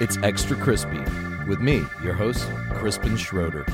It's 0.00 0.16
Extra 0.18 0.56
Crispy 0.56 1.00
with 1.48 1.58
me, 1.58 1.84
your 2.04 2.14
host, 2.14 2.48
Crispin 2.74 3.16
Schroeder. 3.16 3.64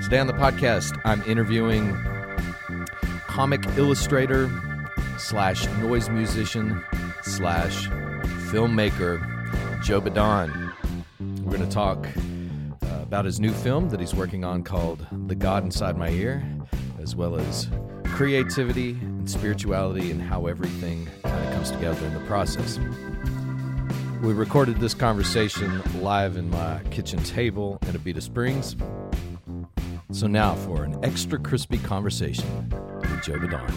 Today 0.00 0.20
on 0.20 0.28
the 0.28 0.32
podcast, 0.34 1.00
I'm 1.04 1.20
interviewing 1.22 1.98
comic 3.26 3.66
illustrator 3.76 4.48
slash 5.18 5.66
noise 5.78 6.08
musician 6.10 6.80
slash 7.22 7.88
filmmaker 8.52 9.20
Joe 9.82 10.00
Badon. 10.00 10.72
We're 11.42 11.56
going 11.56 11.68
to 11.68 11.74
talk 11.74 12.06
uh, 12.84 13.02
about 13.02 13.24
his 13.24 13.40
new 13.40 13.52
film 13.52 13.88
that 13.88 13.98
he's 13.98 14.14
working 14.14 14.44
on 14.44 14.62
called 14.62 15.04
The 15.26 15.34
God 15.34 15.64
Inside 15.64 15.98
My 15.98 16.10
Ear, 16.10 16.44
as 17.00 17.16
well 17.16 17.34
as 17.34 17.68
creativity 18.04 18.90
and 18.90 19.28
spirituality 19.28 20.12
and 20.12 20.22
how 20.22 20.46
everything 20.46 21.08
kind 21.24 21.48
of 21.48 21.54
comes 21.54 21.72
together 21.72 22.06
in 22.06 22.14
the 22.14 22.20
process. 22.26 22.78
We 24.22 24.34
recorded 24.34 24.76
this 24.76 24.94
conversation 24.94 25.82
live 26.00 26.36
in 26.36 26.48
my 26.48 26.80
kitchen 26.92 27.20
table 27.24 27.80
in 27.88 27.94
Abita 27.94 28.22
Springs. 28.22 28.76
So 30.12 30.28
now 30.28 30.54
for 30.54 30.84
an 30.84 31.04
extra 31.04 31.40
crispy 31.40 31.78
conversation 31.78 32.72
with 33.00 33.20
Joe 33.24 33.34
Badon. 33.34 33.72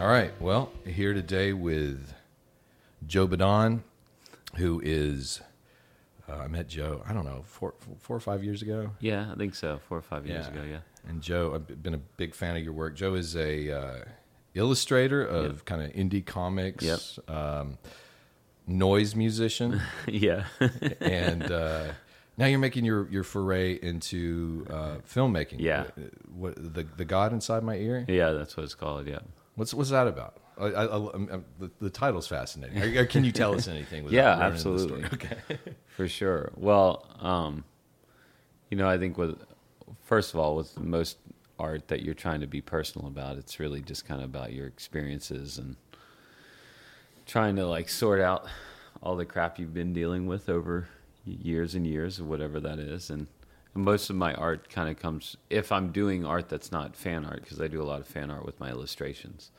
All 0.00 0.08
right, 0.08 0.32
well, 0.40 0.72
here 0.86 1.12
today 1.12 1.52
with 1.52 2.14
Joe 3.06 3.28
Badon, 3.28 3.82
who 4.54 4.80
is 4.82 5.42
uh, 6.28 6.34
I 6.36 6.48
met 6.48 6.68
Joe. 6.68 7.02
I 7.08 7.12
don't 7.12 7.24
know 7.24 7.42
four, 7.44 7.74
four 7.98 8.16
or 8.16 8.20
five 8.20 8.42
years 8.44 8.62
ago. 8.62 8.90
Yeah, 9.00 9.30
I 9.32 9.36
think 9.36 9.54
so. 9.54 9.78
Four 9.88 9.98
or 9.98 10.02
five 10.02 10.26
years 10.26 10.46
ago. 10.48 10.62
Yeah. 10.68 10.78
And 11.08 11.22
Joe, 11.22 11.52
I've 11.54 11.82
been 11.82 11.94
a 11.94 11.98
big 12.16 12.34
fan 12.34 12.56
of 12.56 12.62
your 12.64 12.72
work. 12.72 12.96
Joe 12.96 13.14
is 13.14 13.36
a 13.36 13.70
uh, 13.70 14.04
illustrator 14.54 15.24
of 15.24 15.44
Yep. 15.56 15.64
kind 15.64 15.82
of 15.82 15.92
indie 15.92 16.24
comics, 16.24 16.84
Yep. 16.84 17.30
um, 17.30 17.78
noise 18.66 19.14
musician, 19.14 19.80
yeah. 20.08 20.46
and 21.00 21.44
uh, 21.50 21.84
now 22.36 22.46
you're 22.46 22.58
making 22.58 22.84
your 22.84 23.08
your 23.10 23.22
foray 23.22 23.74
into 23.80 24.66
uh, 24.70 24.96
filmmaking. 25.08 25.60
Yeah. 25.60 25.82
Uh, 25.96 26.02
What 26.34 26.56
the 26.56 26.84
the 26.96 27.04
God 27.04 27.32
inside 27.32 27.62
my 27.62 27.76
ear? 27.76 28.04
yeah, 28.08 28.32
that's 28.32 28.56
what 28.56 28.64
it's 28.64 28.74
called. 28.74 29.06
Yeah. 29.06 29.20
What's 29.54 29.72
what's 29.72 29.90
that 29.90 30.06
about? 30.08 30.36
I, 30.58 30.64
I, 30.64 30.84
I, 30.84 31.38
the, 31.58 31.70
the 31.80 31.90
title's 31.90 32.26
fascinating. 32.26 32.82
Or- 32.96 33.06
can 33.06 33.24
you 33.24 33.32
tell 33.32 33.54
us 33.54 33.68
anything? 33.68 34.06
Yeah, 34.10 34.30
absolutely. 34.38 35.04
story? 35.04 35.14
Okay. 35.14 35.58
For 35.96 36.08
sure. 36.08 36.50
Well, 36.56 37.06
um, 37.20 37.64
you 38.70 38.76
know, 38.76 38.88
I 38.88 38.98
think 38.98 39.18
with 39.18 39.38
first 40.04 40.32
of 40.34 40.40
all, 40.40 40.56
with 40.56 40.78
most 40.78 41.18
art 41.58 41.88
that 41.88 42.02
you're 42.02 42.14
trying 42.14 42.40
to 42.40 42.46
be 42.46 42.60
personal 42.60 43.08
about, 43.08 43.36
it's 43.36 43.58
really 43.60 43.80
just 43.80 44.06
kind 44.06 44.20
of 44.22 44.28
about 44.30 44.52
your 44.52 44.66
experiences 44.66 45.58
and 45.58 45.76
trying 47.26 47.56
to 47.56 47.66
like 47.66 47.88
sort 47.88 48.20
out 48.20 48.46
all 49.02 49.16
the 49.16 49.24
crap 49.24 49.58
you've 49.58 49.74
been 49.74 49.92
dealing 49.92 50.26
with 50.26 50.48
over 50.48 50.88
years 51.24 51.74
and 51.74 51.86
years, 51.86 52.20
or 52.20 52.24
whatever 52.24 52.60
that 52.60 52.78
is. 52.78 53.10
And 53.10 53.26
most 53.74 54.10
of 54.10 54.16
my 54.16 54.32
art 54.34 54.68
kind 54.70 54.88
of 54.88 54.98
comes 54.98 55.36
if 55.50 55.70
I'm 55.72 55.92
doing 55.92 56.24
art 56.24 56.48
that's 56.48 56.72
not 56.72 56.96
fan 56.96 57.24
art, 57.24 57.42
because 57.42 57.60
I 57.60 57.68
do 57.68 57.82
a 57.82 57.84
lot 57.84 58.00
of 58.00 58.06
fan 58.06 58.30
art 58.30 58.46
with 58.46 58.58
my 58.60 58.70
illustrations. 58.70 59.50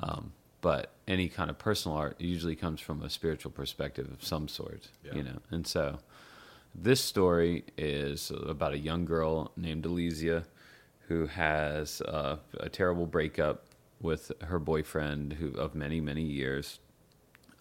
Um, 0.00 0.32
but 0.60 0.90
any 1.06 1.28
kind 1.28 1.48
of 1.50 1.58
personal 1.58 1.96
art 1.96 2.20
usually 2.20 2.56
comes 2.56 2.80
from 2.80 3.02
a 3.02 3.08
spiritual 3.10 3.50
perspective 3.52 4.10
of 4.10 4.24
some 4.24 4.48
sort, 4.48 4.88
Yeah. 5.04 5.14
you 5.14 5.22
know. 5.22 5.38
And 5.50 5.66
so, 5.66 5.98
this 6.74 7.00
story 7.02 7.64
is 7.78 8.30
about 8.30 8.72
a 8.72 8.78
young 8.78 9.04
girl 9.04 9.52
named 9.56 9.84
Elysia 9.84 10.44
who 11.08 11.26
has 11.26 12.00
uh, 12.02 12.36
a 12.58 12.68
terrible 12.68 13.06
breakup 13.06 13.64
with 14.00 14.32
her 14.42 14.58
boyfriend 14.58 15.34
who 15.34 15.52
of 15.52 15.74
many 15.74 16.00
many 16.00 16.22
years, 16.22 16.80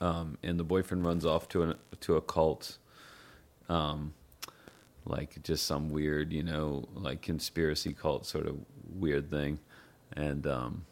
um, 0.01 0.37
and 0.43 0.59
the 0.59 0.63
boyfriend 0.63 1.05
runs 1.05 1.25
off 1.25 1.47
to 1.49 1.61
an 1.63 1.75
to 2.01 2.15
a 2.17 2.21
cult, 2.21 2.77
um, 3.69 4.13
like 5.05 5.41
just 5.43 5.65
some 5.65 5.89
weird 5.89 6.33
you 6.33 6.43
know 6.43 6.85
like 6.95 7.21
conspiracy 7.21 7.93
cult 7.93 8.25
sort 8.25 8.47
of 8.47 8.57
weird 8.93 9.29
thing, 9.29 9.59
and 10.13 10.45
um, 10.47 10.85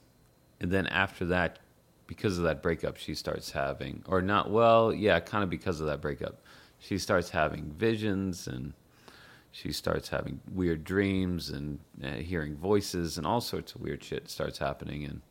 and 0.64 0.72
then 0.72 0.88
after 0.88 1.26
that 1.26 1.60
because 2.08 2.40
of 2.40 2.46
that 2.46 2.64
breakup 2.64 2.98
she 2.98 3.14
starts 3.14 3.52
having 3.52 4.04
or 4.08 4.24
not 4.24 4.50
well 4.50 4.92
yeah 4.92 5.20
kind 5.20 5.44
of 5.44 5.50
because 5.52 5.80
of 5.80 5.86
that 5.86 6.02
breakup 6.02 6.42
she 6.80 6.98
starts 6.98 7.30
having 7.30 7.72
visions 7.78 8.48
and 8.48 8.74
she 9.54 9.72
starts 9.72 10.10
having 10.10 10.42
weird 10.52 10.84
dreams 10.84 11.52
and 11.52 11.80
uh, 12.04 12.14
hearing 12.14 12.56
voices 12.56 13.20
and 13.20 13.28
all 13.28 13.40
sorts 13.40 13.76
of 13.76 13.82
weird 13.82 14.04
shit 14.04 14.28
starts 14.28 14.58
happening. 14.58 15.04
And 15.06 15.22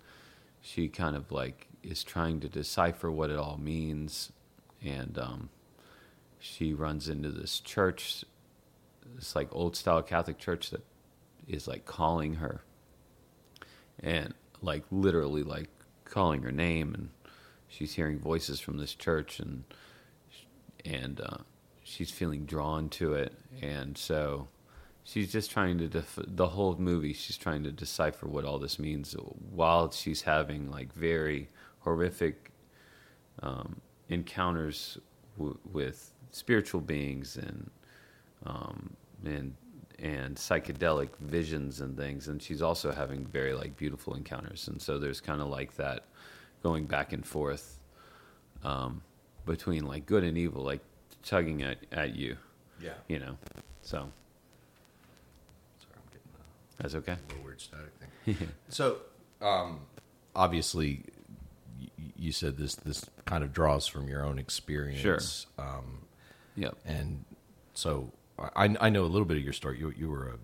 she 0.60 0.88
kind 0.88 1.16
of 1.16 1.32
like 1.32 1.66
is 1.82 2.04
trying 2.04 2.38
to 2.40 2.48
decipher 2.48 3.10
what 3.10 3.30
it 3.30 3.36
all 3.36 3.58
means. 3.60 4.30
And 4.80 5.18
um, 5.18 5.50
she 6.38 6.72
runs 6.72 7.08
into 7.08 7.30
this 7.30 7.58
church 7.58 8.24
this 9.16 9.34
like 9.34 9.48
old 9.50 9.74
style 9.74 10.02
catholic 10.02 10.38
church 10.38 10.70
that 10.70 10.84
is 11.48 11.66
like 11.66 11.84
calling 11.84 12.34
her. 12.34 12.62
And 13.98 14.34
like 14.62 14.84
literally 14.90 15.42
like 15.42 15.68
calling 16.04 16.42
her 16.42 16.52
name 16.52 16.94
and 16.94 17.10
she's 17.68 17.94
hearing 17.94 18.18
voices 18.18 18.60
from 18.60 18.78
this 18.78 18.94
church 18.94 19.40
and 19.40 19.64
and 20.84 21.20
uh, 21.20 21.38
she's 21.84 22.10
feeling 22.10 22.44
drawn 22.44 22.88
to 22.88 23.14
it. 23.14 23.32
And 23.60 23.96
so 23.96 24.48
she's 25.04 25.30
just 25.30 25.50
trying 25.50 25.78
to 25.78 25.88
def- 25.88 26.18
the 26.26 26.48
whole 26.48 26.76
movie 26.76 27.12
she's 27.12 27.36
trying 27.36 27.62
to 27.64 27.72
decipher 27.72 28.26
what 28.26 28.44
all 28.44 28.58
this 28.58 28.78
means 28.78 29.14
while 29.50 29.90
she's 29.90 30.22
having 30.22 30.70
like 30.70 30.92
very 30.92 31.48
horrific 31.80 32.50
um, 33.42 33.80
encounters 34.08 34.98
w- 35.36 35.58
with 35.72 36.12
spiritual 36.30 36.80
beings 36.80 37.36
and 37.36 37.70
um, 38.44 38.96
and 39.24 39.54
and 39.98 40.36
psychedelic 40.36 41.10
visions 41.20 41.80
and 41.80 41.96
things 41.96 42.28
and 42.28 42.42
she's 42.42 42.62
also 42.62 42.92
having 42.92 43.26
very 43.26 43.54
like 43.54 43.76
beautiful 43.76 44.14
encounters. 44.14 44.68
And 44.68 44.80
so 44.80 44.98
there's 44.98 45.20
kind 45.20 45.40
of 45.40 45.48
like 45.48 45.76
that 45.76 46.04
going 46.62 46.86
back 46.86 47.12
and 47.12 47.24
forth 47.26 47.78
um, 48.64 49.02
between 49.46 49.86
like 49.86 50.06
good 50.06 50.24
and 50.24 50.38
evil 50.38 50.62
like 50.62 50.80
tugging 51.22 51.62
at, 51.62 51.78
at 51.92 52.14
you. 52.16 52.36
Yeah. 52.80 52.94
you 53.06 53.18
know 53.20 53.38
so. 53.82 53.98
Sorry, 55.78 55.94
I'm 55.96 56.02
getting 56.10 56.30
a 56.34 56.82
that's 56.82 56.94
okay 56.96 57.16
little 57.28 57.44
weird 57.44 57.60
static 57.60 57.92
thing. 58.24 58.48
so, 58.68 58.98
um, 59.40 59.80
obviously, 60.34 61.04
y- 61.80 61.88
you 62.16 62.32
said 62.32 62.56
this 62.56 62.74
this 62.76 63.04
kind 63.24 63.44
of 63.44 63.52
draws 63.52 63.86
from 63.86 64.08
your 64.08 64.24
own 64.24 64.38
experience. 64.38 65.46
Um, 65.58 66.02
yep. 66.56 66.76
and 66.84 67.24
so 67.74 68.12
I, 68.56 68.76
I 68.80 68.90
know 68.90 69.04
a 69.04 69.06
little 69.06 69.24
bit 69.26 69.36
of 69.36 69.42
your 69.42 69.52
story. 69.52 69.78
You 69.78 69.92
you 69.96 70.10
were 70.10 70.28
a 70.28 70.38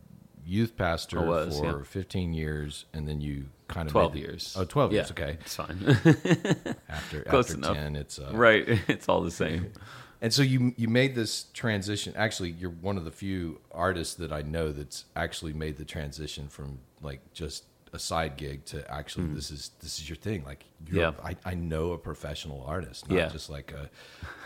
youth 0.47 0.77
pastor 0.77 1.21
was, 1.21 1.59
for 1.59 1.79
yeah. 1.79 1.83
15 1.85 2.33
years, 2.33 2.87
and 2.95 3.07
then 3.07 3.21
you 3.21 3.47
kind 3.69 3.87
of 3.87 3.93
12 3.93 4.15
made 4.15 4.21
years 4.21 4.57
Oh, 4.59 4.65
12 4.65 4.93
years. 4.95 5.11
Okay. 5.11 5.37
it's 5.43 5.57
fine 5.57 5.77
After 6.89 7.21
Close 7.23 7.51
after 7.51 7.55
enough. 7.59 7.77
10, 7.77 7.97
it's 7.97 8.19
uh, 8.19 8.31
right 8.33 8.65
it's 8.89 9.09
all 9.11 9.21
the 9.21 9.31
same 9.31 9.73
And 10.21 10.33
so 10.35 10.43
you 10.43 10.75
you 10.77 10.89
made 10.89 11.15
this 11.15 11.45
transition. 11.55 12.13
Actually, 12.17 12.51
you're 12.51 12.71
one 12.73 12.97
of 12.97 13.05
the 13.05 13.13
few 13.13 13.61
artists 13.71 14.15
that 14.17 14.33
I 14.33 14.43
know 14.43 14.73
that's 14.73 15.05
actually 15.15 15.53
made 15.53 15.77
the 15.77 15.85
transition 15.85 16.49
from 16.49 16.79
like 17.03 17.21
just 17.33 17.63
a 17.93 18.01
side 18.01 18.37
gig 18.37 18.65
to 18.67 18.91
actually 18.93 19.27
this 19.29 19.53
is 19.53 19.71
this 19.81 20.01
is 20.01 20.09
your 20.09 20.17
thing. 20.17 20.43
Like 20.45 20.65
you're, 20.91 21.13
Mm-hmm. 21.13 21.27
Yeah. 21.29 21.35
I, 21.47 21.51
I 21.53 21.55
know 21.55 21.93
a 21.93 21.99
professional 21.99 22.65
artist, 22.67 23.09
not 23.09 23.17
Yeah. 23.17 23.29
just 23.29 23.49
like 23.49 23.71
a, 23.73 23.89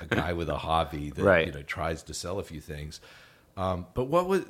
a 0.02 0.14
guy 0.14 0.34
with 0.34 0.50
a 0.50 0.58
hobby 0.58 1.08
that 1.08 1.22
Right. 1.24 1.46
you 1.46 1.52
know 1.54 1.62
tries 1.62 2.02
to 2.02 2.12
sell 2.12 2.38
a 2.38 2.42
few 2.44 2.60
things. 2.60 3.00
Um, 3.56 3.86
but 3.92 4.04
what 4.04 4.28
was 4.28 4.44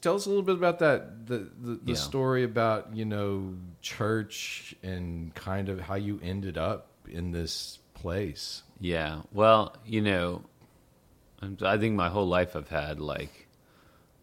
tell 0.00 0.16
us 0.16 0.26
a 0.26 0.28
little 0.28 0.42
bit 0.42 0.56
about 0.56 0.80
that 0.80 1.26
the 1.26 1.38
the, 1.60 1.74
the 1.76 1.92
Yeah. 1.92 1.94
story 1.94 2.42
about 2.42 2.94
you 2.94 3.04
know 3.04 3.54
church 3.82 4.74
and 4.82 5.32
kind 5.34 5.68
of 5.68 5.80
how 5.80 5.94
you 5.94 6.18
ended 6.22 6.58
up 6.58 6.88
in 7.08 7.30
this 7.30 7.78
place. 7.94 8.62
Yeah. 8.80 9.22
Well, 9.32 9.76
you 9.86 10.00
know, 10.00 10.42
I'm- 11.40 11.56
think 11.78 11.94
my 11.94 12.08
whole 12.08 12.26
life 12.26 12.56
I've 12.56 12.68
had 12.68 12.98
like 13.00 13.46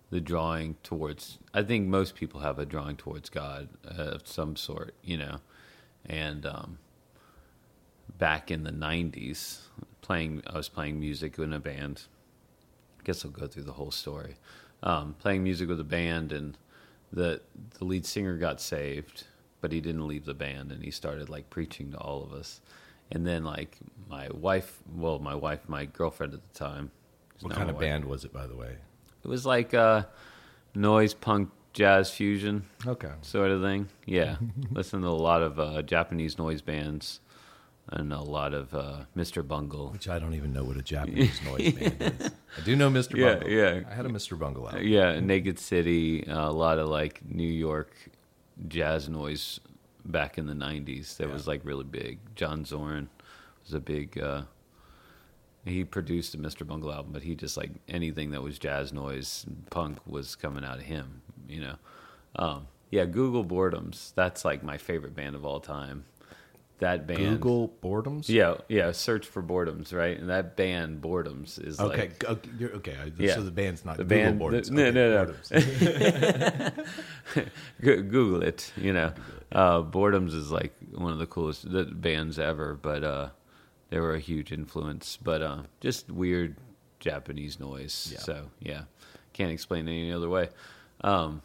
the 0.10 0.20
drawing 0.22 0.76
towards. 0.84 1.40
I 1.54 1.64
think 1.64 1.88
most 1.88 2.16
people 2.16 2.42
have 2.42 2.60
a 2.60 2.66
drawing 2.66 2.98
towards 2.98 3.30
God 3.30 3.70
uh, 3.88 4.02
of 4.16 4.28
some 4.28 4.56
sort, 4.58 4.94
you 5.02 5.18
know, 5.18 5.40
and 6.06 6.46
um, 6.46 6.78
back 8.18 8.52
in 8.52 8.64
the 8.64 8.72
'90s, 8.72 9.62
playing 10.02 10.44
I 10.46 10.58
was 10.58 10.70
playing 10.70 11.00
music 11.00 11.40
in 11.40 11.54
a 11.54 11.60
band. 11.60 12.04
I 13.06 13.12
guess 13.14 13.24
I'll 13.24 13.30
go 13.30 13.46
through 13.46 13.64
the 13.66 13.74
whole 13.74 13.92
story. 13.92 14.36
Um, 14.82 15.16
playing 15.20 15.44
music 15.44 15.70
with 15.70 15.80
a 15.80 15.84
band, 15.84 16.32
and 16.32 16.58
the 17.14 17.40
the 17.78 17.86
lead 17.86 18.04
singer 18.04 18.36
got 18.36 18.60
saved, 18.60 19.26
but 19.62 19.72
he 19.72 19.80
didn't 19.80 20.08
leave 20.08 20.26
the 20.26 20.34
band, 20.34 20.72
and 20.72 20.84
he 20.84 20.90
started 20.90 21.30
like 21.30 21.52
preaching 21.52 21.92
to 21.92 21.98
all 22.00 22.24
of 22.24 22.34
us. 22.34 22.62
And 23.12 23.28
then 23.28 23.44
like 23.44 23.78
my 24.10 24.28
wife, 24.30 24.80
well, 24.96 25.20
my 25.20 25.36
wife, 25.36 25.60
my 25.68 25.86
girlfriend 25.86 26.34
at 26.34 26.42
the 26.52 26.58
time. 26.58 26.90
What 27.42 27.54
kind 27.54 27.70
of 27.70 27.76
wife, 27.76 27.82
band 27.82 28.06
was 28.06 28.26
it, 28.26 28.34
by 28.34 28.48
the 28.48 28.56
way? 28.56 28.76
It 29.24 29.28
was 29.28 29.46
like 29.46 29.76
uh, 29.76 30.06
noise 30.74 31.14
punk 31.14 31.52
jazz 31.74 32.10
fusion 32.10 32.66
Okay. 32.88 33.12
sort 33.22 33.52
of 33.52 33.62
thing. 33.62 33.88
Yeah, 34.08 34.38
listen 34.72 35.02
to 35.04 35.08
a 35.08 35.10
lot 35.10 35.44
of 35.44 35.60
uh, 35.60 35.84
Japanese 35.84 36.40
noise 36.40 36.64
bands 36.64 37.20
and 37.90 38.12
a 38.14 38.22
lot 38.22 38.54
of 38.54 38.74
uh, 38.74 39.02
Mr. 39.16 39.48
Bungle. 39.48 39.90
Which 39.92 40.08
I 40.10 40.18
don't 40.20 40.34
even 40.34 40.52
know 40.54 40.64
what 40.64 40.78
a 40.78 40.82
Japanese 40.82 41.40
noise 41.44 41.72
band 41.74 42.02
is. 42.20 42.32
I 42.58 42.62
do 42.66 42.76
know 42.76 42.90
Mr. 42.90 43.16
Yeah, 43.18 43.34
Bungle. 43.36 43.50
yeah. 43.52 43.82
I 43.90 43.94
had 43.94 44.06
a 44.06 44.10
Mr. 44.10 44.38
Bungle 44.38 44.68
out. 44.68 44.84
Yeah, 44.84 45.20
Naked 45.20 45.60
City, 45.60 46.28
uh, 46.28 46.50
a 46.50 46.52
lot 46.52 46.80
of 46.80 46.90
like 46.90 47.22
New 47.30 47.48
York 47.48 47.92
jazz 48.68 49.08
noise 49.10 49.60
back 50.06 50.38
in 50.38 50.48
the 50.48 50.54
'90s. 50.54 51.18
That 51.18 51.28
Yeah. 51.28 51.34
was 51.34 51.48
like 51.48 51.62
really 51.64 51.84
big. 51.84 52.20
John 52.36 52.66
Zorn 52.66 53.10
was 53.64 53.74
a 53.74 53.80
big. 53.80 54.18
Uh, 54.20 54.44
he 55.64 55.84
produced 55.84 56.36
a 56.36 56.38
Mr. 56.38 56.66
Bungle 56.66 56.94
album, 56.94 57.12
but 57.12 57.24
he 57.24 57.34
just 57.36 57.58
like 57.58 57.72
anything 57.88 58.32
that 58.32 58.42
was 58.44 58.60
jazz 58.60 58.94
noise, 58.94 59.46
punk 59.72 59.98
was 60.06 60.36
coming 60.36 60.64
out 60.64 60.78
of 60.78 60.84
him. 60.84 61.22
You 61.50 61.62
know, 61.62 61.76
um, 62.38 62.68
yeah. 62.92 63.06
Google 63.06 63.44
Boredoms. 63.46 64.14
That's 64.16 64.46
like 64.46 64.64
my 64.64 64.78
favorite 64.78 65.16
band 65.16 65.36
of 65.36 65.44
all 65.46 65.60
time. 65.60 66.06
That 66.80 67.08
band. 67.08 67.40
Google 67.42 67.74
Boredoms? 67.82 68.28
Yeah, 68.28 68.56
yeah. 68.68 68.92
Search 68.92 69.26
for 69.26 69.42
Boredoms, 69.42 69.94
right? 69.94 70.20
And 70.20 70.30
that 70.30 70.58
band 70.58 71.02
Boredoms 71.02 71.58
is 71.66 71.80
Okay. 71.80 71.98
like 72.02 72.24
okay, 72.26 72.50
you're, 72.60 72.72
okay. 72.76 72.96
Yeah. 73.18 73.36
So 73.36 73.44
the 73.44 73.52
band's 73.52 73.86
not 73.86 73.96
The 73.96 74.04
Google 74.04 74.18
band- 74.18 74.42
Boredoms. 74.42 74.66
the- 74.66 74.72
no, 74.74 74.84
Okay, 74.84 74.92
no, 74.92 75.24
no. 75.24 75.34
Boredoms. 75.34 76.86
Google 77.82 78.42
it. 78.44 78.72
You 78.78 78.94
know, 78.94 79.14
uh, 79.52 79.82
Boredoms 79.84 80.34
is 80.34 80.52
like 80.52 80.74
one 80.94 81.12
of 81.14 81.20
the 81.20 81.26
coolest 81.26 81.72
the 81.72 81.86
bands 81.86 82.40
ever, 82.40 82.78
but 82.82 83.04
uh, 83.04 83.30
they 83.90 84.00
were 84.00 84.14
a 84.14 84.20
huge 84.20 84.52
influence. 84.52 85.18
But 85.22 85.42
uh, 85.42 85.60
just 85.80 86.12
weird 86.12 86.58
Japanese 87.00 87.60
noise. 87.60 88.10
Yeah. 88.14 88.20
So 88.20 88.46
yeah, 88.60 88.82
can't 89.34 89.52
explain 89.52 89.88
it 89.88 89.92
any 89.92 90.12
other 90.12 90.30
way. 90.30 90.50
Um, 91.02 91.42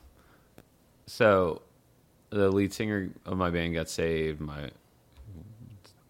so 1.06 1.62
the 2.30 2.50
lead 2.50 2.72
singer 2.72 3.10
of 3.26 3.36
my 3.36 3.50
band 3.50 3.74
got 3.74 3.88
saved. 3.88 4.40
My 4.40 4.70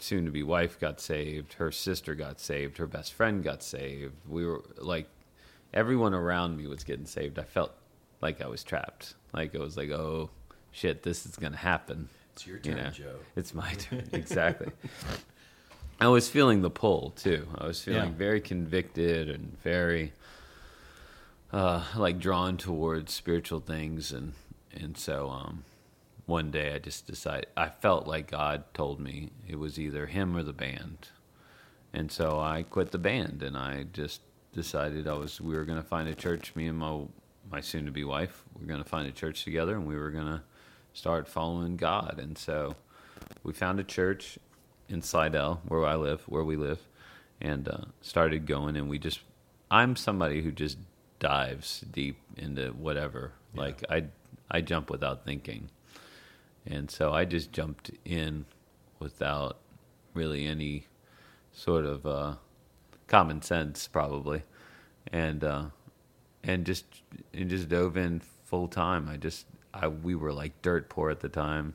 soon-to-be 0.02 0.42
wife 0.42 0.78
got 0.80 1.00
saved. 1.00 1.54
Her 1.54 1.70
sister 1.72 2.14
got 2.14 2.40
saved. 2.40 2.78
Her 2.78 2.86
best 2.86 3.12
friend 3.12 3.42
got 3.42 3.62
saved. 3.62 4.14
We 4.28 4.46
were 4.46 4.62
like, 4.78 5.08
everyone 5.74 6.14
around 6.14 6.56
me 6.56 6.66
was 6.66 6.84
getting 6.84 7.06
saved. 7.06 7.38
I 7.38 7.44
felt 7.44 7.72
like 8.20 8.40
I 8.40 8.46
was 8.48 8.62
trapped. 8.64 9.14
Like 9.32 9.54
it 9.54 9.60
was 9.60 9.76
like, 9.76 9.90
oh 9.90 10.30
shit, 10.72 11.02
this 11.02 11.26
is 11.26 11.36
gonna 11.36 11.56
happen. 11.56 12.08
It's 12.32 12.46
your 12.46 12.56
You 12.58 12.62
turn, 12.62 12.76
know, 12.76 12.90
Joe. 12.90 13.16
It's 13.36 13.54
my 13.54 13.72
turn. 13.74 14.08
Exactly. 14.12 14.68
I 16.00 16.08
was 16.08 16.28
feeling 16.30 16.62
the 16.62 16.70
pull 16.70 17.10
too. 17.10 17.46
I 17.58 17.66
was 17.66 17.82
feeling 17.82 18.10
Yeah. 18.10 18.16
very 18.16 18.40
convicted 18.40 19.28
and 19.28 19.56
very 19.62 20.12
uh, 21.52 21.82
like 21.96 22.18
drawn 22.18 22.56
towards 22.56 23.12
spiritual 23.12 23.60
things, 23.60 24.12
and 24.12 24.32
and 24.72 24.96
so 24.96 25.28
um, 25.28 25.64
one 26.30 26.50
day 26.50 26.74
I 26.74 26.78
just 26.78 27.06
decided 27.06 27.48
I 27.56 27.68
felt 27.68 28.06
like 28.06 28.30
God 28.30 28.64
told 28.72 29.00
me 29.00 29.30
it 29.46 29.58
was 29.58 29.78
either 29.78 30.06
him 30.06 30.36
or 30.36 30.42
the 30.42 30.52
band, 30.52 31.08
and 31.92 32.10
so 32.10 32.40
I 32.40 32.62
quit 32.62 32.92
the 32.92 32.98
band 32.98 33.42
and 33.42 33.56
I 33.56 33.84
just 33.92 34.22
decided 34.52 35.06
I 35.06 35.14
was 35.14 35.40
we 35.40 35.54
were 35.54 35.64
going 35.64 35.82
to 35.82 35.86
find 35.86 36.08
a 36.08 36.14
church. 36.14 36.54
Me 36.56 36.66
and 36.66 36.78
my 36.78 37.02
my 37.50 37.60
soon 37.60 37.84
to 37.86 37.90
be 37.90 38.04
wife 38.04 38.44
we 38.54 38.62
were 38.62 38.68
going 38.68 38.82
to 38.82 38.88
find 38.88 39.06
a 39.08 39.12
church 39.12 39.44
together, 39.44 39.74
and 39.74 39.86
we 39.86 39.96
were 39.96 40.10
going 40.10 40.26
to 40.26 40.42
start 40.94 41.28
following 41.28 41.76
God, 41.76 42.18
and 42.22 42.38
so 42.38 42.76
we 43.42 43.52
found 43.52 43.80
a 43.80 43.84
church 43.84 44.38
in 44.88 45.02
Slidell, 45.02 45.62
where 45.68 45.86
I 45.86 45.94
live, 45.94 46.22
where 46.22 46.44
we 46.44 46.56
live, 46.56 46.80
and 47.40 47.68
uh, 47.68 47.78
started 48.02 48.46
going. 48.46 48.76
And 48.76 48.88
we 48.88 48.98
just, 48.98 49.20
I'm 49.70 49.96
somebody 49.96 50.42
who 50.42 50.50
just 50.50 50.78
dives 51.20 51.80
deep 51.92 52.18
into 52.36 52.68
whatever. 52.70 53.32
Yeah. 53.54 53.60
Like 53.60 53.84
I, 53.88 54.04
I 54.50 54.60
jump 54.60 54.90
without 54.90 55.24
thinking, 55.24 55.70
and 56.66 56.90
so 56.90 57.12
I 57.12 57.24
just 57.24 57.52
jumped 57.52 57.90
in 58.04 58.46
without 58.98 59.58
really 60.14 60.46
any 60.46 60.86
sort 61.52 61.84
of 61.84 62.06
uh, 62.06 62.34
common 63.06 63.42
sense, 63.42 63.88
probably, 63.88 64.42
and 65.12 65.42
uh, 65.42 65.64
and 66.42 66.64
just 66.64 66.84
and 67.34 67.50
just 67.50 67.68
dove 67.68 67.96
in 67.96 68.20
full 68.44 68.68
time. 68.68 69.08
I 69.08 69.16
just, 69.16 69.46
I 69.72 69.88
we 69.88 70.14
were 70.14 70.32
like 70.32 70.60
dirt 70.62 70.88
poor 70.88 71.10
at 71.10 71.20
the 71.20 71.28
time. 71.28 71.74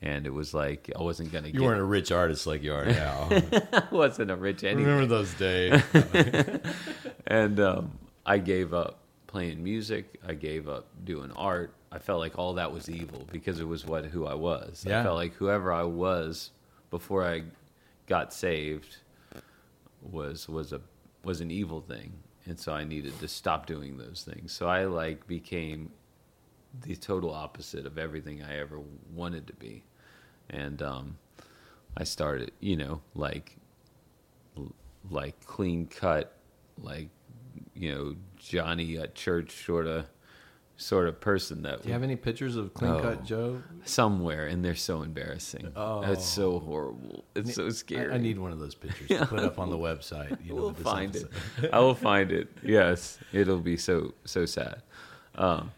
And 0.00 0.26
it 0.26 0.30
was 0.30 0.54
like 0.54 0.92
I 0.96 1.02
wasn't 1.02 1.32
gonna. 1.32 1.48
Get 1.48 1.54
You 1.54 1.60
get, 1.60 1.66
weren't 1.66 1.80
a 1.80 1.84
rich 1.84 2.12
artist 2.12 2.46
like 2.46 2.62
you 2.62 2.72
are 2.72 2.86
now. 2.86 3.28
I 3.32 3.82
wasn't 3.90 4.30
a 4.30 4.36
rich 4.36 4.62
anything. 4.62 4.84
Remember 4.84 5.06
those 5.06 5.34
days? 5.34 5.82
and 7.26 7.58
um, 7.58 7.98
I 8.24 8.38
gave 8.38 8.72
up 8.72 9.00
playing 9.26 9.64
music. 9.64 10.20
I 10.24 10.34
gave 10.34 10.68
up 10.68 10.86
doing 11.04 11.32
art. 11.32 11.74
I 11.90 11.98
felt 11.98 12.20
like 12.20 12.38
all 12.38 12.54
that 12.54 12.72
was 12.72 12.90
evil 12.90 13.26
because 13.32 13.60
it 13.60 13.66
was 13.66 13.86
what 13.86 14.04
who 14.06 14.26
I 14.26 14.34
was. 14.34 14.84
Yeah. 14.86 15.00
I 15.00 15.02
felt 15.04 15.16
like 15.16 15.34
whoever 15.34 15.72
I 15.72 15.84
was 15.84 16.50
before 16.90 17.26
I 17.26 17.44
got 18.06 18.32
saved 18.32 18.98
was 20.02 20.48
was 20.48 20.72
a 20.72 20.80
was 21.24 21.40
an 21.40 21.50
evil 21.50 21.80
thing, 21.80 22.12
and 22.46 22.58
so 22.58 22.72
I 22.72 22.84
needed 22.84 23.18
to 23.20 23.28
stop 23.28 23.66
doing 23.66 23.96
those 23.96 24.26
things. 24.30 24.52
So 24.52 24.68
I 24.68 24.84
like 24.84 25.26
became 25.26 25.90
the 26.82 26.96
total 26.96 27.32
opposite 27.32 27.86
of 27.86 27.98
everything 27.98 28.42
I 28.42 28.58
ever 28.58 28.80
wanted 29.14 29.46
to 29.46 29.54
be, 29.54 29.84
and 30.50 30.82
um, 30.82 31.18
I 31.96 32.04
started, 32.04 32.52
you 32.60 32.76
know, 32.76 33.00
like 33.14 33.56
like 35.10 35.44
clean 35.46 35.86
cut, 35.86 36.36
like 36.82 37.08
you 37.74 37.94
know 37.94 38.16
Johnny 38.36 38.98
at 38.98 39.14
church 39.14 39.64
sort 39.64 39.86
of 39.86 40.06
sort 40.80 41.08
of 41.08 41.20
person 41.20 41.62
that 41.62 41.82
Do 41.82 41.88
you 41.88 41.92
have 41.92 42.04
any 42.04 42.14
pictures 42.14 42.54
of 42.54 42.72
Clean 42.72 42.92
Oh. 42.92 43.00
Cut 43.00 43.24
Joe? 43.24 43.60
somewhere 43.84 44.46
and 44.46 44.64
they're 44.64 44.76
so 44.76 45.02
embarrassing. 45.02 45.72
Oh. 45.74 46.02
it's 46.02 46.24
so 46.24 46.60
horrible. 46.60 47.24
It's 47.34 47.54
so 47.54 47.68
scary. 47.70 48.12
I 48.14 48.18
need 48.18 48.38
one 48.38 48.52
of 48.52 48.60
those 48.60 48.74
pictures 48.76 49.08
to 49.08 49.26
put 49.26 49.40
up 49.40 49.58
on 49.58 49.70
the 49.70 49.76
website. 49.88 50.38
You 50.44 50.54
know, 50.54 50.62
we'll 50.62 50.74
find 50.74 51.14
it. 51.16 51.26
I 51.72 51.80
will 51.80 51.94
find 52.10 52.30
it. 52.32 52.48
Yes, 52.62 53.18
it'll 53.32 53.58
be 53.58 53.76
so 53.76 54.14
so 54.24 54.46
sad. 54.46 54.82
Um, 55.34 55.72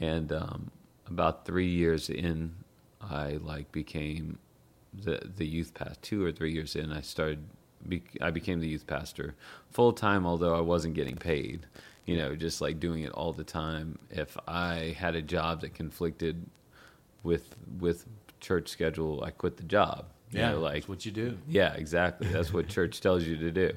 and 0.00 0.30
um, 0.32 0.70
about 1.06 1.44
three 1.46 1.68
years 1.68 2.08
in, 2.10 2.54
I 3.00 3.38
like 3.42 3.72
became 3.72 4.38
the 4.92 5.20
the 5.36 5.46
youth 5.46 5.72
pastor. 5.74 5.96
Two 6.02 6.24
or 6.24 6.30
three 6.32 6.52
years 6.52 6.76
in, 6.76 6.92
I 6.92 7.00
started. 7.00 7.38
Be, 7.88 8.02
I 8.20 8.30
became 8.30 8.60
the 8.60 8.68
youth 8.68 8.86
pastor 8.86 9.34
full 9.70 9.94
time, 9.94 10.26
although 10.26 10.54
I 10.54 10.60
wasn't 10.60 10.92
getting 10.92 11.16
paid. 11.16 11.64
You 12.10 12.16
know, 12.16 12.34
just 12.34 12.60
like 12.60 12.80
doing 12.80 13.04
it 13.04 13.12
all 13.12 13.32
the 13.32 13.44
time. 13.44 13.98
If 14.10 14.36
I 14.48 14.96
had 14.98 15.14
a 15.14 15.22
job 15.22 15.60
that 15.60 15.74
conflicted 15.74 16.44
with 17.22 17.54
with 17.78 18.04
church 18.40 18.68
schedule, 18.68 19.22
I 19.22 19.30
quit 19.30 19.56
the 19.56 19.62
job. 19.62 20.06
You 20.32 20.40
Yeah, 20.40 20.50
know, 20.52 20.60
like 20.60 20.74
that's 20.74 20.88
what 20.88 21.06
you 21.06 21.12
do. 21.12 21.38
yeah, 21.48 21.72
exactly. 21.74 22.26
That's 22.28 22.52
what 22.52 22.68
church 22.76 23.00
tells 23.00 23.22
you 23.24 23.36
to 23.36 23.50
do. 23.52 23.70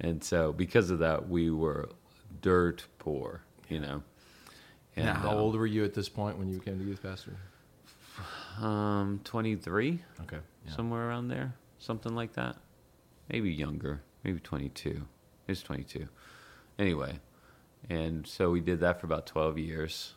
And 0.00 0.22
so, 0.24 0.52
because 0.52 0.90
of 0.90 0.98
that, 1.00 1.28
we 1.28 1.50
were 1.50 1.88
dirt 2.42 2.84
poor, 2.98 3.42
you 3.68 3.78
know. 3.78 4.02
And, 4.96 5.06
now, 5.06 5.14
how 5.14 5.30
um, 5.30 5.36
old 5.36 5.54
were 5.56 5.66
you 5.66 5.84
at 5.84 5.94
this 5.94 6.08
point 6.08 6.38
when 6.38 6.48
you 6.48 6.58
became 6.58 6.78
the 6.78 6.84
youth 6.84 7.02
pastor? 7.02 7.36
Um, 8.60 9.20
23, 9.24 10.00
Okay. 10.22 10.38
Yeah. 10.66 10.72
somewhere 10.74 11.08
around 11.08 11.28
there, 11.28 11.54
something 11.78 12.14
like 12.14 12.32
that. 12.34 12.56
Maybe 13.30 13.50
younger, 13.52 14.02
maybe 14.24 14.40
22. 14.40 14.88
It 14.90 15.02
was 15.48 15.62
22. 15.62 16.08
Anyway, 16.78 17.18
and 17.90 18.26
so 18.26 18.50
we 18.50 18.60
did 18.60 18.80
that 18.80 19.00
for 19.00 19.06
about 19.06 19.26
12 19.26 19.58
years, 19.58 20.14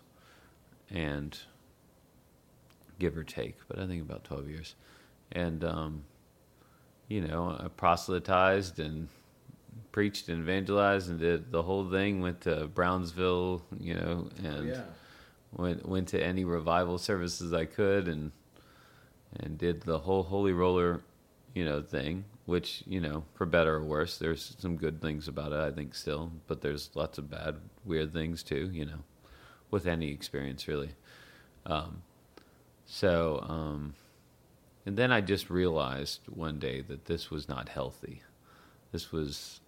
and 0.90 1.38
give 3.00 3.18
or 3.18 3.24
take, 3.24 3.58
but 3.68 3.80
I 3.80 3.88
think 3.88 4.02
about 4.02 4.24
12 4.24 4.48
years. 4.48 4.76
And, 5.32 5.64
um, 5.64 6.04
you 7.08 7.22
know, 7.22 7.58
I 7.60 7.68
proselytized 7.68 8.80
and 8.80 9.10
preached 9.92 10.30
and 10.30 10.40
evangelized 10.40 11.10
and 11.10 11.20
did 11.20 11.52
the 11.52 11.64
whole 11.64 11.90
thing. 11.90 12.22
Went 12.22 12.42
to 12.42 12.68
Brownsville, 12.68 13.64
you 13.80 13.96
know, 13.96 14.30
and 14.44 14.68
went 15.52 15.88
went 15.88 16.08
to 16.10 16.24
any 16.24 16.46
revival 16.46 16.98
services 16.98 17.54
I 17.54 17.66
could 17.66 18.08
and 18.08 18.32
and 19.40 19.58
did 19.58 19.82
the 19.82 20.00
whole 20.00 20.24
holy 20.24 20.54
roller, 20.54 21.02
you 21.56 21.66
know, 21.66 21.82
thing. 21.82 22.26
Which 22.46 22.84
you 22.86 23.00
know, 23.00 23.24
for 23.36 23.46
better 23.46 23.76
or 23.76 23.84
worse, 23.84 24.18
there's 24.18 24.56
some 24.60 24.76
good 24.76 25.02
things 25.02 25.28
about 25.28 25.54
it. 25.54 25.60
I 25.60 25.72
think 25.72 25.96
still, 25.96 26.32
but 26.48 26.62
there's 26.62 26.90
lots 26.94 27.18
of 27.18 27.30
bad, 27.30 27.58
weird 27.86 28.12
things 28.12 28.44
too. 28.44 28.70
You 28.74 28.86
know, 28.86 29.00
with 29.72 29.88
any 29.88 30.12
experience 30.12 30.68
really. 30.68 30.92
Um, 31.66 32.04
so, 32.86 33.44
um, 33.48 33.94
and 34.86 34.98
then 34.98 35.12
I 35.12 35.22
just 35.22 35.50
realized 35.50 36.20
one 36.28 36.60
day 36.60 36.82
that 36.82 37.06
this 37.06 37.32
was 37.32 37.48
not 37.48 37.70
healthy. 37.70 38.22
This 38.92 39.12
was 39.12 39.62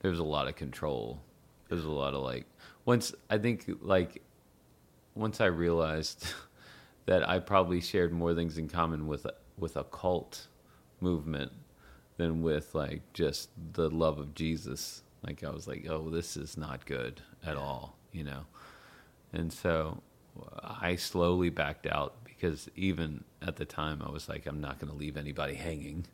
there 0.00 0.10
was 0.10 0.20
a 0.20 0.24
lot 0.24 0.48
of 0.48 0.56
control. 0.56 1.20
There 1.68 1.76
was 1.76 1.84
a 1.84 1.90
lot 1.90 2.14
of 2.14 2.22
like 2.22 2.46
once 2.84 3.14
I 3.30 3.38
think 3.38 3.68
like 3.80 4.22
once 5.14 5.40
I 5.40 5.46
realized 5.46 6.26
that 7.06 7.28
I 7.28 7.38
probably 7.38 7.80
shared 7.80 8.12
more 8.12 8.34
things 8.34 8.58
in 8.58 8.68
common 8.68 9.06
with 9.06 9.26
with 9.58 9.76
a 9.76 9.84
cult 9.84 10.46
movement 11.00 11.52
than 12.22 12.42
with 12.42 12.74
like 12.74 13.02
just 13.12 13.50
the 13.72 13.90
love 13.90 14.18
of 14.18 14.34
Jesus. 14.34 15.02
Like 15.26 15.44
I 15.44 15.50
was 15.50 15.66
like, 15.68 15.86
oh, 15.88 16.10
this 16.10 16.36
is 16.36 16.56
not 16.56 16.86
good 16.86 17.20
at 17.44 17.56
all, 17.56 17.96
you 18.12 18.24
know. 18.24 18.44
and 19.32 19.52
so 19.52 20.02
I 20.62 20.96
slowly 20.96 21.50
backed 21.50 21.86
out 21.86 22.14
because 22.24 22.68
even 22.74 23.24
at 23.40 23.56
the 23.56 23.64
time 23.64 24.02
I 24.04 24.10
was 24.10 24.28
like, 24.28 24.46
I'm 24.46 24.60
not 24.60 24.78
going 24.78 24.90
to 24.90 24.98
leave 24.98 25.16
anybody 25.16 25.54
hanging. 25.54 26.06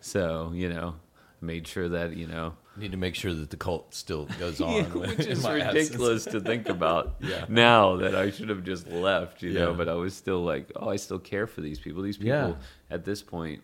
So 0.00 0.52
you 0.54 0.68
know, 0.68 0.96
made 1.40 1.66
sure 1.68 1.88
that 1.90 2.16
you 2.16 2.26
know 2.26 2.54
Need 2.76 2.92
to 2.92 2.96
make 2.96 3.14
sure 3.14 3.34
that 3.34 3.50
the 3.50 3.56
cult 3.58 3.94
still 3.94 4.26
goes 4.38 4.60
on, 4.68 4.72
Yeah, 4.74 4.82
which 4.94 5.26
is 5.26 5.46
ridiculous 5.46 6.24
to 6.26 6.40
think 6.40 6.68
about 6.78 7.16
Yeah. 7.20 7.44
now 7.48 7.96
that 7.96 8.14
I 8.14 8.30
should 8.30 8.48
have 8.48 8.64
just 8.64 8.86
left, 8.88 9.42
you 9.42 9.52
know. 9.52 9.74
But 9.74 9.88
I 9.88 9.94
was 9.94 10.14
still 10.14 10.42
like, 10.44 10.70
oh, 10.76 10.88
I 10.88 10.96
still 10.96 11.18
care 11.18 11.46
for 11.46 11.60
these 11.60 11.78
people. 11.78 12.02
These 12.02 12.16
people 12.18 12.28
Yeah. 12.50 12.54
at 12.90 13.04
this 13.04 13.22
point, 13.22 13.62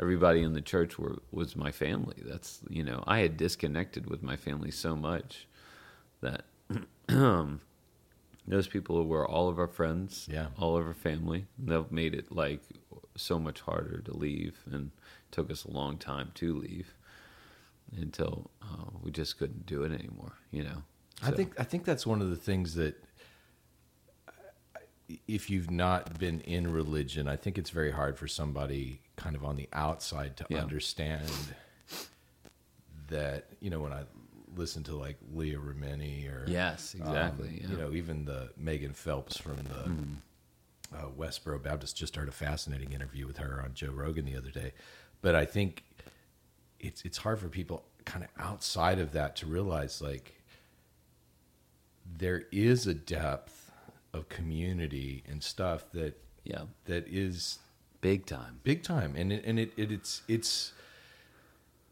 everybody 0.00 0.42
in 0.42 0.52
the 0.52 0.60
church 0.60 0.98
were 0.98 1.18
was 1.30 1.56
my 1.56 1.70
family. 1.72 2.16
That's 2.24 2.60
you 2.68 2.82
know, 2.84 3.02
I 3.06 3.20
had 3.20 3.36
disconnected 3.36 4.08
with 4.08 4.22
my 4.22 4.36
family 4.36 4.70
so 4.70 4.94
much 4.96 5.46
that 6.20 6.42
those 8.46 8.66
people 8.68 9.06
were 9.06 9.26
all 9.28 9.48
of 9.48 9.58
our 9.58 9.68
friends, 9.68 10.28
Yeah. 10.30 10.48
all 10.58 10.76
of 10.76 10.86
our 10.86 10.94
family. 10.94 11.46
That 11.58 11.90
made 11.92 12.14
it 12.14 12.30
like 12.32 12.60
so 13.16 13.38
much 13.38 13.60
harder 13.62 14.00
to 14.02 14.16
leave, 14.16 14.58
and 14.70 14.90
took 15.30 15.50
us 15.50 15.64
a 15.64 15.70
long 15.70 15.98
time 15.98 16.30
to 16.36 16.54
leave 16.54 16.94
until 17.96 18.50
uh, 18.62 18.90
we 19.02 19.10
just 19.10 19.38
couldn't 19.38 19.66
do 19.66 19.82
it 19.82 19.92
anymore. 19.92 20.34
You 20.50 20.64
know. 20.64 20.82
I 21.22 21.32
think 21.32 21.58
I 21.58 21.64
think 21.64 21.84
that's 21.84 22.06
one 22.06 22.22
of 22.22 22.30
the 22.30 22.36
things 22.36 22.74
that 22.74 22.94
if 25.26 25.48
you've 25.48 25.70
not 25.70 26.18
been 26.18 26.40
in 26.42 26.70
religion, 26.70 27.28
I 27.28 27.36
think 27.36 27.56
it's 27.58 27.70
very 27.70 27.90
hard 27.90 28.18
for 28.18 28.28
somebody 28.28 29.00
kind 29.18 29.36
of 29.36 29.44
on 29.44 29.56
the 29.56 29.68
outside 29.74 30.36
to 30.38 30.46
Yeah. 30.48 30.62
understand 30.62 31.28
that, 33.08 33.46
you 33.60 33.68
know, 33.70 33.80
when 33.80 33.92
I 33.92 34.04
listen 34.56 34.82
to 34.84 34.96
like 34.96 35.16
Leah 35.34 35.58
Remini 35.58 36.28
or 36.32 36.44
Yes, 36.48 36.94
um, 36.94 37.06
exactly. 37.08 37.48
yeah. 37.48 37.62
Mm-hmm. 37.64 37.72
you 37.72 37.78
know, 37.78 37.92
even 37.92 38.24
the 38.24 38.50
Megan 38.56 38.92
Phelps 38.94 39.36
from 39.36 39.56
the 39.56 40.96
uh, 40.96 41.08
Westboro 41.18 41.62
Baptist 41.62 41.96
just 41.96 42.16
heard 42.16 42.28
a 42.28 42.32
fascinating 42.32 42.92
interview 42.92 43.26
with 43.26 43.38
her 43.38 43.60
on 43.62 43.74
Joe 43.74 43.90
Rogan 43.92 44.24
the 44.24 44.36
other 44.36 44.50
day. 44.50 44.72
But 45.20 45.34
I 45.34 45.44
think 45.44 45.84
it's 46.80 47.02
it's 47.04 47.18
hard 47.18 47.38
for 47.40 47.48
people 47.48 47.84
kind 48.04 48.24
of 48.24 48.30
outside 48.42 48.98
of 49.00 49.12
that 49.12 49.36
to 49.36 49.46
realize 49.46 50.00
like 50.00 50.34
there 52.16 52.44
is 52.52 52.86
a 52.86 52.94
depth 52.94 53.70
of 54.14 54.28
community 54.28 55.22
and 55.28 55.42
stuff 55.42 55.90
that 55.92 56.18
yeah, 56.44 56.62
that 56.86 57.06
is 57.08 57.58
big 58.00 58.26
time. 58.26 58.60
big 58.62 58.82
time 58.82 59.14
and 59.16 59.32
it, 59.32 59.44
and 59.44 59.58
it, 59.58 59.72
it 59.76 59.90
it's 59.92 60.22
it's 60.28 60.72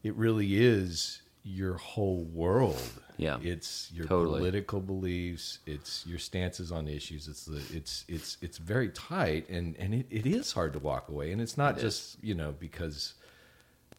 it 0.02 0.14
really 0.14 0.56
is 0.56 1.22
your 1.42 1.74
whole 1.74 2.24
world 2.24 2.80
Yeah. 3.18 3.38
it's 3.42 3.90
your 3.92 4.06
Totally. 4.06 4.38
political 4.40 4.80
beliefs 4.80 5.60
it's 5.66 6.04
your 6.06 6.18
stances 6.18 6.70
on 6.72 6.86
issues 6.88 7.28
it's 7.28 7.44
the 7.44 7.62
it's 7.72 8.04
it's 8.08 8.36
it's 8.40 8.58
very 8.58 8.88
tight 8.90 9.48
and 9.48 9.76
and 9.78 9.94
it, 9.94 10.06
it 10.10 10.26
is 10.26 10.52
hard 10.52 10.72
to 10.74 10.78
walk 10.80 11.08
away 11.08 11.32
and 11.32 11.40
it's 11.40 11.56
not 11.56 11.78
It 11.78 11.82
just 11.82 12.22
you 12.22 12.34
know 12.34 12.52
because 12.58 13.14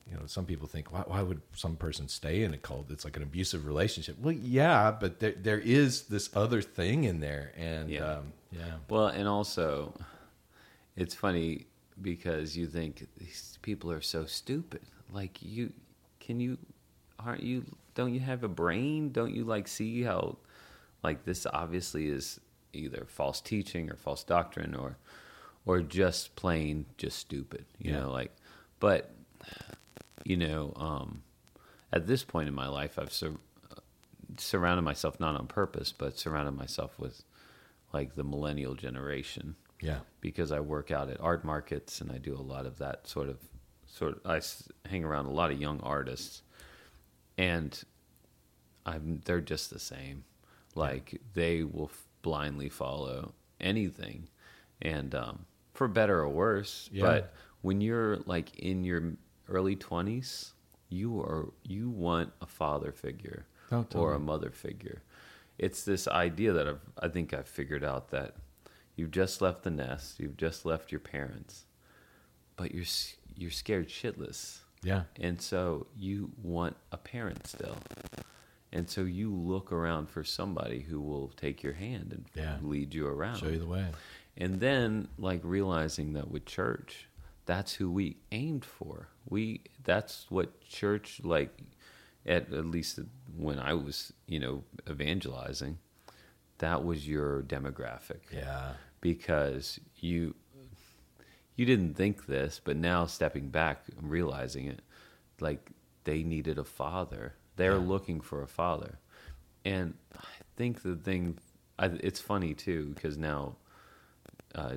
you 0.09 0.15
know 0.17 0.25
some 0.25 0.45
people 0.45 0.67
think 0.67 0.91
why, 0.93 1.03
why 1.07 1.21
would 1.21 1.41
some 1.53 1.75
person 1.75 2.07
stay 2.07 2.43
in 2.43 2.53
a 2.53 2.57
cult 2.57 2.89
it's 2.91 3.03
like 3.05 3.17
an 3.17 3.23
abusive 3.23 3.65
relationship 3.65 4.17
well 4.21 4.33
yeah 4.33 4.91
but 4.91 5.19
there 5.19 5.33
there 5.41 5.59
is 5.59 6.03
this 6.03 6.29
other 6.35 6.61
thing 6.61 7.03
in 7.05 7.19
there 7.19 7.51
and 7.57 7.89
Yeah. 7.89 8.11
um, 8.17 8.33
yeah 8.51 8.75
Well, 8.89 9.07
and 9.07 9.27
also, 9.27 9.93
it's 10.95 11.13
funny 11.13 11.65
because 12.01 12.55
you 12.55 12.67
think 12.67 13.07
these 13.17 13.57
people 13.61 13.91
are 13.91 14.01
so 14.01 14.25
stupid. 14.25 14.81
Like 15.11 15.37
you, 15.41 15.73
can 16.19 16.39
you, 16.39 16.57
aren't 17.19 17.43
you? 17.43 17.65
Don't 17.95 18.13
you 18.13 18.19
have 18.19 18.43
a 18.43 18.47
brain? 18.47 19.11
Don't 19.11 19.33
you 19.33 19.43
like 19.43 19.67
see 19.67 20.03
how, 20.03 20.37
like 21.03 21.25
this 21.25 21.45
obviously 21.51 22.07
is 22.07 22.39
either 22.73 23.05
false 23.07 23.41
teaching 23.41 23.89
or 23.89 23.95
false 23.95 24.23
doctrine 24.23 24.75
or, 24.75 24.97
or 25.65 25.81
just 25.81 26.35
plain 26.35 26.85
just 26.97 27.17
stupid. 27.17 27.65
You 27.79 27.91
Yeah. 27.91 27.99
know, 28.01 28.11
like, 28.11 28.35
but, 28.79 29.11
you 30.23 30.37
know, 30.37 30.73
um, 30.75 31.23
at 31.91 32.05
this 32.05 32.23
point 32.23 32.47
in 32.47 32.53
my 32.53 32.67
life, 32.67 32.99
I've 32.99 33.13
sur- 33.13 33.39
surrounded 34.37 34.83
myself 34.83 35.19
not 35.19 35.35
on 35.35 35.47
purpose, 35.47 35.91
but 35.91 36.19
surrounded 36.19 36.51
myself 36.51 36.99
with 36.99 37.23
like 37.93 38.15
the 38.15 38.23
millennial 38.23 38.75
generation 38.75 39.55
yeah. 39.81 39.99
because 40.21 40.51
I 40.51 40.59
work 40.59 40.91
out 40.91 41.09
at 41.09 41.19
art 41.21 41.43
markets 41.43 42.01
and 42.01 42.11
I 42.11 42.17
do 42.17 42.35
a 42.35 42.41
lot 42.41 42.65
of 42.65 42.77
that 42.79 43.07
sort 43.07 43.29
of 43.29 43.37
sort 43.85 44.13
of 44.13 44.21
I 44.25 44.41
hang 44.89 45.03
around 45.03 45.25
a 45.27 45.31
lot 45.31 45.51
of 45.51 45.59
young 45.61 45.79
artists. 45.81 46.41
And 47.37 47.79
I'm 48.85 49.21
they're 49.25 49.41
just 49.41 49.69
the 49.69 49.79
same. 49.79 50.23
Like 50.75 51.21
they 51.33 51.63
will 51.63 51.89
f- 51.91 52.07
blindly 52.21 52.69
follow 52.69 53.33
anything. 53.59 54.29
And 54.81 55.13
um, 55.15 55.45
for 55.73 55.87
better 55.87 56.19
or 56.19 56.29
worse 56.29 56.89
Yeah. 56.91 57.03
but 57.05 57.33
when 57.61 57.81
you're 57.81 58.17
like 58.25 58.57
in 58.59 58.83
your 58.83 59.13
early 59.49 59.75
20s 59.75 60.51
you 60.89 61.19
are 61.19 61.47
you 61.63 61.89
want 61.89 62.31
a 62.41 62.45
father 62.45 62.91
figure 62.91 63.45
Oh, 63.71 63.85
or 63.95 64.13
a 64.13 64.19
mother 64.19 64.49
figure. 64.49 65.01
It's 65.57 65.83
this 65.83 66.07
idea 66.07 66.53
that 66.53 66.67
I've, 66.67 66.79
I 67.01 67.07
think 67.09 67.33
I've 67.33 67.47
figured 67.47 67.83
out 67.83 68.09
that 68.11 68.35
you've 68.97 69.11
just 69.11 69.41
left 69.41 69.63
the 69.63 69.69
nest, 69.71 70.19
you've 70.19 70.35
just 70.35 70.65
left 70.65 70.91
your 70.91 70.99
parents, 70.99 71.63
but 72.57 72.73
you're 72.75 72.83
you're 73.35 73.51
scared 73.51 73.87
shitless, 73.87 74.59
yeah. 74.83 75.03
And 75.19 75.41
so 75.41 75.87
you 75.97 76.31
want 76.43 76.75
a 76.91 76.97
parent 76.97 77.47
still, 77.47 77.77
and 78.73 78.89
so 78.89 79.01
you 79.01 79.33
look 79.33 79.71
around 79.71 80.09
for 80.09 80.23
somebody 80.23 80.79
who 80.81 80.99
will 80.99 81.29
take 81.29 81.63
your 81.63 81.73
hand 81.73 82.11
and 82.11 82.25
Yeah. 82.35 82.57
lead 82.61 82.93
you 82.93 83.07
around, 83.07 83.37
show 83.37 83.47
you 83.47 83.59
the 83.59 83.65
way. 83.67 83.87
And 84.35 84.59
then 84.59 85.07
like 85.17 85.41
realizing 85.43 86.13
that 86.13 86.29
with 86.29 86.45
church, 86.45 87.07
that's 87.45 87.73
who 87.73 87.89
we 87.91 88.17
aimed 88.31 88.65
for. 88.65 89.07
We 89.29 89.61
that's 89.83 90.25
what 90.29 90.61
church 90.61 91.21
like 91.23 91.57
at 92.25 92.51
at 92.53 92.65
least 92.65 92.99
when 93.35 93.57
I 93.59 93.73
was, 93.73 94.13
you 94.27 94.39
know, 94.39 94.63
evangelizing, 94.89 95.77
that 96.59 96.83
was 96.83 97.07
your 97.07 97.41
demographic. 97.43 98.21
yeah 98.33 98.73
Because 99.01 99.79
you 99.99 100.35
you 101.55 101.65
didn't 101.65 101.95
think 101.95 102.27
this, 102.27 102.61
but 102.63 102.77
now 102.77 103.05
stepping 103.07 103.49
back 103.49 103.83
and 103.97 104.09
realizing 104.09 104.67
it, 104.67 104.81
like 105.39 105.71
they 106.03 106.23
needed 106.23 106.57
a 106.57 106.63
father. 106.63 107.33
They're 107.55 107.73
Yeah. 107.73 107.79
looking 107.87 108.21
for 108.21 108.43
a 108.43 108.47
father. 108.47 108.99
And 109.65 109.95
I 110.15 110.23
think 110.55 110.83
the 110.83 110.95
thing, 110.95 111.39
I, 111.79 111.87
it's 111.87 112.21
funny 112.21 112.53
too, 112.53 112.91
because 112.93 113.17
now 113.17 113.55
uh, 114.55 114.75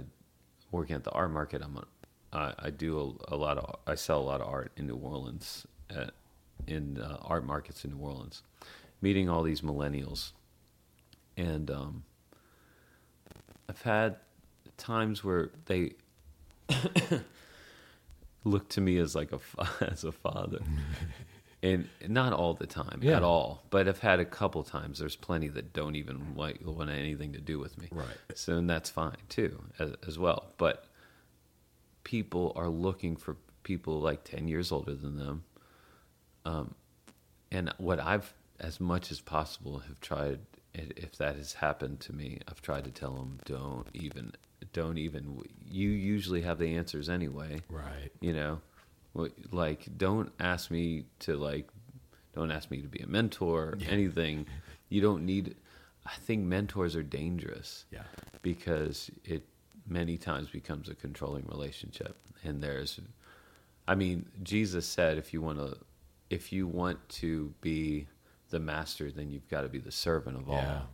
working 0.72 0.96
at 0.96 1.04
the 1.04 1.10
art 1.12 1.30
market, 1.30 1.62
I'm 1.62 1.76
a, 1.76 1.86
I, 2.32 2.54
I 2.58 2.70
do 2.70 3.16
a, 3.28 3.34
a 3.34 3.36
lot 3.36 3.58
of 3.58 3.76
I 3.86 3.94
sell 3.94 4.20
a 4.20 4.24
lot 4.24 4.40
of 4.40 4.48
art 4.48 4.72
in 4.76 4.86
New 4.86 4.96
Orleans 4.96 5.66
at, 5.90 6.12
in 6.66 6.98
uh, 6.98 7.18
art 7.20 7.44
markets 7.44 7.84
in 7.84 7.90
New 7.90 7.98
Orleans, 7.98 8.42
meeting 9.02 9.28
all 9.28 9.42
these 9.42 9.60
millennials, 9.60 10.32
and 11.36 11.70
um, 11.70 12.04
I've 13.70 13.82
had 13.82 14.16
times 14.76 15.22
where 15.22 15.50
they 15.66 15.92
look 18.44 18.68
to 18.70 18.80
me 18.80 18.98
as 18.98 19.14
like 19.14 19.30
a 19.32 19.38
as 19.92 20.04
a 20.04 20.12
father. 20.12 20.58
And 21.62 21.90
not 22.08 22.32
all 22.32 22.54
the 22.54 22.66
time 22.66 23.00
Yeah. 23.02 23.18
at 23.18 23.22
all, 23.22 23.62
but 23.68 23.86
I've 23.86 23.98
had 23.98 24.18
a 24.18 24.24
couple 24.24 24.62
times. 24.62 24.98
There's 24.98 25.14
plenty 25.14 25.48
that 25.48 25.74
don't 25.74 25.94
even 25.94 26.34
like 26.34 26.60
want 26.64 26.88
anything 26.88 27.34
to 27.34 27.38
do 27.38 27.58
with 27.58 27.76
me. 27.76 27.88
Right. 27.92 28.06
So 28.34 28.54
and 28.56 28.70
that's 28.70 28.88
fine 28.88 29.18
too, 29.28 29.62
as, 29.78 29.92
as 30.06 30.18
well. 30.18 30.54
But 30.56 30.86
people 32.02 32.54
are 32.56 32.70
looking 32.70 33.14
for 33.14 33.36
people 33.62 34.00
like 34.00 34.24
ten 34.24 34.48
years 34.48 34.72
older 34.72 34.94
than 34.94 35.18
them. 35.18 35.44
Um, 36.46 36.74
and 37.52 37.74
what 37.76 38.00
I've, 38.00 38.32
as 38.58 38.80
much 38.80 39.10
as 39.10 39.20
possible, 39.20 39.80
have 39.80 40.00
tried. 40.00 40.38
If 40.74 41.16
that 41.16 41.36
has 41.36 41.54
happened 41.54 42.00
to 42.00 42.12
me, 42.14 42.40
I've 42.48 42.62
tried 42.62 42.84
to 42.84 42.90
tell 42.90 43.14
them, 43.14 43.40
don't 43.44 43.86
even, 43.92 44.32
don't 44.72 44.98
even. 44.98 45.42
You 45.68 45.88
usually 45.88 46.42
have 46.42 46.58
the 46.58 46.76
answers 46.76 47.08
anyway. 47.08 47.62
Right. 47.68 48.10
You 48.20 48.32
know? 48.32 48.60
Like 49.50 49.88
don't 49.96 50.32
ask 50.38 50.70
me 50.70 51.04
to 51.20 51.36
like 51.36 51.68
don't 52.34 52.50
ask 52.50 52.70
me 52.70 52.80
to 52.80 52.88
be 52.88 53.00
a 53.00 53.06
mentor 53.08 53.70
or 53.70 53.78
anything. 53.88 54.46
You 54.88 55.00
don't 55.00 55.26
need 55.26 55.56
i 56.06 56.14
think 56.14 56.42
mentors 56.44 56.96
are 56.96 57.02
dangerous 57.02 57.84
yeah. 57.90 58.02
because 58.42 59.10
it 59.24 59.44
many 59.86 60.16
times 60.16 60.48
becomes 60.48 60.88
a 60.88 60.94
controlling 60.94 61.44
relationship. 61.46 62.16
And 62.44 62.62
there's 62.62 63.00
i 63.88 63.94
mean 63.94 64.26
jesus 64.42 64.86
said 64.86 65.18
if 65.18 65.32
you 65.32 65.42
want 65.42 65.58
to 65.58 65.76
if 66.30 66.52
you 66.52 66.66
want 66.66 67.06
to 67.08 67.52
be 67.60 68.06
the 68.50 68.60
master 68.60 69.10
then 69.10 69.30
you've 69.30 69.48
got 69.48 69.62
to 69.62 69.68
be 69.68 69.78
the 69.78 69.92
servant 69.92 70.36
of 70.36 70.46
Yeah. 70.48 70.54
all 70.80 70.90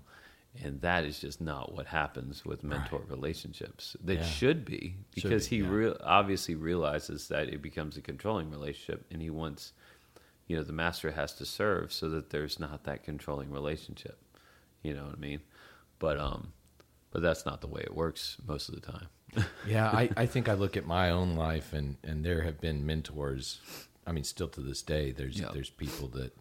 and 0.65 0.81
that 0.81 1.05
is 1.05 1.19
just 1.21 1.41
not 1.41 1.75
what 1.75 1.87
happens 1.87 2.43
with 2.45 2.63
mentor 2.65 3.03
relationships 3.09 3.95
that 4.03 4.15
Yeah. 4.17 4.25
should 4.25 4.65
be 4.65 4.97
Should 5.15 5.23
because 5.25 5.49
be, 5.49 5.57
he 5.59 5.63
yeah. 5.63 5.69
real 5.71 5.97
obviously 6.03 6.55
realizes 6.55 7.29
that 7.29 7.49
it 7.49 7.61
becomes 7.61 7.97
a 7.97 8.01
controlling 8.01 8.51
relationship 8.51 9.05
and 9.11 9.21
he 9.21 9.29
wants 9.31 9.73
you 10.47 10.57
know 10.57 10.63
the 10.63 10.73
master 10.73 11.11
has 11.11 11.33
to 11.35 11.45
serve 11.45 11.93
so 11.93 12.09
that 12.09 12.31
there's 12.31 12.59
not 12.61 12.85
that 12.85 13.03
controlling 13.05 13.51
relationship 13.51 14.19
you 14.83 14.95
know 14.95 15.05
what 15.05 15.15
i 15.15 15.19
mean 15.19 15.41
but 15.99 16.19
um, 16.19 16.53
but 17.11 17.23
that's 17.23 17.45
not 17.47 17.61
the 17.63 17.67
way 17.67 17.81
it 17.83 17.95
works 17.95 18.37
most 18.47 18.69
of 18.69 18.75
the 18.75 18.81
time. 18.83 19.07
yeah, 19.67 19.89
I, 19.91 20.11
I 20.17 20.27
think 20.27 20.47
I 20.49 20.53
look 20.53 20.77
at 20.77 20.85
my 20.87 21.09
own 21.11 21.35
life, 21.35 21.73
and 21.73 21.97
and 22.05 22.23
there 22.23 22.43
have 22.43 22.61
been 22.61 22.85
mentors. 22.85 23.61
I 24.07 24.13
mean, 24.13 24.25
still 24.25 24.49
to 24.49 24.61
this 24.61 24.83
day, 24.83 25.13
there's 25.13 25.41
Yeah. 25.41 25.49
there's 25.55 25.71
people 25.71 26.09
that. 26.09 26.37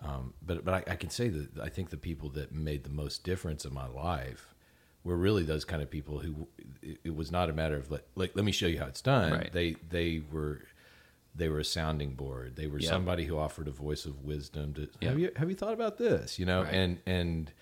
Um, 0.00 0.34
but 0.42 0.64
but 0.64 0.74
I, 0.88 0.92
I 0.92 0.96
can 0.96 1.10
say 1.10 1.28
that 1.28 1.58
I 1.62 1.68
think 1.68 1.90
the 1.90 1.96
people 1.96 2.28
that 2.30 2.52
made 2.52 2.84
the 2.84 2.90
most 2.90 3.24
difference 3.24 3.64
in 3.64 3.72
my 3.72 3.86
life 3.88 4.54
were 5.04 5.16
really 5.16 5.42
those 5.44 5.64
kind 5.64 5.82
of 5.82 5.90
people 5.90 6.18
who 6.18 6.48
it, 6.82 6.98
it 7.04 7.14
was 7.16 7.30
not 7.30 7.48
a 7.48 7.52
matter 7.52 7.76
of 7.76 7.90
like, 7.90 8.04
like 8.14 8.32
let 8.34 8.44
me 8.44 8.52
show 8.52 8.66
you 8.66 8.78
how 8.78 8.86
it's 8.86 9.00
done. 9.00 9.32
Right. 9.32 9.52
They 9.52 9.76
they 9.88 10.22
were 10.30 10.60
they 11.34 11.48
were 11.48 11.60
a 11.60 11.64
sounding 11.64 12.14
board. 12.14 12.56
They 12.56 12.66
were 12.66 12.78
Yeah. 12.78 12.90
somebody 12.90 13.24
who 13.24 13.38
offered 13.38 13.68
a 13.68 13.70
voice 13.70 14.04
of 14.04 14.22
wisdom 14.22 14.74
to 14.74 14.88
Yeah. 15.00 15.08
have 15.10 15.18
you 15.18 15.32
have 15.36 15.48
you 15.48 15.56
thought 15.56 15.72
about 15.74 15.96
this? 15.98 16.38
You 16.38 16.44
know, 16.46 16.62
Right. 16.64 16.74
and 16.74 16.98
and 17.06 17.52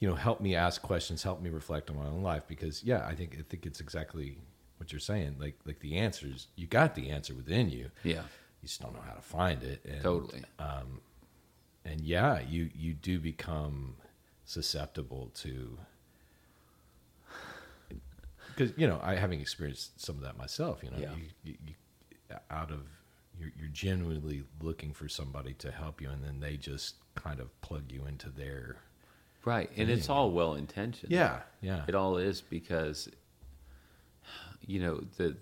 you 0.00 0.08
know 0.08 0.14
help 0.16 0.40
me 0.40 0.54
ask 0.56 0.82
questions, 0.82 1.22
help 1.22 1.40
me 1.40 1.50
reflect 1.50 1.88
on 1.90 1.96
my 1.96 2.06
own 2.06 2.22
life 2.22 2.42
because 2.48 2.82
yeah, 2.82 3.06
I 3.06 3.14
think 3.14 3.36
I 3.38 3.42
think 3.48 3.64
it's 3.64 3.80
exactly 3.80 4.38
what 4.78 4.90
you're 4.92 4.98
saying. 5.00 5.36
Like 5.38 5.56
like 5.64 5.78
the 5.80 5.96
answers, 5.98 6.48
you 6.56 6.66
got 6.66 6.94
the 6.96 7.10
answer 7.10 7.32
within 7.34 7.70
you. 7.70 7.90
Yeah, 8.02 8.22
You 8.62 8.68
just 8.68 8.80
don't 8.82 8.92
know 8.94 9.02
how 9.06 9.14
to 9.14 9.22
find 9.22 9.62
it. 9.62 9.84
And, 9.84 10.02
totally. 10.02 10.42
And 11.86 12.00
yeah, 12.00 12.40
you 12.40 12.70
you 12.74 12.94
do 12.94 13.18
become 13.20 13.96
susceptible 14.44 15.30
to 15.36 15.78
because 18.48 18.72
you 18.76 18.86
know 18.86 19.00
I 19.02 19.14
having 19.16 19.40
experienced 19.40 20.00
some 20.00 20.16
of 20.16 20.22
that 20.22 20.36
myself. 20.36 20.80
You 20.82 20.90
know, 20.90 20.98
Yeah. 20.98 21.14
you, 21.14 21.22
you, 21.44 21.54
you 21.66 21.74
out 22.50 22.70
of 22.70 22.80
you're, 23.38 23.52
you're 23.58 23.68
genuinely 23.68 24.44
looking 24.62 24.92
for 24.92 25.08
somebody 25.08 25.52
to 25.54 25.70
help 25.70 26.00
you, 26.00 26.08
and 26.10 26.24
then 26.24 26.40
they 26.40 26.56
just 26.56 26.96
kind 27.14 27.38
of 27.40 27.48
plug 27.60 27.92
you 27.92 28.04
into 28.06 28.30
their 28.30 28.76
Right, 29.44 29.70
and 29.76 29.88
it's 29.88 30.08
all 30.10 30.32
well 30.32 30.54
intentioned. 30.54 31.12
yeah 31.12 31.40
yeah 31.60 31.84
It 31.86 31.94
all 31.94 32.16
is 32.16 32.40
because 32.40 33.08
you 34.66 34.80
know 34.80 35.04
the 35.18 35.36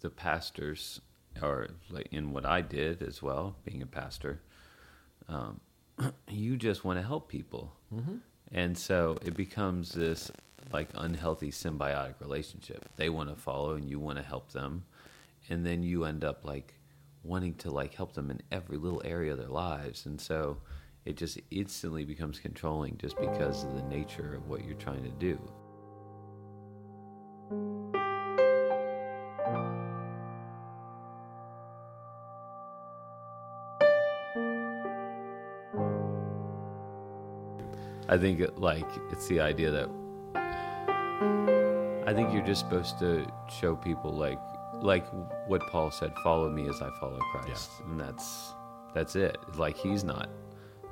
the 0.00 0.08
pastors 0.10 1.00
are 1.42 1.68
like 1.90 2.08
in 2.12 2.32
what 2.32 2.46
I 2.46 2.62
did 2.62 3.02
as 3.02 3.22
well, 3.22 3.56
being 3.64 3.82
a 3.82 3.86
pastor. 3.86 4.40
Um, 5.28 5.60
you 6.28 6.56
just 6.56 6.84
want 6.84 6.98
to 6.98 7.06
help 7.06 7.28
people, 7.28 7.72
mm-hmm. 7.94 8.16
and 8.52 8.76
so 8.76 9.18
it 9.24 9.36
becomes 9.36 9.92
this 9.92 10.30
like 10.72 10.88
unhealthy 10.94 11.50
symbiotic 11.50 12.14
relationship. 12.20 12.88
They 12.96 13.08
want 13.08 13.30
to 13.30 13.36
follow, 13.36 13.74
and 13.74 13.88
you 13.88 13.98
want 13.98 14.18
to 14.18 14.24
help 14.24 14.52
them, 14.52 14.84
and 15.48 15.64
then 15.64 15.82
you 15.82 16.04
end 16.04 16.24
up 16.24 16.44
like 16.44 16.74
wanting 17.24 17.54
to 17.54 17.70
like 17.70 17.94
help 17.94 18.14
them 18.14 18.30
in 18.30 18.40
every 18.52 18.78
little 18.78 19.02
area 19.04 19.32
of 19.32 19.38
their 19.38 19.48
lives, 19.48 20.06
and 20.06 20.20
so 20.20 20.58
it 21.04 21.16
just 21.16 21.38
instantly 21.50 22.04
becomes 22.04 22.38
controlling 22.38 22.96
just 22.98 23.18
because 23.18 23.64
of 23.64 23.74
the 23.74 23.82
nature 23.82 24.34
of 24.34 24.48
what 24.48 24.64
you're 24.64 24.76
trying 24.76 25.02
to 25.02 25.10
do. 25.10 25.40
I 38.08 38.16
think 38.16 38.40
it, 38.40 38.58
like 38.58 38.86
it's 39.10 39.28
the 39.28 39.40
idea 39.40 39.70
that 39.70 39.88
I 42.06 42.14
think 42.14 42.32
you're 42.32 42.46
just 42.46 42.60
supposed 42.60 42.98
to 43.00 43.26
show 43.50 43.76
people 43.76 44.12
like 44.12 44.38
like 44.80 45.06
what 45.46 45.60
Paul 45.70 45.90
said, 45.90 46.12
follow 46.22 46.48
me 46.48 46.68
as 46.68 46.80
I 46.80 46.90
follow 47.00 47.18
Christ. 47.32 47.70
And 47.84 48.00
that's 48.00 48.54
that's 48.94 49.14
it. 49.16 49.36
Like 49.56 49.76
he's 49.76 50.04
not 50.04 50.30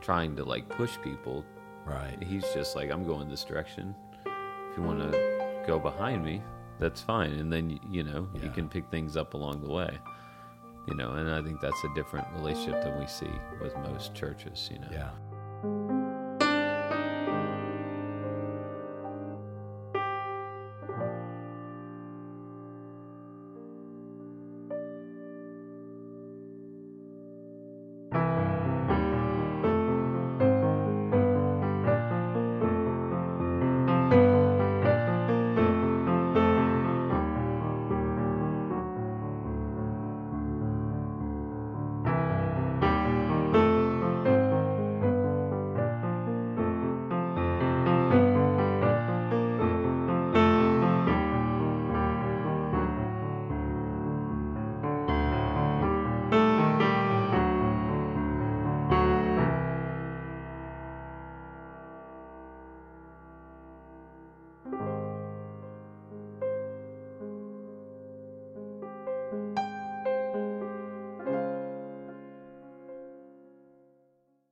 trying 0.01 0.37
to 0.37 0.45
like 0.45 0.69
push 0.69 0.99
people. 1.03 1.45
right 1.87 2.23
He's 2.23 2.45
just 2.53 2.77
like 2.77 2.91
I'm 2.91 3.05
going 3.07 3.29
this 3.29 3.45
direction. 3.45 3.95
If 4.27 4.77
you 4.77 4.83
want 4.83 5.01
to 5.01 5.63
go 5.67 5.79
behind 5.79 6.23
me, 6.23 6.43
that's 6.79 7.01
fine. 7.01 7.33
And 7.33 7.51
then 7.51 7.81
you 7.91 8.03
know, 8.03 8.29
you 8.43 8.51
can 8.51 8.69
pick 8.69 8.91
things 8.91 9.17
up 9.17 9.33
along 9.33 9.63
the 9.63 9.73
way. 9.73 9.97
You 10.87 10.95
know, 10.95 11.13
and 11.13 11.31
I 11.31 11.43
think 11.43 11.61
that's 11.61 11.83
a 11.83 11.95
different 11.95 12.27
relationship 12.35 12.83
than 12.83 13.01
we 13.01 13.07
see 13.07 13.31
with 13.61 13.75
most 13.79 14.15
churches, 14.15 14.69
you 14.71 14.79
know. 14.79 14.89
yeah 14.93 15.96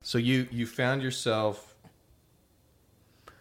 So 0.04 0.18
you 0.18 0.46
you 0.50 0.66
found 0.66 1.02
yourself 1.02 1.74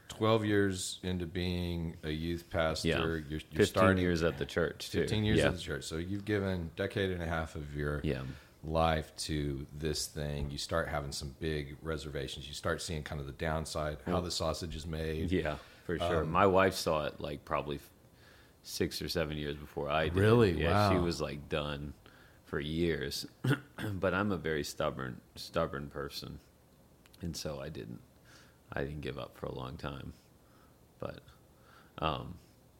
twelve 0.07 0.45
years 0.45 0.99
into 1.03 1.25
being 1.25 1.97
a 2.03 2.09
youth 2.09 2.49
pastor. 2.49 2.87
Yeah. 2.87 2.99
You're, 2.99 3.17
you're 3.17 3.39
15 3.41 3.65
starting 3.65 3.97
years 3.97 4.23
at 4.23 4.37
the 4.37 4.45
church 4.45 4.89
too. 4.89 5.01
fifteen 5.01 5.25
years 5.25 5.39
yeah. 5.39 5.47
at 5.47 5.55
the 5.55 5.59
church. 5.59 5.83
So 5.83 5.97
you've 5.97 6.25
given 6.25 6.71
decade 6.75 7.11
and 7.11 7.21
a 7.21 7.27
half 7.27 7.55
of 7.55 7.75
your 7.75 7.99
Yeah. 8.03 8.21
life 8.63 9.13
to 9.17 9.65
this 9.77 10.07
thing. 10.07 10.49
You 10.49 10.57
start 10.57 10.87
having 10.87 11.11
some 11.11 11.35
big 11.41 11.75
reservations. 11.81 12.47
You 12.47 12.53
start 12.53 12.81
seeing 12.81 13.03
kind 13.03 13.19
of 13.19 13.27
the 13.27 13.33
downside, 13.33 13.97
how 14.05 14.21
the 14.21 14.31
sausage 14.31 14.75
is 14.75 14.87
made. 14.87 15.31
Yeah, 15.33 15.57
for 15.85 15.99
sure. 15.99 16.21
Um, 16.21 16.31
My 16.31 16.47
wife 16.47 16.75
saw 16.75 17.05
it 17.05 17.19
like 17.19 17.43
probably 17.43 17.79
six 18.63 19.01
or 19.01 19.09
seven 19.09 19.35
years 19.37 19.57
before 19.57 19.89
I 19.89 20.05
did. 20.05 20.15
Really? 20.15 20.61
Yeah, 20.61 20.91
she 20.91 20.97
was 20.97 21.19
like 21.19 21.49
done 21.49 21.93
for 22.45 22.61
years. 22.61 23.25
but 23.95 24.13
I'm 24.13 24.31
a 24.31 24.37
very 24.37 24.63
stubborn, 24.63 25.19
stubborn 25.35 25.87
person, 25.89 26.39
and 27.23 27.35
so 27.35 27.59
I 27.59 27.69
didn't, 27.69 27.99
I 28.71 28.81
didn't 28.81 29.01
give 29.01 29.17
up 29.17 29.37
for 29.37 29.47
a 29.47 29.55
long 29.55 29.77
time. 29.77 30.13
But, 30.99 31.19
um, 31.97 32.35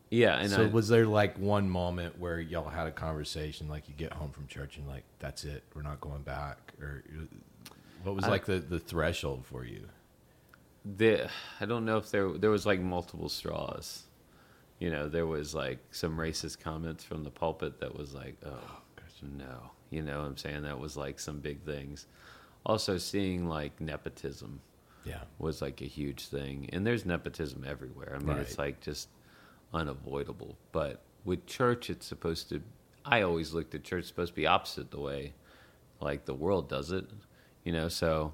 yeah, 0.10 0.38
and 0.38 0.50
so 0.50 0.64
I, 0.64 0.68
was 0.68 0.88
there 0.88 1.08
like 1.08 1.38
one 1.40 1.70
moment 1.70 2.20
where 2.20 2.40
y'all 2.40 2.70
had 2.70 2.86
a 2.88 2.92
conversation, 2.92 3.68
like 3.68 3.90
you 3.90 3.96
get 3.96 4.14
home 4.14 4.32
from 4.32 4.48
church 4.48 4.78
and 4.78 4.88
like 4.88 5.04
that's 5.20 5.44
it, 5.44 5.64
we're 5.74 5.82
not 5.82 6.00
going 6.00 6.22
back, 6.22 6.74
or 6.80 7.04
what 8.04 8.16
was 8.16 8.26
I- 8.26 8.30
like 8.30 8.46
the 8.46 8.60
the 8.60 8.80
threshold 8.80 9.46
for 9.46 9.66
you? 9.66 9.88
the 10.98 11.30
I 11.62 11.66
don't 11.66 11.86
know 11.86 11.98
if 11.98 12.12
there 12.12 12.30
there 12.34 12.50
was 12.50 12.66
like 12.66 12.80
multiple 12.80 13.30
straws. 13.30 14.04
You 14.80 14.90
know, 14.90 15.08
there 15.08 15.26
was 15.26 15.56
like 15.56 15.80
some 15.92 16.18
racist 16.18 16.60
comments 16.60 17.06
from 17.06 17.24
the 17.24 17.30
pulpit 17.30 17.80
that 17.80 17.98
was 17.98 18.14
like, 18.14 18.36
oh, 18.46 18.82
no. 19.22 19.72
You 19.90 20.02
know 20.02 20.20
what 20.20 20.28
I'm 20.28 20.38
saying? 20.38 20.64
That 20.64 20.80
was 20.80 20.98
like 20.98 21.20
some 21.20 21.40
big 21.40 21.62
things. 21.62 22.08
Also 22.66 22.98
seeing 22.98 23.48
like 23.48 23.80
nepotism 23.82 24.62
Yeah, 25.06 25.24
was 25.38 25.62
like 25.62 25.82
a 25.82 25.86
huge 25.86 26.28
thing. 26.28 26.70
And 26.72 26.86
there's 26.88 27.06
nepotism 27.06 27.66
everywhere. 27.68 28.16
I 28.16 28.24
mean, 28.24 28.38
it's 28.38 28.58
like 28.58 28.80
just 28.82 29.10
unavoidable. 29.74 30.58
But 30.72 31.02
with 31.26 31.46
church, 31.46 31.90
it's 31.90 32.06
supposed 32.06 32.50
to, 32.50 32.62
I 33.06 33.22
always 33.22 33.54
looked 33.54 33.76
at 33.76 33.84
church 33.84 34.06
supposed 34.06 34.32
to 34.34 34.36
be 34.36 34.48
opposite 34.48 34.92
the 34.92 35.00
way 35.00 35.34
like 36.00 36.26
the 36.26 36.34
world 36.34 36.70
does 36.70 36.92
it, 36.92 37.06
you 37.64 37.72
know? 37.74 37.88
So, 37.90 38.34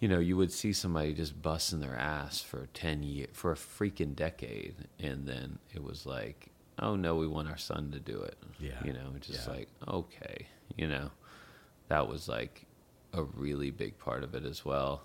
you 0.00 0.08
know, 0.08 0.18
you 0.18 0.36
would 0.36 0.52
see 0.52 0.72
somebody 0.72 1.12
just 1.14 1.40
busting 1.42 1.80
their 1.80 1.96
ass 1.96 2.40
for 2.40 2.68
10 2.74 3.02
years, 3.02 3.30
for 3.32 3.52
a 3.52 3.56
freaking 3.56 4.14
decade. 4.14 4.74
And 5.00 5.26
then 5.26 5.58
it 5.74 5.82
was 5.82 6.06
like, 6.06 6.48
oh 6.78 6.94
no, 6.94 7.16
we 7.16 7.26
want 7.26 7.48
our 7.48 7.56
son 7.58 7.90
to 7.92 7.98
do 8.00 8.20
it. 8.20 8.36
Yeah. 8.60 8.82
You 8.84 8.92
know, 8.92 9.12
it's 9.16 9.26
just 9.28 9.46
Yeah. 9.48 9.54
like, 9.54 9.68
okay, 9.88 10.46
you 10.76 10.86
know, 10.86 11.10
that 11.88 12.06
was 12.06 12.28
like 12.28 12.66
a 13.12 13.22
really 13.22 13.70
big 13.70 13.98
part 13.98 14.22
of 14.22 14.34
it 14.34 14.44
as 14.44 14.64
well. 14.64 15.02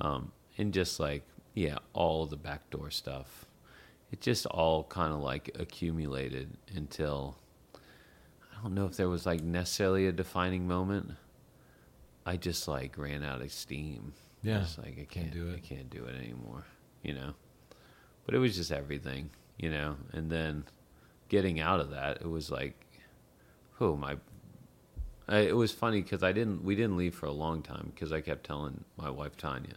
Um, 0.00 0.32
and 0.58 0.72
just 0.72 0.98
like, 1.00 1.22
yeah, 1.54 1.78
all 1.92 2.26
the 2.26 2.36
backdoor 2.36 2.90
stuff. 2.90 3.44
It 4.12 4.20
just 4.20 4.46
all 4.46 4.84
kind 4.84 5.12
of 5.12 5.20
like 5.20 5.50
accumulated 5.58 6.56
until 6.74 7.36
I 7.74 8.62
don't 8.62 8.74
know 8.74 8.86
if 8.86 8.96
there 8.96 9.08
was 9.08 9.26
like 9.26 9.42
necessarily 9.42 10.06
a 10.06 10.12
defining 10.12 10.66
moment. 10.68 11.12
I 12.24 12.36
just 12.36 12.68
like 12.68 12.96
ran 12.96 13.22
out 13.24 13.42
of 13.42 13.52
steam. 13.52 14.12
Yeah, 14.42 14.62
It's 14.62 14.78
like 14.78 14.92
I 14.92 15.04
can't 15.04 15.08
can't, 15.10 15.32
do 15.32 15.48
it. 15.50 15.56
I 15.56 15.60
can't 15.60 15.90
do 15.90 16.04
it 16.04 16.14
anymore. 16.16 16.64
you 17.02 17.14
know. 17.14 17.34
But 18.26 18.34
it 18.34 18.38
was 18.38 18.56
just 18.56 18.72
everything, 18.72 19.30
you 19.58 19.70
know. 19.70 19.96
And 20.12 20.30
then 20.30 20.64
getting 21.28 21.60
out 21.60 21.80
of 21.80 21.90
that, 21.90 22.18
it 22.20 22.28
was 22.28 22.50
like, 22.50 22.74
oh 23.80 23.96
my. 23.96 24.16
I, 25.28 25.38
it 25.38 25.56
was 25.56 25.72
funny 25.72 26.02
because 26.02 26.22
I 26.22 26.32
didn't. 26.32 26.64
We 26.64 26.74
didn't 26.74 26.96
leave 26.96 27.14
for 27.14 27.26
a 27.26 27.32
long 27.32 27.62
time 27.62 27.92
because 27.94 28.12
I 28.12 28.20
kept 28.20 28.44
telling 28.44 28.84
my 28.96 29.10
wife 29.10 29.36
Tanya, 29.36 29.74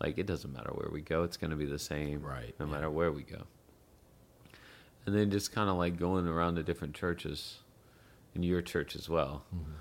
like 0.00 0.18
it 0.18 0.26
doesn't 0.26 0.52
matter 0.52 0.70
where 0.70 0.90
we 0.90 1.00
go, 1.02 1.22
it's 1.24 1.36
going 1.36 1.50
to 1.50 1.56
be 1.56 1.66
the 1.66 1.78
same, 1.78 2.22
Right, 2.22 2.54
No 2.58 2.66
yeah. 2.66 2.72
matter 2.72 2.90
where 2.90 3.12
we 3.12 3.22
go. 3.22 3.42
And 5.06 5.14
then 5.14 5.30
just 5.30 5.52
kind 5.52 5.70
of 5.70 5.76
like 5.76 5.98
going 5.98 6.26
around 6.26 6.56
to 6.56 6.62
different 6.62 6.94
churches, 6.94 7.58
in 8.34 8.42
your 8.42 8.62
church 8.62 8.94
as 8.94 9.08
well. 9.08 9.44
Mm-hmm. 9.54 9.72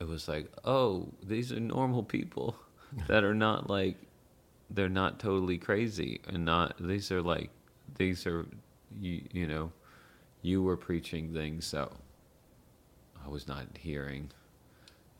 It 0.00 0.08
was 0.08 0.28
like, 0.28 0.50
oh, 0.64 1.08
these 1.22 1.52
are 1.52 1.60
normal 1.60 2.02
people 2.02 2.56
that 3.08 3.24
are 3.24 3.34
not 3.34 3.70
like 3.70 3.96
they're 4.70 4.88
not 4.88 5.18
totally 5.18 5.58
crazy 5.58 6.20
and 6.26 6.44
not 6.44 6.74
these 6.80 7.12
are 7.12 7.20
like 7.22 7.50
these 7.98 8.26
are 8.26 8.46
you 8.98 9.22
you 9.30 9.46
know 9.46 9.70
you 10.42 10.62
were 10.62 10.76
preaching 10.76 11.32
things 11.32 11.70
that 11.70 11.90
I 13.24 13.28
was 13.28 13.46
not 13.46 13.66
hearing 13.78 14.30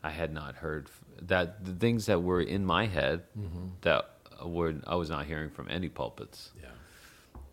I 0.09 0.11
had 0.21 0.31
not 0.41 0.51
heard 0.63 0.83
that 1.33 1.47
the 1.65 1.73
things 1.83 2.05
that 2.05 2.19
were 2.29 2.41
in 2.55 2.63
my 2.65 2.85
head 2.97 3.17
Mm-hmm. 3.37 3.67
that 3.87 4.03
were 4.45 4.73
I 4.93 4.95
was 4.95 5.09
not 5.09 5.23
hearing 5.31 5.49
from 5.57 5.67
any 5.77 5.89
pulpits 5.89 6.39
Yeah. 6.65 6.75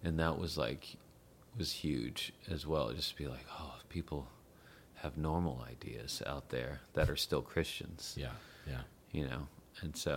and 0.04 0.18
that 0.22 0.34
was 0.38 0.52
like 0.66 0.84
was 1.58 1.70
huge 1.84 2.32
as 2.54 2.66
well 2.66 2.92
just 2.92 3.10
to 3.12 3.16
be 3.22 3.28
like 3.36 3.46
oh 3.60 3.74
people 3.88 4.20
have 5.02 5.16
normal 5.16 5.56
ideas 5.74 6.22
out 6.26 6.48
there 6.56 6.74
that 6.94 7.08
are 7.10 7.16
still 7.16 7.42
Christians 7.52 8.02
Yeah. 8.24 8.36
Yeah. 8.72 8.82
you 9.12 9.24
know 9.28 9.42
and 9.82 9.96
so 9.96 10.14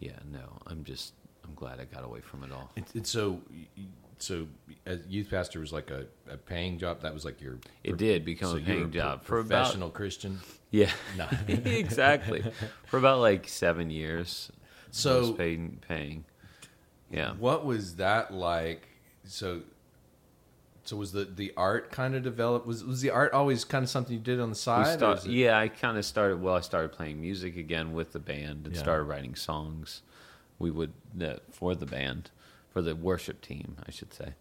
yeah 0.00 0.18
no 0.38 0.46
i'm 0.68 0.82
just 0.92 1.12
i'm 1.44 1.54
glad 1.54 1.76
i 1.80 1.84
got 1.96 2.04
away 2.04 2.20
from 2.20 2.44
it 2.44 2.50
all 2.52 2.70
And, 2.76 2.86
and 2.94 3.06
so, 3.06 3.40
so 4.18 4.46
as 4.86 5.00
youth 5.08 5.30
pastor 5.30 5.60
was 5.60 5.72
like 5.72 5.90
a, 5.90 6.06
a 6.30 6.36
paying 6.36 6.78
job. 6.78 7.02
That 7.02 7.14
was 7.14 7.24
like 7.24 7.40
your. 7.40 7.58
It 7.84 7.96
did 7.96 8.24
become 8.24 8.50
so 8.50 8.56
a 8.56 8.60
paying 8.60 8.82
pro- 8.90 9.00
job 9.00 9.24
for 9.24 9.38
about 9.38 9.48
professional 9.64 9.90
Christian. 9.90 10.40
yeah 10.70 10.90
No. 11.16 11.26
exactly 11.48 12.42
for 12.86 12.98
about 12.98 13.20
like 13.20 13.48
seven 13.48 13.90
years 13.90 14.50
So- 14.90 15.20
was 15.20 15.30
paying 15.32 15.78
paying 15.86 16.24
yeah 17.10 17.32
What 17.34 17.64
was 17.64 17.96
that 17.96 18.32
like? 18.34 18.88
So, 19.24 19.60
so 20.84 20.96
was 20.96 21.12
the 21.12 21.24
the 21.24 21.52
art 21.56 21.90
kind 21.90 22.14
of 22.14 22.22
developed? 22.22 22.66
Was 22.66 22.82
was 22.84 23.00
the 23.02 23.10
art 23.10 23.32
always 23.32 23.64
kind 23.64 23.82
of 23.82 23.90
something 23.90 24.14
you 24.14 24.20
did 24.22 24.40
on 24.40 24.48
the 24.50 24.56
side? 24.56 24.98
start, 24.98 25.24
it- 25.26 25.30
yeah 25.32 25.58
i 25.58 25.68
kind 25.68 25.98
of 25.98 26.04
started 26.04 26.40
well 26.42 26.54
i 26.54 26.60
started 26.60 26.92
playing 26.92 27.20
music 27.20 27.56
again 27.56 27.92
with 27.92 28.12
the 28.12 28.18
band 28.18 28.66
and 28.66 28.74
Yeah. 28.74 28.80
started 28.82 29.04
writing 29.04 29.34
songs 29.34 30.02
we 30.58 30.70
would 30.70 30.92
uh, 31.22 31.34
for 31.52 31.74
the 31.74 31.86
band 31.86 32.30
the 32.82 32.94
worship 32.96 33.40
team 33.40 33.76
i 33.86 33.90
should 33.90 34.12
say 34.12 34.34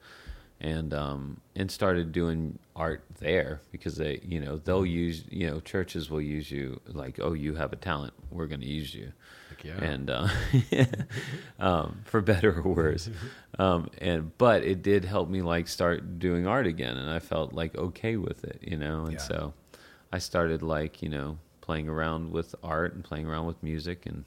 and 0.59 0.93
um 0.93 1.39
and 1.55 1.69
started 1.69 2.11
doing 2.11 2.57
art 2.75 3.03
there 3.19 3.61
because 3.71 3.95
they 3.97 4.19
you 4.23 4.39
know 4.39 4.57
they'll 4.57 4.85
use 4.85 5.23
you 5.29 5.47
know 5.47 5.59
churches 5.59 6.09
will 6.09 6.21
use 6.21 6.49
you 6.49 6.79
like 6.87 7.19
oh 7.21 7.33
you 7.33 7.53
have 7.55 7.71
a 7.73 7.75
talent 7.75 8.13
we're 8.31 8.47
going 8.47 8.61
to 8.61 8.67
use 8.67 8.93
you 8.93 9.11
Heck 9.49 9.63
yeah. 9.63 9.83
and 9.83 10.09
uh, 10.09 10.27
um, 11.59 11.99
for 12.05 12.21
better 12.21 12.59
or 12.59 12.73
worse. 12.73 13.09
Um, 13.59 13.89
and 13.99 14.37
but 14.37 14.63
it 14.63 14.83
did 14.83 15.03
help 15.03 15.29
me 15.29 15.41
like 15.41 15.67
start 15.67 16.19
doing 16.19 16.45
art 16.45 16.67
again, 16.67 16.95
and 16.95 17.09
I 17.09 17.17
felt 17.17 17.53
like 17.53 17.75
okay 17.75 18.15
with 18.15 18.43
it, 18.43 18.59
you 18.61 18.77
know. 18.77 19.05
And 19.05 19.13
Yeah. 19.13 19.17
so 19.19 19.53
I 20.13 20.19
started 20.19 20.61
like 20.61 21.01
you 21.01 21.09
know 21.09 21.39
playing 21.61 21.89
around 21.89 22.31
with 22.31 22.53
art 22.61 22.93
and 22.93 23.03
playing 23.03 23.25
around 23.25 23.47
with 23.47 23.63
music 23.63 24.05
and 24.05 24.25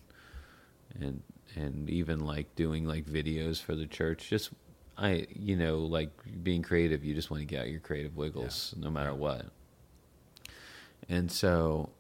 and 0.98 1.22
and 1.56 1.88
even 1.90 2.20
like 2.20 2.54
doing 2.54 2.84
like 2.84 3.06
videos 3.06 3.62
for 3.62 3.74
the 3.74 3.86
church. 3.86 4.28
Just 4.28 4.50
I 4.96 5.26
you 5.34 5.56
know 5.56 5.78
like 5.78 6.10
being 6.42 6.62
creative, 6.62 7.04
you 7.04 7.14
just 7.14 7.30
want 7.30 7.40
to 7.40 7.46
get 7.46 7.62
out 7.62 7.68
your 7.70 7.80
creative 7.80 8.16
wiggles 8.16 8.74
no 8.78 8.90
matter 8.90 9.14
what. 9.14 9.46
And 11.08 11.30
so 11.30 11.90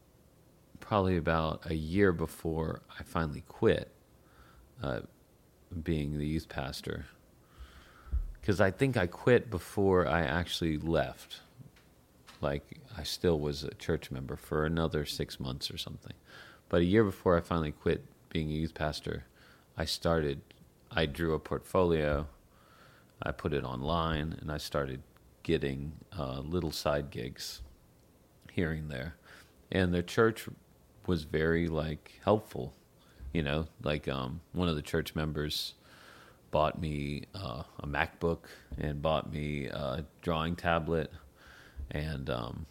probably 0.80 1.16
about 1.16 1.62
a 1.70 1.74
year 1.74 2.12
before 2.12 2.82
I 2.98 3.02
finally 3.02 3.44
quit 3.46 3.92
uh, 4.82 5.00
being 5.82 6.18
the 6.18 6.26
youth 6.26 6.48
pastor. 6.48 7.06
Because 8.40 8.60
I 8.60 8.70
think 8.70 8.96
I 8.96 9.06
quit 9.06 9.50
before 9.50 10.08
I 10.08 10.22
actually 10.22 10.78
left. 10.78 11.40
Like, 12.40 12.78
I 12.96 13.02
still 13.02 13.38
was 13.38 13.64
a 13.64 13.74
church 13.74 14.10
member 14.10 14.34
for 14.34 14.64
another 14.64 15.04
six 15.04 15.38
months 15.38 15.70
or 15.70 15.76
something. 15.76 16.14
But 16.68 16.80
a 16.80 16.84
year 16.84 17.04
before 17.04 17.36
I 17.36 17.40
finally 17.40 17.72
quit 17.72 18.04
being 18.30 18.48
a 18.48 18.54
youth 18.54 18.74
pastor, 18.74 19.24
I 19.76 19.84
started, 19.84 20.40
I 20.90 21.06
drew 21.06 21.34
a 21.34 21.38
portfolio, 21.38 22.26
I 23.22 23.32
put 23.32 23.52
it 23.52 23.64
online, 23.64 24.36
and 24.40 24.50
I 24.50 24.58
started 24.58 25.02
getting 25.42 25.92
uh, 26.16 26.40
little 26.40 26.70
side 26.70 27.10
gigs 27.10 27.62
here 28.52 28.72
and 28.72 28.90
there. 28.90 29.16
And 29.70 29.94
the 29.94 30.02
church 30.02 30.48
was 31.06 31.24
very 31.24 31.68
like 31.68 32.20
helpful, 32.24 32.74
you 33.32 33.42
know, 33.42 33.66
like 33.82 34.08
um, 34.08 34.40
one 34.52 34.68
of 34.68 34.76
the 34.76 34.82
church 34.82 35.14
members 35.14 35.74
bought 36.50 36.80
me 36.80 37.24
uh, 37.34 37.62
a 37.78 37.86
MacBook 37.86 38.46
and 38.78 39.00
bought 39.00 39.32
me 39.32 39.66
a 39.66 40.04
drawing 40.22 40.56
tablet, 40.56 41.12
and 41.90 42.28
um, 42.28 42.66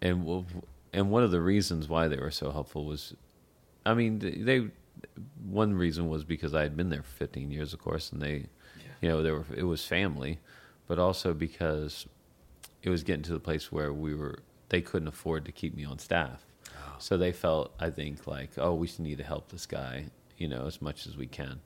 and 0.00 0.46
and 0.92 1.10
one 1.10 1.22
of 1.22 1.30
the 1.30 1.40
reasons 1.40 1.88
why 1.88 2.08
they 2.08 2.16
were 2.16 2.30
so 2.30 2.50
helpful 2.50 2.84
was, 2.84 3.14
I 3.84 3.94
mean, 3.94 4.18
they 4.18 4.68
one 5.48 5.74
reason 5.74 6.08
was 6.08 6.24
because 6.24 6.54
I 6.54 6.62
had 6.62 6.76
been 6.76 6.90
there 6.90 7.02
for 7.02 7.12
15 7.12 7.50
years, 7.50 7.72
of 7.72 7.80
course, 7.80 8.12
and 8.12 8.20
they, 8.20 8.46
you 9.00 9.08
know, 9.08 9.22
there 9.22 9.34
were 9.34 9.46
it 9.54 9.64
was 9.64 9.84
family, 9.84 10.38
but 10.86 10.98
also 10.98 11.34
because 11.34 12.06
it 12.82 12.90
was 12.90 13.02
getting 13.02 13.22
to 13.22 13.32
the 13.32 13.40
place 13.40 13.70
where 13.70 13.92
we 13.92 14.14
were 14.14 14.40
they 14.68 14.80
couldn't 14.80 15.08
afford 15.08 15.44
to 15.44 15.52
keep 15.52 15.74
me 15.74 15.84
on 15.84 15.98
staff. 15.98 16.44
So 16.98 17.16
they 17.16 17.32
felt, 17.32 17.72
I 17.80 17.90
think, 17.90 18.26
like, 18.26 18.50
oh, 18.58 18.74
we 18.74 18.90
need 18.98 19.18
to 19.18 19.24
help 19.24 19.48
this 19.50 19.64
guy, 19.64 20.06
you 20.36 20.46
know, 20.48 20.66
as 20.66 20.82
much 20.82 21.06
as 21.06 21.16
we 21.16 21.26
can, 21.26 21.60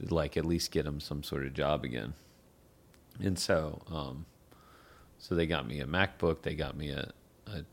like 0.00 0.36
at 0.36 0.44
least 0.44 0.72
get 0.72 0.84
him 0.84 1.00
some 1.00 1.22
sort 1.22 1.46
of 1.46 1.54
job 1.54 1.84
again. 1.84 2.14
And 3.20 3.38
so, 3.38 3.80
um, 3.90 4.26
so 5.18 5.34
they 5.34 5.46
got 5.46 5.66
me 5.66 5.80
a 5.80 5.86
MacBook, 5.86 6.42
they 6.42 6.54
got 6.54 6.76
me 6.76 6.90
a, 6.90 7.12
a 7.46 7.64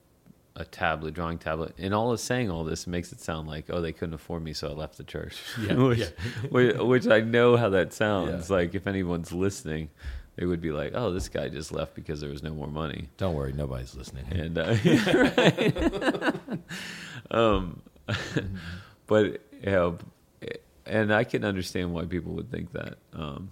a 0.56 0.64
tablet, 0.64 1.14
drawing 1.14 1.38
tablet, 1.38 1.74
and 1.78 1.94
all 1.94 2.12
of 2.12 2.20
saying 2.20 2.50
all 2.50 2.64
this 2.64 2.88
makes 2.88 3.12
it 3.12 3.20
sound 3.20 3.48
like, 3.48 3.66
oh, 3.70 3.82
they 3.82 3.92
couldn't 3.92 4.14
afford 4.14 4.42
me, 4.44 4.54
so 4.54 4.70
I 4.70 4.72
left 4.72 4.98
the 4.98 5.04
church. 5.04 5.42
Yeah, 5.62 5.74
which, 5.76 6.00
yeah. 6.00 6.08
which, 6.50 6.78
which 6.78 7.08
I 7.08 7.22
know 7.22 7.58
how 7.58 7.70
that 7.70 7.94
sounds. 7.94 8.50
Yeah. 8.50 8.56
Like 8.56 8.76
if 8.76 8.88
anyone's 8.88 9.32
listening, 9.32 9.90
they 10.36 10.46
would 10.46 10.62
be 10.62 10.72
like, 10.72 10.92
oh, 10.96 11.12
this 11.12 11.30
guy 11.30 11.50
just 11.50 11.72
left 11.72 11.96
because 11.96 12.22
there 12.22 12.30
was 12.30 12.44
no 12.44 12.54
more 12.54 12.68
money. 12.68 13.10
Don't 13.18 13.36
worry, 13.36 13.54
nobody's 13.54 13.96
listening. 13.96 14.26
And 14.32 14.58
uh, 14.58 16.32
um, 17.32 17.82
but 19.08 19.42
you 19.62 19.72
know, 19.72 19.98
and 20.86 21.14
I 21.14 21.24
can 21.24 21.44
understand 21.44 21.94
why 21.94 22.06
people 22.06 22.34
would 22.34 22.52
think 22.52 22.74
that. 22.74 22.98
Um, 23.14 23.52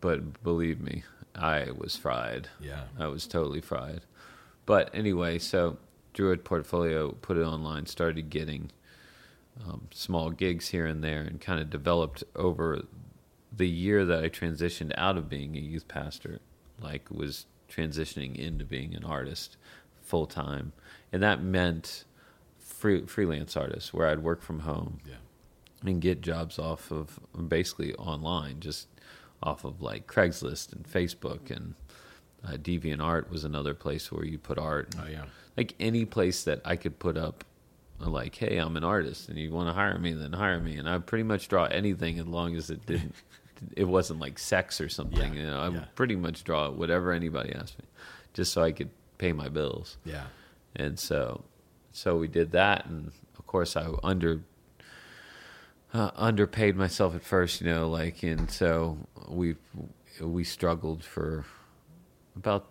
but 0.00 0.42
believe 0.42 0.80
me, 0.80 1.02
I 1.34 1.70
was 1.76 1.96
fried. 1.96 2.48
Yeah. 2.60 2.84
I 2.98 3.06
was 3.08 3.26
totally 3.26 3.60
fried. 3.60 4.02
But 4.64 4.90
anyway, 4.94 5.38
so 5.38 5.76
drew 6.12 6.32
a 6.32 6.36
portfolio, 6.36 7.12
put 7.12 7.36
it 7.36 7.42
online, 7.42 7.86
started 7.86 8.28
getting 8.30 8.70
um, 9.66 9.88
small 9.92 10.30
gigs 10.30 10.68
here 10.68 10.86
and 10.86 11.02
there, 11.04 11.20
and 11.22 11.40
kind 11.40 11.60
of 11.60 11.70
developed 11.70 12.24
over 12.36 12.82
the 13.54 13.68
year 13.68 14.04
that 14.06 14.24
I 14.24 14.28
transitioned 14.28 14.92
out 14.96 15.16
of 15.18 15.28
being 15.28 15.56
a 15.56 15.60
youth 15.60 15.86
pastor, 15.88 16.40
like 16.80 17.10
was 17.10 17.46
transitioning 17.70 18.34
into 18.36 18.64
being 18.64 18.94
an 18.94 19.04
artist 19.04 19.56
full 20.02 20.26
time, 20.26 20.72
and 21.12 21.22
that 21.22 21.42
meant 21.42 22.04
free, 22.58 23.04
freelance 23.06 23.56
artist 23.56 23.92
where 23.94 24.08
I'd 24.08 24.22
work 24.22 24.42
from 24.42 24.60
home 24.60 24.98
Yeah. 25.06 25.14
and 25.84 26.00
get 26.00 26.20
jobs 26.22 26.58
off 26.58 26.90
of 26.90 27.20
basically 27.48 27.94
online, 27.94 28.60
just 28.60 28.88
off 29.42 29.64
of 29.64 29.80
like 29.82 30.06
Craigslist 30.06 30.72
and 30.72 30.84
Facebook 30.88 31.50
and 31.50 31.74
uh, 32.44 32.52
DeviantArt 32.52 33.28
was 33.30 33.44
another 33.44 33.74
place 33.74 34.10
where 34.10 34.24
you 34.24 34.38
put 34.38 34.58
art. 34.58 34.94
Oh 34.98 35.06
yeah. 35.08 35.24
Like 35.56 35.74
any 35.80 36.04
place 36.04 36.44
that 36.44 36.60
I 36.64 36.76
could 36.76 36.98
put 36.98 37.16
up, 37.16 37.44
uh, 38.00 38.08
like, 38.08 38.34
hey, 38.36 38.56
I'm 38.58 38.76
an 38.76 38.84
artist 38.84 39.28
and 39.28 39.38
you 39.38 39.50
want 39.52 39.68
to 39.68 39.72
hire 39.74 39.98
me, 39.98 40.12
then 40.12 40.32
hire 40.32 40.58
me. 40.60 40.76
And 40.76 40.88
I 40.88 40.98
pretty 40.98 41.24
much 41.24 41.48
draw 41.48 41.64
anything 41.64 42.18
as 42.18 42.26
long 42.26 42.56
as 42.56 42.70
it 42.70 42.84
didn't, 42.86 43.14
it 43.76 43.84
wasn't 43.84 44.18
like 44.20 44.38
sex 44.38 44.80
or 44.80 44.88
something. 44.88 45.34
Yeah, 45.34 45.40
You 45.40 45.46
know, 45.50 45.58
I 45.60 45.68
yeah. 45.68 45.84
pretty 45.94 46.16
much 46.16 46.42
draw 46.44 46.70
whatever 46.70 47.12
anybody 47.12 47.52
asked 47.54 47.78
me, 47.78 47.84
just 48.32 48.52
so 48.52 48.62
I 48.62 48.72
could 48.72 48.90
pay 49.18 49.32
my 49.32 49.48
bills 49.48 49.98
Yeah. 50.04 50.24
and 50.74 50.98
so 50.98 51.44
so 51.92 52.16
we 52.16 52.26
did 52.26 52.50
that 52.52 52.86
and 52.86 53.12
of 53.38 53.46
course 53.46 53.76
i 53.76 53.86
under 54.02 54.40
uh, 55.94 56.10
underpaid 56.16 56.74
myself 56.74 57.14
at 57.14 57.22
first 57.22 57.60
you 57.60 57.66
know 57.68 57.88
like 57.88 58.22
and 58.24 58.50
so 58.50 58.98
we 59.28 59.54
we 60.20 60.42
struggled 60.42 61.04
for 61.04 61.44
about 62.34 62.66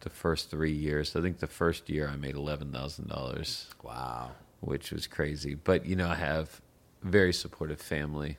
the 0.00 0.10
first 0.10 0.50
three 0.50 0.72
years 0.72 1.14
i 1.16 1.20
think 1.20 1.38
the 1.38 1.46
first 1.46 1.88
year 1.88 2.08
i 2.08 2.16
made 2.16 2.34
$11000 2.34 3.66
Wow. 3.82 4.30
which 4.60 4.90
was 4.92 5.06
crazy 5.06 5.54
but 5.54 5.86
you 5.86 5.96
know 5.96 6.08
i 6.08 6.14
have 6.14 6.60
very 7.02 7.32
supportive 7.32 7.80
family 7.80 8.38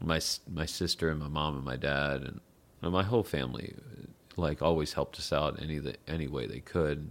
my 0.00 0.20
my 0.52 0.66
sister 0.66 1.08
and 1.10 1.20
my 1.20 1.28
mom 1.28 1.56
and 1.56 1.64
my 1.64 1.76
dad 1.76 2.22
and, 2.22 2.40
and 2.82 2.92
my 2.92 3.02
whole 3.02 3.22
family 3.22 3.74
like 4.36 4.60
always 4.60 4.92
helped 4.92 5.18
us 5.18 5.32
out 5.32 5.60
any 5.62 5.78
the, 5.78 5.94
any 6.06 6.26
way 6.26 6.46
they 6.46 6.60
could. 6.60 7.08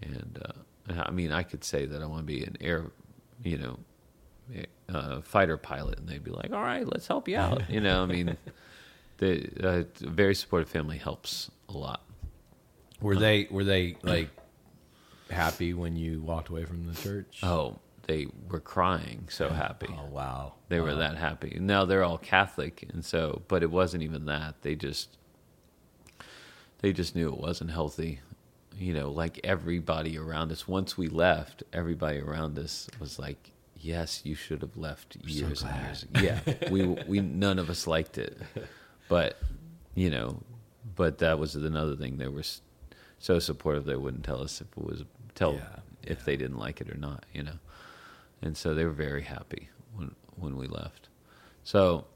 And 0.00 0.38
uh, 0.44 1.02
I 1.06 1.10
mean, 1.10 1.32
I 1.32 1.42
could 1.42 1.64
say 1.64 1.84
that 1.86 2.00
I 2.00 2.06
want 2.06 2.20
to 2.20 2.24
be 2.32 2.44
an 2.44 2.56
air, 2.60 2.92
you 3.42 3.58
know, 3.58 3.78
uh, 4.88 5.20
fighter 5.22 5.56
pilot, 5.56 5.98
and 5.98 6.08
they'd 6.08 6.22
be 6.22 6.30
like, 6.30 6.52
"All 6.52 6.62
right, 6.62 6.86
let's 6.86 7.08
help 7.08 7.26
you 7.28 7.36
out." 7.38 7.62
You 7.68 7.80
know, 7.80 8.04
I 8.04 8.06
mean, 8.06 8.36
the 9.18 9.48
uh, 9.62 9.84
a 10.06 10.10
very 10.10 10.34
supportive 10.36 10.68
family 10.68 10.98
helps 10.98 11.50
a 11.68 11.72
lot. 11.72 12.04
Were 13.02 13.16
they 13.16 13.48
were 13.50 13.64
they 13.64 13.96
like 14.02 14.30
happy 15.30 15.74
when 15.74 15.96
you 15.96 16.22
walked 16.22 16.48
away 16.48 16.64
from 16.64 16.86
the 16.86 16.94
church? 17.00 17.40
Oh, 17.42 17.78
they 18.06 18.26
were 18.48 18.60
crying 18.60 19.26
so 19.28 19.48
happy. 19.48 19.88
Oh 19.90 20.06
wow. 20.06 20.54
They 20.68 20.80
were 20.80 20.88
Wow. 20.92 20.98
that 20.98 21.16
happy. 21.16 21.56
Now 21.60 21.84
they're 21.84 22.04
all 22.04 22.18
Catholic, 22.18 22.88
and 22.92 23.04
so, 23.04 23.42
but 23.48 23.62
it 23.62 23.70
wasn't 23.70 24.02
even 24.02 24.26
that. 24.26 24.62
They 24.62 24.74
just, 24.74 25.16
they 26.78 26.92
just 26.92 27.14
knew 27.14 27.28
it 27.32 27.38
wasn't 27.38 27.70
healthy. 27.70 28.20
You 28.78 28.94
know, 28.94 29.10
like 29.10 29.38
everybody 29.44 30.16
around 30.18 30.50
us. 30.50 30.66
Once 30.66 30.96
we 30.96 31.08
left, 31.08 31.62
everybody 31.72 32.20
around 32.20 32.58
us 32.58 32.88
was 32.98 33.18
like, 33.18 33.52
"Yes, 33.76 34.22
you 34.24 34.34
should 34.34 34.62
have 34.62 34.76
left 34.76 35.16
years 35.24 35.62
and 35.62 35.76
years." 35.84 36.02
ago." 36.04 36.20
Yeah, 36.20 36.70
we 36.70 36.86
we 36.86 37.20
none 37.20 37.58
of 37.58 37.68
us 37.68 37.86
liked 37.86 38.16
it, 38.16 38.36
but 39.08 39.38
you 39.94 40.08
know, 40.10 40.42
but 40.96 41.18
that 41.18 41.38
was 41.38 41.54
another 41.54 41.96
thing. 41.96 42.16
They 42.16 42.28
were 42.28 42.40
s- 42.40 42.62
so 43.22 43.38
supportive 43.38 43.84
they 43.84 43.94
wouldn't 43.94 44.24
tell 44.24 44.42
us 44.42 44.60
if 44.60 44.66
it 44.76 44.84
was 44.84 45.04
tell 45.36 45.54
Yeah, 45.54 45.78
if 46.02 46.24
they 46.24 46.36
didn't 46.36 46.58
like 46.58 46.80
it 46.80 46.90
or 46.90 46.96
not. 46.98 47.24
You 47.32 47.44
know, 47.44 47.58
and 48.42 48.56
so 48.56 48.74
they 48.74 48.84
were 48.84 48.90
very 48.90 49.22
happy 49.22 49.68
when 49.94 50.14
when 50.36 50.56
we 50.56 50.66
left. 50.66 51.08
So, 51.62 52.06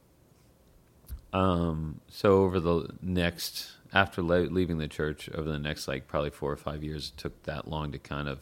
um, 1.33 2.01
so 2.09 2.42
over 2.42 2.59
the 2.59 2.88
next 3.01 3.71
after 3.92 4.21
le- 4.21 4.51
leaving 4.51 4.79
the 4.79 4.88
church, 4.88 5.31
over 5.31 5.49
the 5.49 5.61
next 5.61 5.87
like 5.87 6.09
probably 6.09 6.31
four 6.31 6.51
or 6.51 6.57
five 6.57 6.83
years, 6.83 7.12
it 7.14 7.21
took 7.21 7.40
that 7.45 7.69
long 7.69 7.92
to 7.92 7.99
kind 7.99 8.29
of 8.29 8.40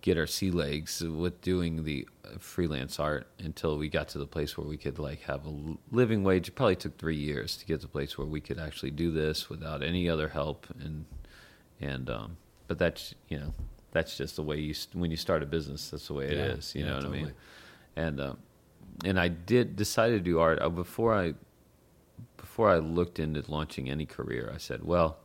get 0.00 0.18
our 0.18 0.26
sea 0.26 0.50
legs 0.50 1.00
with 1.00 1.40
doing 1.42 1.84
the 1.84 2.08
uh, 2.24 2.30
freelance 2.38 2.98
art 2.98 3.28
until 3.38 3.78
we 3.78 3.88
got 3.88 4.08
to 4.08 4.18
the 4.18 4.26
place 4.26 4.56
where 4.58 4.66
we 4.66 4.76
could 4.76 4.98
like 4.98 5.20
have 5.22 5.46
a 5.46 5.76
living 5.92 6.24
wage. 6.24 6.48
It 6.48 6.56
probably 6.56 6.74
took 6.74 6.98
three 6.98 7.16
years 7.16 7.56
to 7.58 7.66
get 7.66 7.76
to 7.82 7.86
the 7.86 7.92
place 7.92 8.18
where 8.18 8.26
we 8.26 8.40
could 8.40 8.58
actually 8.58 8.90
do 8.90 9.12
this 9.12 9.48
without 9.48 9.82
any 9.84 10.08
other 10.08 10.28
help 10.28 10.66
and 10.80 11.04
and 11.80 12.08
um, 12.10 12.36
but 12.68 12.78
that's 12.78 13.14
you 13.28 13.38
know 13.38 13.52
that's 13.92 14.16
just 14.16 14.36
the 14.36 14.42
way 14.42 14.58
you 14.58 14.74
when 14.92 15.10
you 15.10 15.16
start 15.16 15.42
a 15.42 15.46
business 15.46 15.90
that's 15.90 16.06
the 16.08 16.14
way 16.14 16.26
it 16.26 16.32
is. 16.32 16.74
Yeah, 16.74 16.80
you 16.80 16.86
yeah, 16.86 16.92
know 16.92 16.96
what 16.98 17.06
I 17.06 17.22
mean 17.22 17.32
and 17.96 18.20
um, 18.20 18.38
and 19.04 19.18
I 19.18 19.28
did 19.28 19.76
decided 19.76 20.24
to 20.24 20.30
do 20.30 20.38
art 20.38 20.60
uh, 20.60 20.68
before 20.68 21.14
I 21.14 21.34
before 22.36 22.70
I 22.70 22.78
looked 22.78 23.18
into 23.18 23.42
launching 23.50 23.88
any 23.90 24.06
career. 24.06 24.50
I 24.54 24.58
said, 24.58 24.84
well, 24.84 25.18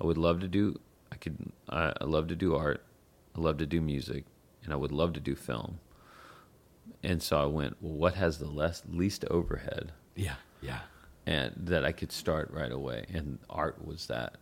I 0.00 0.04
would 0.06 0.18
love 0.18 0.40
to 0.40 0.48
do 0.48 0.78
I 1.10 1.16
could 1.16 1.36
I, 1.68 1.92
I 2.00 2.04
love 2.04 2.28
to 2.28 2.36
do 2.36 2.54
art, 2.54 2.84
I 3.36 3.40
love 3.40 3.58
to 3.58 3.66
do 3.66 3.80
music, 3.80 4.24
and 4.64 4.72
I 4.72 4.76
would 4.76 4.92
love 4.92 5.12
to 5.14 5.20
do 5.20 5.34
film. 5.34 5.80
And 7.02 7.22
so 7.22 7.40
I 7.40 7.46
went, 7.46 7.76
well, 7.80 7.92
what 7.92 8.14
has 8.14 8.38
the 8.38 8.46
less 8.48 8.82
least 8.90 9.24
overhead 9.30 9.92
Yeah. 10.16 10.34
Yeah. 10.60 10.80
and 11.26 11.52
that 11.56 11.84
I 11.84 11.92
could 11.92 12.10
start 12.10 12.50
right 12.50 12.72
away. 12.72 13.04
And 13.12 13.38
art 13.48 13.84
was 13.84 14.06
that. 14.06 14.36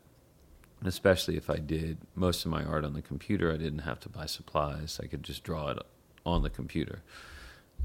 And 0.80 0.88
especially 0.88 1.36
if 1.36 1.48
I 1.48 1.56
did 1.56 1.98
most 2.14 2.44
of 2.44 2.50
my 2.50 2.62
art 2.64 2.84
on 2.84 2.92
the 2.92 3.02
computer, 3.02 3.52
I 3.52 3.56
didn't 3.56 3.80
have 3.80 4.00
to 4.00 4.08
buy 4.08 4.26
supplies. 4.26 5.00
I 5.02 5.06
could 5.06 5.22
just 5.22 5.42
draw 5.42 5.68
it 5.70 5.78
on 6.24 6.42
the 6.42 6.50
computer. 6.50 7.02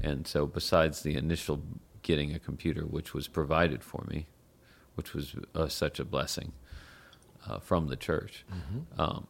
And 0.00 0.26
so, 0.26 0.46
besides 0.46 1.02
the 1.02 1.14
initial 1.14 1.62
getting 2.02 2.34
a 2.34 2.38
computer, 2.38 2.82
which 2.82 3.14
was 3.14 3.28
provided 3.28 3.82
for 3.84 4.04
me, 4.08 4.26
which 4.94 5.14
was 5.14 5.34
uh, 5.54 5.68
such 5.68 6.00
a 6.00 6.04
blessing 6.04 6.52
uh, 7.48 7.58
from 7.58 7.86
the 7.88 7.96
church, 7.96 8.44
um, 8.98 9.26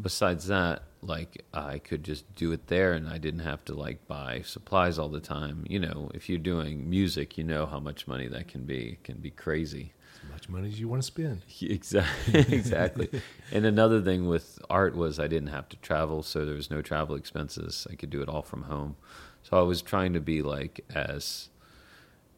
besides 0.00 0.46
that, 0.48 0.82
like 1.02 1.44
I 1.54 1.78
could 1.78 2.02
just 2.02 2.34
do 2.34 2.52
it 2.52 2.66
there, 2.66 2.92
and 2.92 3.08
I 3.08 3.18
didn't 3.18 3.40
have 3.40 3.64
to 3.66 3.74
like 3.74 4.06
buy 4.08 4.42
supplies 4.44 4.98
all 4.98 5.08
the 5.08 5.20
time. 5.20 5.64
You 5.68 5.78
know, 5.80 6.10
if 6.14 6.28
you're 6.28 6.38
doing 6.38 6.88
music, 6.90 7.38
you 7.38 7.44
know 7.44 7.66
how 7.66 7.78
much 7.80 8.06
money 8.06 8.26
that 8.28 8.48
can 8.48 8.64
be. 8.64 8.90
It 8.92 9.04
can 9.04 9.18
be 9.18 9.30
crazy. 9.30 9.92
As 10.24 10.30
much 10.30 10.48
money 10.48 10.68
as 10.68 10.80
you 10.80 10.88
want 10.88 11.02
to 11.02 11.06
spend. 11.06 11.42
Exactly. 11.60 12.40
exactly. 12.56 13.08
and 13.52 13.64
another 13.64 14.00
thing 14.02 14.26
with 14.28 14.58
art 14.68 14.96
was 14.96 15.18
I 15.20 15.28
didn't 15.28 15.48
have 15.50 15.68
to 15.70 15.76
travel, 15.78 16.22
so 16.22 16.44
there 16.44 16.54
was 16.56 16.70
no 16.70 16.82
travel 16.82 17.14
expenses. 17.14 17.86
I 17.90 17.94
could 17.94 18.10
do 18.10 18.20
it 18.22 18.28
all 18.28 18.42
from 18.42 18.62
home. 18.62 18.96
So 19.44 19.56
I 19.58 19.62
was 19.62 19.80
trying 19.82 20.12
to 20.14 20.20
be 20.20 20.42
like 20.42 20.84
as 20.94 21.48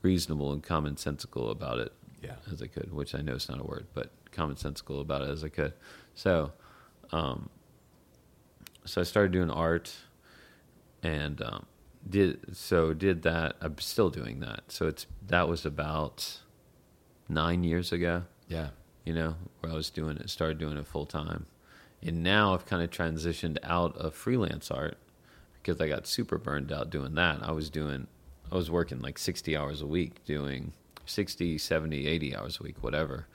reasonable 0.03 0.53
and 0.53 0.62
commonsensical 0.62 1.51
about 1.51 1.79
it 1.79 1.92
Yeah. 2.23 2.37
as 2.53 2.62
I 2.62 2.66
could, 2.66 2.92
which 2.92 3.14
I 3.14 3.23
know 3.23 3.35
is 3.35 3.49
not 3.49 3.61
a 3.61 3.64
word, 3.64 3.87
but 3.94 4.11
commonsensical 4.33 5.01
about 5.01 5.23
it 5.23 5.31
as 5.31 5.42
I 5.42 5.49
could. 5.49 5.73
So, 6.14 6.53
um, 7.12 7.49
so 8.85 9.01
I 9.01 9.05
started 9.05 9.33
doing 9.33 9.51
art, 9.51 9.94
and 11.03 11.40
um, 11.42 11.66
did 12.09 12.57
so 12.57 12.92
did 12.94 13.23
that. 13.23 13.57
I'm 13.61 13.79
still 13.79 14.11
doing 14.11 14.40
that. 14.40 14.64
So 14.68 14.87
it's 14.87 15.07
that 15.27 15.49
was 15.49 15.64
about 15.64 16.40
nine 17.29 17.64
years 17.64 17.92
ago. 17.92 18.25
Yeah. 18.49 18.70
You 19.05 19.14
know, 19.14 19.37
where 19.61 19.73
I 19.73 19.75
was 19.75 19.90
doing 19.90 20.18
it, 20.18 20.29
started 20.31 20.59
doing 20.59 20.77
it 20.77 20.87
full 20.87 21.07
time, 21.07 21.46
and 22.03 22.23
now 22.23 22.55
I've 22.55 22.66
kind 22.66 22.83
of 22.83 22.90
transitioned 22.90 23.59
out 23.62 23.96
of 23.96 24.14
freelance 24.14 24.70
art 24.70 24.99
because 25.62 25.81
I 25.81 25.88
got 25.88 26.07
super 26.07 26.38
burned 26.38 26.73
out 26.73 26.90
doing 26.90 27.14
that. 27.14 27.40
I 27.42 27.53
was 27.53 27.70
doing, 27.70 28.07
I 28.51 28.57
was 28.57 28.70
working 28.70 29.01
like 29.01 29.18
60 29.18 29.57
hours 29.57 29.83
a 29.83 29.87
week 29.87 30.25
doing 30.25 30.73
60, 31.07 31.59
70, 31.59 32.07
80 32.07 32.37
hours 32.37 32.59
a 32.61 32.62
week, 32.62 32.77
whatever, 32.83 33.27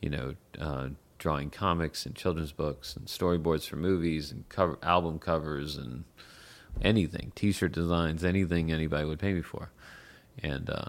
you 0.00 0.10
know, 0.10 0.34
uh, 0.58 0.88
drawing 1.20 1.50
comics 1.50 2.04
and 2.06 2.16
children's 2.16 2.50
books 2.50 2.96
and 2.96 3.06
storyboards 3.06 3.68
for 3.68 3.76
movies 3.76 4.32
and 4.32 4.48
cover 4.48 4.76
album 4.82 5.18
covers 5.20 5.76
and 5.76 6.02
anything, 6.82 7.30
t-shirt 7.36 7.70
designs, 7.72 8.24
anything 8.24 8.72
anybody 8.72 9.04
would 9.04 9.18
pay 9.20 9.32
me 9.34 9.42
for. 9.42 9.70
And, 10.42 10.68
uh, 10.70 10.86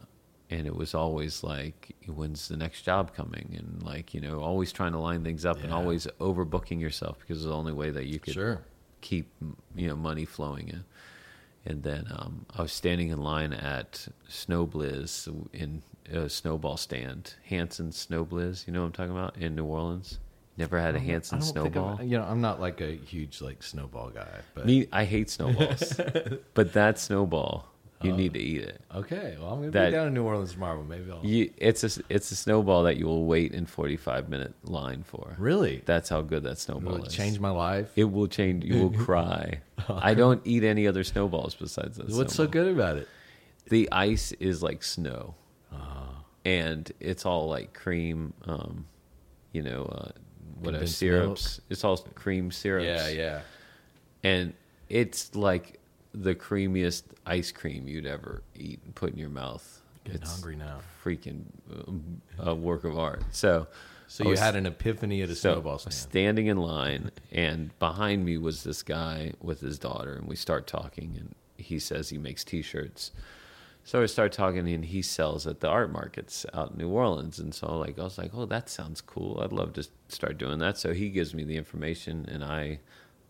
and 0.50 0.66
it 0.66 0.76
was 0.76 0.96
always 0.96 1.44
like, 1.44 1.96
when's 2.08 2.48
the 2.48 2.58
next 2.58 2.82
job 2.84 3.14
coming? 3.14 3.56
And 3.58 3.84
like, 3.84 4.14
you 4.14 4.22
know, 4.22 4.40
always 4.40 4.72
trying 4.72 4.94
to 4.94 5.00
line 5.00 5.24
things 5.24 5.46
up 5.46 5.62
and 5.64 5.72
always 5.74 6.08
overbooking 6.20 6.80
yourself 6.80 7.20
because 7.20 7.38
it's 7.40 7.46
the 7.48 7.54
only 7.56 7.74
way 7.74 7.90
that 7.92 8.06
you 8.08 8.20
could 8.20 8.34
Sure. 8.34 8.62
keep 9.02 9.30
you 9.76 9.88
know 9.88 9.96
money 9.96 10.26
flowing 10.26 10.70
in. 10.70 10.84
And 11.66 11.84
then 11.84 12.08
um, 12.12 12.46
I 12.58 12.64
was 12.64 12.72
standing 12.72 13.10
in 13.10 13.20
line 13.22 13.54
at 13.54 14.08
Sno-Bliz 14.28 15.28
in 15.54 15.84
a 16.12 16.30
snowball 16.30 16.78
stand, 16.78 17.34
Hansen 17.46 17.92
Sno-Bliz. 17.92 18.68
You 18.68 18.74
know 18.74 18.82
what 18.82 18.88
I'm 18.88 18.92
talking 18.94 19.12
about 19.12 19.38
in 19.38 19.56
New 19.56 19.66
Orleans. 19.66 20.20
Never 20.58 20.80
had 20.80 20.96
a 20.96 21.00
Hansen 21.00 21.38
I 21.38 21.42
don't 21.42 21.54
think 21.64 21.74
snowball. 21.74 22.04
You 22.04 22.18
know, 22.18 22.24
I'm 22.26 22.42
not 22.42 22.60
like 22.60 22.82
a 22.82 22.92
huge 22.92 23.42
like 23.42 23.64
snowball 23.64 24.10
guy, 24.10 24.28
but 24.54 24.66
Me, 24.66 24.88
I 24.92 25.06
hate 25.06 25.30
snowballs, 25.30 26.00
but 26.54 26.74
that 26.74 27.00
snowball, 27.00 27.66
you 28.02 28.12
Oh. 28.12 28.16
need 28.16 28.34
to 28.34 28.40
eat 28.40 28.62
it. 28.62 28.82
okay. 28.94 29.38
Well, 29.40 29.50
I'm 29.54 29.60
gonna 29.60 29.72
That- 29.72 29.88
be 29.92 29.96
down 29.96 30.08
in 30.08 30.14
New 30.14 30.24
Orleans 30.24 30.52
tomorrow. 30.54 30.84
Maybe 30.84 31.10
I'll. 31.10 31.26
You, 31.26 31.52
it's 31.58 31.84
a 31.84 32.02
it's 32.10 32.30
a 32.32 32.36
snowball 32.36 32.84
that 32.84 32.98
you 32.98 33.06
will 33.06 33.26
wait 33.26 33.54
in 33.54 33.66
45 33.66 34.28
minute 34.28 34.54
line 34.64 35.04
for. 35.04 35.36
Really? 35.40 35.82
That's 35.86 36.10
how 36.10 36.22
good 36.22 36.44
that 36.44 36.58
snowball 36.60 36.94
Will 36.94 37.04
it 37.04 37.08
is. 37.08 37.14
change 37.14 37.40
my 37.40 37.52
life? 37.52 37.92
It 37.96 38.06
will 38.12 38.28
change. 38.28 38.66
You 38.66 38.82
will 38.90 38.98
cry. 39.06 39.62
Oh, 39.88 40.00
I 40.02 40.14
don't 40.14 40.42
eat 40.46 40.64
any 40.64 40.86
other 40.86 41.04
snowballs 41.04 41.56
besides 41.56 41.98
that. 41.98 42.10
What's 42.10 42.34
so 42.36 42.44
snowball. 42.44 42.52
good 42.52 42.68
about 42.76 42.98
it? 42.98 43.08
the 43.70 43.90
ice 43.92 44.34
is 44.34 44.62
like 44.62 44.84
snow 44.84 45.34
Ah. 45.72 46.24
and 46.46 46.92
it's 47.00 47.26
all 47.26 47.48
like 47.48 47.74
cream 47.74 48.34
um 48.46 48.86
you 49.54 49.62
know 49.62 49.84
uh 49.86 50.12
whatever 50.60 50.78
Condensed 50.80 50.98
syrups 50.98 51.62
it's 51.70 51.84
all 51.84 51.98
cream 52.16 52.52
syrups 52.52 52.86
Yeah, 52.86 53.08
yeah. 53.10 53.42
and 54.24 54.54
it's 54.90 55.34
like 55.36 55.80
the 56.14 56.36
creamiest 56.36 57.04
ice 57.26 57.52
cream 57.52 57.88
you'd 57.88 58.06
ever 58.06 58.44
eat 58.56 58.80
and 58.86 58.94
put 58.94 59.12
in 59.14 59.18
your 59.18 59.30
mouth 59.30 59.82
Getting 60.04 60.22
it's 60.22 60.32
hungry 60.32 60.56
now. 60.56 60.80
freaking 61.04 61.44
um, 61.88 62.22
a 62.40 62.54
work 62.56 62.84
of 62.84 62.98
art 62.98 63.24
so 63.32 63.68
So 64.08 64.24
you 64.26 64.32
was- 64.32 64.40
had 64.40 64.56
an 64.56 64.66
epiphany 64.66 65.22
at 65.22 65.30
a 65.30 65.36
so 65.36 65.54
snowball 65.54 65.78
stand. 65.80 65.94
standing 65.94 66.48
in 66.48 66.58
line, 66.58 67.12
and 67.32 67.78
behind 67.80 68.26
me 68.26 68.38
was 68.38 68.64
this 68.64 68.84
guy 68.84 69.32
with 69.42 69.62
his 69.62 69.80
daughter, 69.80 70.14
and 70.16 70.28
we 70.28 70.36
start 70.36 70.68
talking, 70.68 71.16
and 71.18 71.34
he 71.56 71.80
says 71.80 72.10
he 72.10 72.18
makes 72.18 72.44
T-shirts. 72.44 73.12
So 73.84 74.02
I 74.02 74.06
start 74.06 74.32
talking, 74.32 74.68
and 74.70 74.86
he 74.86 75.02
sells 75.02 75.48
at 75.48 75.60
the 75.60 75.68
art 75.68 75.92
markets 75.92 76.46
out 76.54 76.72
in 76.72 76.78
New 76.78 76.90
Orleans, 76.90 77.40
and 77.40 77.54
so 77.54 77.78
like 77.78 77.98
I 78.00 78.04
was 78.04 78.18
like, 78.18 78.32
"Oh, 78.34 78.46
that 78.46 78.70
sounds 78.70 79.02
cool. 79.02 79.40
I'd 79.42 79.52
love 79.52 79.74
to 79.74 79.88
start 80.08 80.38
doing 80.38 80.60
that." 80.60 80.78
So 80.78 80.94
he 80.94 81.10
gives 81.10 81.34
me 81.34 81.44
the 81.44 81.58
information, 81.58 82.26
and 82.32 82.44
I 82.44 82.80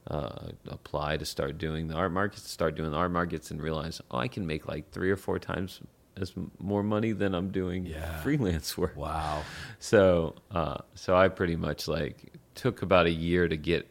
uh, 0.07 0.49
apply 0.67 1.17
to 1.17 1.25
start 1.25 1.57
doing 1.57 1.87
the 1.87 1.95
art 1.95 2.11
markets. 2.11 2.49
Start 2.49 2.75
doing 2.75 2.91
the 2.91 2.97
art 2.97 3.11
markets, 3.11 3.49
and 3.49 3.61
realize, 3.61 4.01
oh, 4.11 4.17
I 4.17 4.27
can 4.27 4.45
make 4.45 4.67
like 4.67 4.91
three 4.91 5.09
or 5.09 5.17
four 5.17 5.39
times 5.39 5.79
as 6.17 6.33
more 6.59 6.83
money 6.83 7.13
than 7.13 7.33
I'm 7.33 7.51
doing 7.51 7.85
Yeah. 7.85 8.21
freelance 8.21 8.77
work. 8.77 8.97
Wow. 8.97 9.43
So, 9.79 10.35
uh, 10.51 10.79
so 10.95 11.15
I 11.15 11.29
pretty 11.29 11.55
much 11.55 11.87
like 11.87 12.33
took 12.55 12.81
about 12.81 13.05
a 13.05 13.11
year 13.11 13.47
to 13.47 13.55
get 13.55 13.87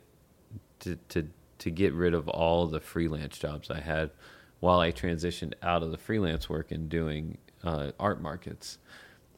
to 0.80 0.96
to 1.08 1.26
to 1.58 1.70
get 1.70 1.94
rid 1.94 2.12
of 2.14 2.28
all 2.28 2.66
the 2.66 2.80
freelance 2.80 3.38
jobs 3.38 3.70
I 3.70 3.80
had, 3.80 4.10
while 4.60 4.80
I 4.80 4.92
transitioned 4.92 5.54
out 5.62 5.82
of 5.82 5.90
the 5.90 5.98
freelance 5.98 6.48
work 6.48 6.70
and 6.70 6.88
doing 6.88 7.38
uh, 7.64 7.92
art 7.98 8.20
markets. 8.20 8.78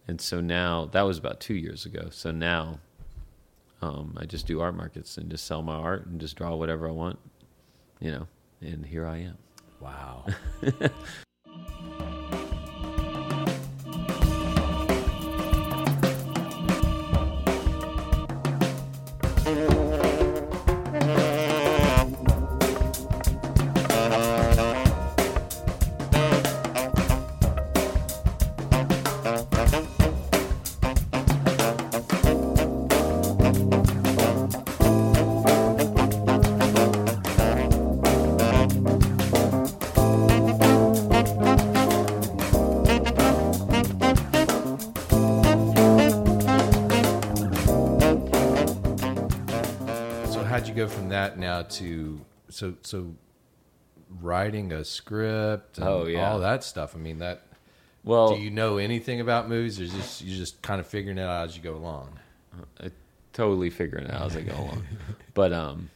And 0.09 0.21
so 0.21 0.41
now 0.41 0.87
that 0.87 1.03
was 1.03 1.19
about 1.19 1.41
two 1.41 1.55
years 1.55 1.87
ago. 1.87 2.09
So 2.11 2.31
now 2.31 2.81
um, 3.81 4.17
I 4.21 4.27
just 4.27 4.47
do 4.47 4.61
art 4.61 4.77
markets 4.77 5.17
and 5.17 5.31
just 5.31 5.47
sell 5.47 5.63
my 5.63 5.75
art 5.75 6.07
and 6.07 6.21
just 6.21 6.37
draw 6.37 6.55
whatever 6.55 6.89
I 6.89 6.93
want, 6.93 7.19
you 8.01 8.11
know. 8.11 8.27
And 8.61 8.85
here 8.87 9.07
I 9.07 9.19
am. 9.19 9.39
Wow. 9.81 10.27
to 51.73 52.21
so 52.49 52.75
so 52.83 53.15
writing 54.21 54.73
a 54.73 54.85
script? 54.85 55.79
And 55.79 55.87
Oh, 55.89 56.07
yeah. 56.07 56.31
all 56.31 56.39
that 56.41 56.65
stuff. 56.65 56.95
I 56.95 56.99
mean 56.99 57.19
that. 57.19 57.43
Well, 58.05 58.35
do 58.35 58.41
you 58.41 58.51
know 58.51 58.79
anything 58.79 59.21
about 59.21 59.49
movies, 59.49 59.81
or 59.81 59.87
just 59.87 60.23
you 60.23 60.37
just 60.37 60.61
kind 60.63 60.81
of 60.81 60.87
figuring 60.87 61.19
it 61.19 61.23
out 61.23 61.49
as 61.49 61.57
you 61.57 61.63
go 61.63 61.75
along? 61.77 62.19
I 62.81 62.91
totally 63.33 63.71
figuring 63.71 64.07
it 64.07 64.11
out 64.13 64.27
as 64.27 64.37
I 64.37 64.43
go 64.43 64.55
along. 64.55 64.85
But 65.35 65.53
um, 65.53 65.89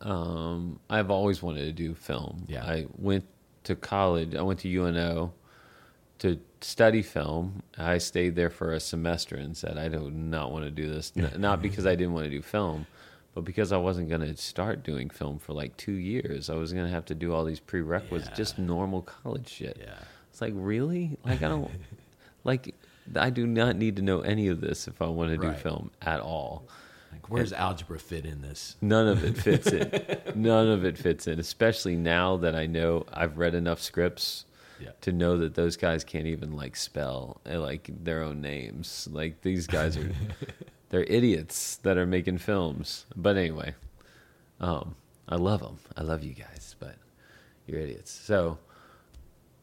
um, 0.00 0.80
I've 0.88 1.10
always 1.10 1.42
wanted 1.42 1.64
to 1.66 1.72
do 1.72 1.94
film. 1.94 2.44
Yeah. 2.48 2.64
I 2.64 2.86
went 2.96 3.24
to 3.64 3.76
college. 3.76 4.34
I 4.34 4.42
went 4.42 4.60
to 4.60 4.68
UNO 4.68 5.32
to 6.20 6.40
study 6.60 7.02
film. 7.02 7.62
I 7.78 7.98
stayed 7.98 8.34
there 8.34 8.50
for 8.50 8.72
a 8.72 8.80
semester 8.80 9.36
and 9.36 9.56
said 9.56 9.76
I 9.78 9.88
do 9.88 10.10
not 10.10 10.50
want 10.52 10.64
to 10.64 10.70
do 10.70 10.88
this. 10.90 11.12
Not 11.14 11.62
because 11.62 11.86
I 11.86 11.94
didn't 11.94 12.14
want 12.14 12.24
to 12.24 12.30
do 12.30 12.42
film, 12.42 12.86
but 13.34 13.44
because 13.44 13.72
I 13.72 13.76
wasn't 13.76 14.08
going 14.08 14.20
to 14.22 14.36
start 14.36 14.82
doing 14.82 15.08
film 15.10 15.38
for 15.38 15.52
like 15.52 15.76
two 15.76 15.92
years. 15.92 16.50
I 16.50 16.54
was 16.54 16.72
going 16.72 16.86
to 16.86 16.90
have 16.92 17.04
to 17.06 17.14
do 17.14 17.32
all 17.32 17.44
these 17.44 17.60
prerequisites, 17.60 18.30
Yeah. 18.30 18.34
just 18.36 18.58
normal 18.58 19.02
college 19.02 19.48
shit. 19.48 19.76
Yeah. 19.80 19.94
It's 20.30 20.40
like 20.40 20.52
really, 20.56 21.16
like 21.24 21.42
I 21.42 21.48
don't 21.48 21.70
like. 22.44 22.74
I 23.16 23.30
do 23.30 23.44
not 23.46 23.74
need 23.76 23.96
to 23.96 24.02
know 24.02 24.20
any 24.20 24.46
of 24.48 24.60
this 24.60 24.86
if 24.86 25.02
I 25.02 25.06
want 25.06 25.30
to 25.30 25.36
do 25.36 25.52
film 25.54 25.90
at 26.02 26.20
all. 26.20 26.64
Like, 27.10 27.28
where's 27.28 27.52
algebra 27.52 27.98
fit 27.98 28.24
in 28.24 28.40
this? 28.40 28.76
None 28.80 29.08
of 29.08 29.24
it 29.24 29.36
fits 29.36 29.66
in. 29.72 29.90
None 30.40 30.68
of 30.68 30.84
it 30.84 30.96
fits 30.96 31.26
in, 31.26 31.40
especially 31.40 31.96
now 31.96 32.36
that 32.36 32.54
I 32.54 32.66
know 32.66 33.06
I've 33.12 33.36
read 33.36 33.56
enough 33.56 33.80
scripts 33.80 34.44
Yeah. 34.80 34.90
to 35.00 35.10
know 35.12 35.38
that 35.38 35.54
those 35.56 35.76
guys 35.76 36.04
can't 36.04 36.26
even 36.26 36.52
like 36.54 36.76
spell 36.76 37.40
uh, 37.50 37.58
like 37.58 37.90
their 38.04 38.22
own 38.22 38.40
names. 38.42 39.08
Like 39.10 39.40
these 39.42 39.66
guys 39.66 39.96
are 39.96 40.12
they're 40.90 41.04
idiots 41.04 41.76
that 41.76 41.96
are 41.96 42.06
making 42.06 42.38
films. 42.38 43.06
But 43.16 43.36
anyway, 43.36 43.74
um 44.60 44.96
I 45.28 45.36
love 45.36 45.60
them. 45.60 45.78
I 45.96 46.02
love 46.02 46.24
you 46.24 46.34
guys, 46.34 46.74
but 46.78 46.96
you're 47.66 47.80
idiots. 47.80 48.10
So 48.10 48.58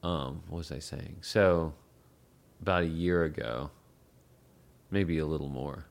um 0.04 0.44
what 0.50 0.60
was 0.60 0.72
I 0.72 0.80
saying? 0.80 1.18
So 1.22 1.74
about 2.62 2.84
a 2.84 2.88
year 2.88 3.24
ago, 3.24 3.70
maybe 4.90 5.20
a 5.20 5.26
little 5.26 5.50
more 5.50 5.86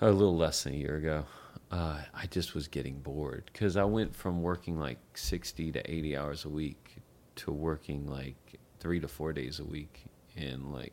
a 0.00 0.10
little 0.10 0.36
less 0.36 0.64
than 0.64 0.74
a 0.74 0.76
year 0.76 0.96
ago, 0.96 1.24
uh, 1.70 1.98
I 2.14 2.26
just 2.26 2.54
was 2.54 2.68
getting 2.68 2.98
bored 3.00 3.50
because 3.52 3.76
I 3.76 3.84
went 3.84 4.14
from 4.14 4.42
working 4.42 4.78
like 4.78 4.98
60 5.14 5.72
to 5.72 5.90
80 5.90 6.16
hours 6.16 6.44
a 6.44 6.48
week 6.48 6.96
to 7.36 7.50
working 7.50 8.06
like 8.06 8.58
three 8.78 9.00
to 9.00 9.08
four 9.08 9.32
days 9.32 9.58
a 9.58 9.64
week. 9.64 10.04
And 10.36 10.72
like, 10.72 10.92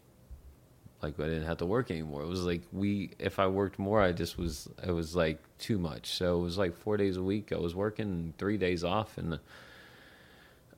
like 1.04 1.20
I 1.20 1.24
didn't 1.26 1.46
have 1.46 1.58
to 1.58 1.66
work 1.66 1.92
anymore. 1.92 2.22
It 2.24 2.28
was 2.28 2.44
like 2.46 2.62
we, 2.72 3.12
if 3.20 3.38
I 3.38 3.48
worked 3.48 3.78
more, 3.78 4.02
I 4.02 4.12
just 4.14 4.38
was, 4.38 4.70
it 4.86 4.92
was 4.92 5.16
like 5.16 5.40
too 5.60 5.78
much. 5.78 6.08
So 6.14 6.40
it 6.40 6.42
was 6.42 6.58
like 6.58 6.76
four 6.76 6.98
days 6.98 7.18
a 7.18 7.24
week. 7.24 7.52
I 7.52 7.58
was 7.58 7.76
working 7.76 8.34
three 8.38 8.58
days 8.58 8.84
off 8.84 9.18
and 9.18 9.40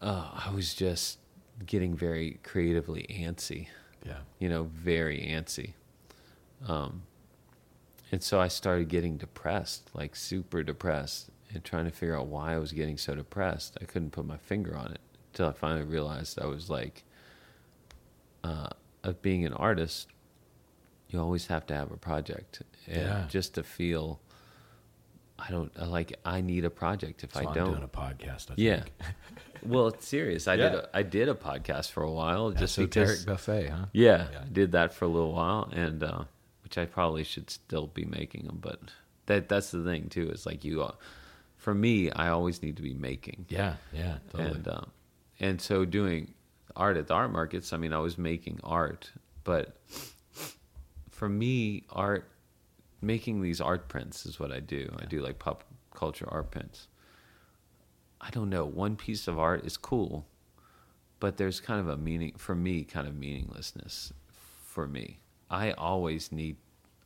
uh, 0.02 0.30
I 0.46 0.52
was 0.54 0.74
just 0.74 1.20
getting 1.66 1.96
very 1.96 2.40
creatively 2.44 3.06
antsy 3.10 3.68
Yeah. 4.06 4.18
you 4.40 4.50
know, 4.50 4.64
very 4.64 5.20
antsy. 5.20 5.74
Um, 6.68 7.04
and 8.12 8.22
so 8.22 8.40
I 8.40 8.48
started 8.50 8.88
getting 8.90 9.18
depressed, 9.18 9.90
like 9.94 10.16
super 10.16 10.64
depressed, 10.64 11.30
and 11.54 11.64
trying 11.64 11.86
to 11.86 11.92
figure 11.92 12.18
out 12.18 12.28
why 12.28 12.54
I 12.54 12.58
was 12.60 12.72
getting 12.72 12.98
so 12.98 13.16
depressed. 13.16 13.78
I 13.82 13.86
couldn't 13.86 14.12
put 14.12 14.26
my 14.26 14.38
finger 14.38 14.76
on 14.76 14.92
it 14.92 15.00
until 15.32 15.48
I 15.50 15.54
finally 15.54 15.86
realized 15.86 16.40
I 16.40 16.46
was 16.46 16.70
like, 16.70 17.04
uh, 18.44 18.70
of 19.04 19.22
being 19.22 19.46
an 19.46 19.54
artist, 19.54 20.08
you 21.10 21.20
always 21.20 21.48
have 21.48 21.66
to 21.68 21.74
have 21.76 21.92
a 21.92 21.98
project, 21.98 22.62
Yeah. 22.88 23.26
just 23.30 23.56
to 23.56 23.64
feel. 23.64 24.20
I 25.38 25.52
don't 25.52 25.72
I 25.78 25.86
like. 25.86 26.18
I 26.24 26.40
need 26.42 26.64
a 26.66 26.70
project. 26.70 27.24
If 27.24 27.34
So 27.34 27.42
I 27.42 27.44
don't, 27.54 27.58
I'm 27.58 27.72
doing 27.74 27.84
a 27.84 27.88
podcast. 27.90 28.52
I 28.52 28.54
yeah. 28.58 28.82
think. 28.84 28.92
well, 29.66 29.88
it's 29.88 30.08
serious. 30.08 30.48
I 30.48 30.54
Yeah. 30.56 30.70
did. 30.70 30.80
A, 30.80 30.90
I 30.94 31.04
did 31.04 31.28
a 31.30 31.34
podcast 31.34 31.92
for 31.92 32.04
a 32.04 32.12
while, 32.12 32.52
just 32.52 32.78
because. 32.78 33.10
Esoteric 33.10 33.26
buffet, 33.28 33.68
huh? 33.70 33.86
Yeah, 33.92 34.28
Yeah. 34.32 34.42
I 34.44 34.48
did 34.52 34.72
that 34.72 34.94
for 34.94 35.06
a 35.06 35.10
little 35.10 35.34
while, 35.34 35.70
and 35.74 36.02
uh, 36.04 36.24
which 36.64 36.78
I 36.78 36.86
probably 36.86 37.24
should 37.26 37.50
still 37.50 37.88
be 37.88 38.06
making 38.06 38.46
them. 38.46 38.60
But 38.62 38.80
that 39.26 39.50
that's 39.50 39.72
the 39.72 39.84
thing 39.84 40.08
too. 40.08 40.30
Is 40.30 40.46
like 40.46 40.64
you, 40.64 40.82
uh, 40.84 40.94
for 41.58 41.74
me, 41.76 42.12
I 42.12 42.30
always 42.30 42.62
need 42.62 42.78
to 42.78 42.84
be 42.84 42.94
making, 42.94 43.46
Yeah, 43.50 43.76
yeah, 43.94 44.18
totally. 44.32 44.52
and 44.52 44.68
uh, 44.70 44.82
and 45.42 45.62
so 45.62 45.84
doing 45.84 46.34
art 46.78 46.96
at 46.96 47.08
the 47.08 47.14
art 47.14 47.32
markets. 47.34 47.74
I 47.74 47.78
mean, 47.78 47.92
I 47.92 48.00
was 48.00 48.18
making 48.18 48.62
art, 48.64 49.12
but 49.44 49.76
for 51.16 51.30
me, 51.30 51.84
art 51.90 52.30
making 53.02 53.42
these 53.42 53.62
art 53.62 53.88
prints 53.88 54.26
is 54.26 54.38
what 54.38 54.52
I 54.52 54.60
do. 54.60 54.94
I 55.00 55.06
do 55.06 55.22
like 55.22 55.40
pop 55.40 55.64
culture 55.94 56.28
art 56.30 56.52
prints. 56.52 56.90
I 58.20 58.30
don't 58.32 58.50
know. 58.50 58.66
One 58.66 58.98
piece 58.98 59.30
of 59.30 59.40
art 59.40 59.66
is 59.66 59.78
cool, 59.78 60.26
but 61.22 61.38
there's 61.38 61.62
kind 61.62 61.80
of 61.80 61.88
a 61.88 61.96
meaning 61.96 62.34
for 62.38 62.54
me, 62.54 62.84
kind 62.84 63.08
of 63.08 63.16
meaninglessness 63.16 64.12
for 64.66 64.88
me. 64.90 65.20
I 65.50 65.72
always 65.72 66.34
need 66.34 66.58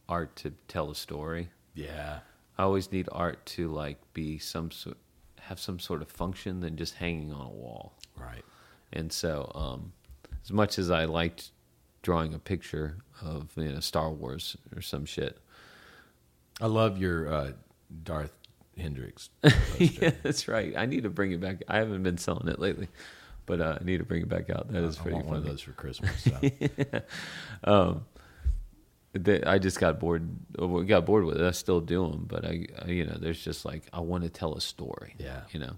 art 0.07 0.35
to 0.37 0.53
tell 0.67 0.89
a 0.89 0.95
story. 0.95 1.51
yeah, 1.75 2.19
I 2.57 2.63
always 2.63 2.91
need 2.91 3.09
art 3.11 3.45
to 3.57 3.67
like 3.71 3.99
be 4.13 4.39
some 4.39 4.71
sort, 4.71 4.97
have 5.39 5.59
some 5.59 5.77
sort 5.77 6.01
of 6.01 6.09
function 6.09 6.61
than 6.61 6.77
just 6.77 6.95
hanging 6.95 7.31
on 7.31 7.45
a 7.45 7.49
wall. 7.51 7.93
right. 8.17 8.43
And 8.91 9.13
so, 9.13 9.51
um, 9.53 9.93
as 10.43 10.51
much 10.51 10.79
as 10.79 10.89
I 10.89 11.05
liked 11.05 11.51
drawing 12.09 12.33
a 12.33 12.39
picture 12.39 12.97
of 13.21 13.51
you 13.55 13.71
know 13.71 13.79
Star 13.79 14.09
Wars 14.09 14.57
or 14.75 14.81
some 14.81 15.05
shit, 15.05 15.37
I 16.59 16.65
love 16.65 16.97
your 16.97 17.31
uh, 17.31 17.51
Darth 18.03 18.33
Hendricks. 18.75 19.29
yeah, 19.77 20.09
that's 20.23 20.47
right. 20.47 20.75
I 20.75 20.87
need 20.87 21.03
to 21.03 21.11
bring 21.11 21.33
it 21.33 21.39
back. 21.39 21.61
I 21.67 21.77
haven't 21.77 22.01
been 22.01 22.17
selling 22.17 22.47
it 22.47 22.57
lately, 22.57 22.87
but 23.45 23.61
uh, 23.61 23.77
I 23.79 23.83
need 23.83 23.99
to 23.99 24.05
bring 24.05 24.23
it 24.23 24.27
back 24.27 24.49
out. 24.49 24.73
That 24.73 24.83
is 24.83 24.97
I 24.97 25.03
pretty 25.03 25.15
want 25.17 25.27
one 25.27 25.37
of 25.37 25.43
those 25.43 25.61
for 25.61 25.73
Christmas. 25.73 26.11
So. 26.23 27.01
um, 27.63 28.05
the, 29.13 29.47
I 29.47 29.59
just 29.59 29.79
got 29.79 29.99
bored. 29.99 30.27
Got 30.87 31.05
bored 31.05 31.25
with 31.25 31.39
it. 31.39 31.45
I 31.45 31.51
still 31.51 31.79
do 31.79 32.09
them, 32.09 32.25
but 32.27 32.43
I, 32.43 32.65
I, 32.81 32.87
you 32.87 33.05
know, 33.05 33.19
there's 33.19 33.43
just 33.43 33.65
like 33.65 33.83
I 33.93 33.99
want 33.99 34.23
to 34.23 34.31
tell 34.31 34.55
a 34.55 34.61
story. 34.61 35.13
Yeah. 35.19 35.41
you 35.51 35.59
know, 35.59 35.77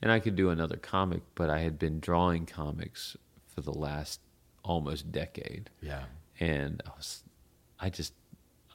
and 0.00 0.12
I 0.12 0.20
could 0.20 0.36
do 0.36 0.50
another 0.50 0.76
comic, 0.76 1.22
but 1.34 1.50
I 1.50 1.58
had 1.58 1.80
been 1.80 1.98
drawing 1.98 2.46
comics 2.46 3.16
for 3.48 3.60
the 3.60 3.74
last 3.74 4.20
almost 4.64 5.12
decade, 5.12 5.70
yeah, 5.80 6.04
and 6.40 6.82
I 6.86 6.90
was, 6.96 7.22
I 7.78 7.90
just, 7.90 8.12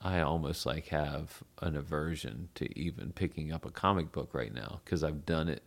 I 0.02 0.22
almost 0.22 0.66
like 0.66 0.88
have 0.88 1.44
an 1.62 1.76
aversion 1.76 2.50
to 2.56 2.80
even 2.80 3.12
picking 3.12 3.52
up 3.52 3.66
a 3.66 3.72
comic 3.72 4.12
book 4.12 4.34
right 4.34 4.54
now 4.54 4.80
because 4.86 5.04
I've 5.04 5.26
done 5.26 5.50
it, 5.50 5.64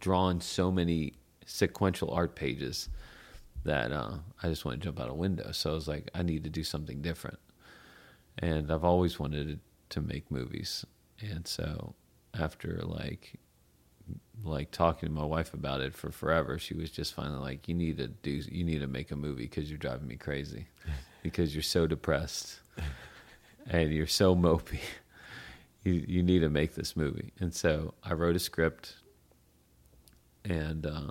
drawn 0.00 0.40
so 0.40 0.70
many 0.70 1.12
sequential 1.44 2.10
art 2.10 2.34
pages 2.34 2.88
that 3.64 3.92
uh, 3.92 4.14
I 4.42 4.48
just 4.48 4.64
want 4.64 4.80
to 4.80 4.84
jump 4.84 5.00
out 5.00 5.10
a 5.10 5.14
window. 5.14 5.50
So 5.52 5.72
I 5.72 5.74
was 5.74 5.88
like, 5.88 6.08
I 6.14 6.22
need 6.22 6.44
to 6.44 6.50
do 6.50 6.64
something 6.64 7.02
different. 7.02 7.38
And 8.38 8.70
I've 8.70 8.84
always 8.84 9.18
wanted 9.18 9.60
to 9.90 10.00
make 10.00 10.30
movies. 10.30 10.86
And 11.20 11.46
so 11.46 11.94
after 12.38 12.80
like 12.84 13.34
like 14.44 14.70
talking 14.70 15.08
to 15.08 15.14
my 15.14 15.24
wife 15.24 15.54
about 15.54 15.80
it 15.80 15.94
for 15.94 16.10
forever, 16.10 16.58
she 16.58 16.74
was 16.74 16.90
just 16.90 17.14
finally 17.14 17.40
like, 17.40 17.68
"You 17.68 17.74
need 17.74 17.98
to 17.98 18.08
do, 18.08 18.30
you 18.30 18.64
need 18.64 18.80
to 18.80 18.86
make 18.86 19.10
a 19.10 19.16
movie 19.16 19.44
because 19.44 19.68
you're 19.68 19.78
driving 19.78 20.06
me 20.06 20.16
crazy, 20.16 20.68
because 21.22 21.54
you're 21.54 21.62
so 21.62 21.86
depressed 21.86 22.60
and 23.68 23.92
you're 23.92 24.06
so 24.06 24.36
mopey. 24.36 24.80
You 25.84 26.04
you 26.06 26.22
need 26.22 26.40
to 26.40 26.48
make 26.48 26.74
this 26.74 26.96
movie." 26.96 27.32
And 27.40 27.54
so 27.54 27.94
I 28.04 28.14
wrote 28.14 28.36
a 28.36 28.40
script, 28.40 28.96
and 30.44 30.86
uh, 30.86 31.10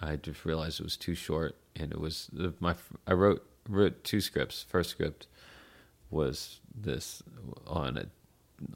I 0.00 0.16
just 0.16 0.44
realized 0.44 0.80
it 0.80 0.84
was 0.84 0.96
too 0.96 1.14
short, 1.14 1.56
and 1.76 1.92
it 1.92 2.00
was 2.00 2.30
my. 2.60 2.74
I 3.06 3.12
wrote 3.12 3.46
wrote 3.68 4.04
two 4.04 4.20
scripts. 4.20 4.64
First 4.68 4.90
script 4.90 5.26
was 6.10 6.60
this 6.74 7.22
on 7.66 7.96
a 7.96 8.06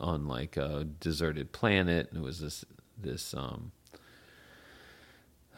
on 0.01 0.27
like 0.27 0.57
a 0.57 0.85
deserted 1.01 1.53
planet. 1.53 2.09
And 2.11 2.21
it 2.21 2.25
was 2.25 2.41
this 2.41 2.65
this 2.99 3.35
um 3.35 3.73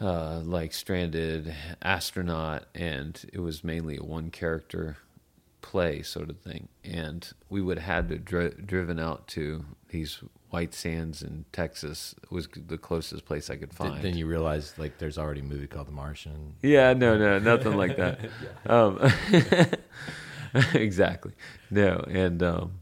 uh 0.01 0.39
like 0.43 0.73
stranded 0.73 1.53
astronaut, 1.81 2.65
and 2.73 3.25
it 3.33 3.39
was 3.39 3.63
mainly 3.63 3.97
a 3.97 4.03
one 4.03 4.31
character 4.31 4.97
play 5.61 6.01
sort 6.01 6.29
of 6.29 6.39
thing. 6.39 6.69
And 6.83 7.31
we 7.49 7.61
would 7.61 7.77
have 7.79 8.07
had 8.07 8.09
to 8.09 8.17
dri- 8.17 8.53
driven 8.65 8.99
out 8.99 9.27
to 9.29 9.65
these 9.89 10.19
White 10.49 10.73
Sands 10.73 11.21
in 11.21 11.45
Texas 11.51 12.15
was 12.31 12.47
the 12.55 12.77
closest 12.77 13.25
place 13.25 13.49
I 13.49 13.55
could 13.55 13.73
find. 13.73 14.01
Then 14.01 14.17
you 14.17 14.25
realize 14.25 14.73
like 14.77 14.97
there's 14.97 15.17
already 15.17 15.41
a 15.41 15.43
movie 15.43 15.67
called 15.67 15.87
The 15.87 15.91
Martian. 15.91 16.55
Yeah, 16.61 16.93
no, 16.93 17.17
no, 17.17 17.37
nothing 17.37 17.75
like 17.75 17.97
that. 17.97 18.19
um, 18.65 18.99
exactly. 20.73 21.33
No, 21.69 22.03
and 22.09 22.41
um, 22.41 22.81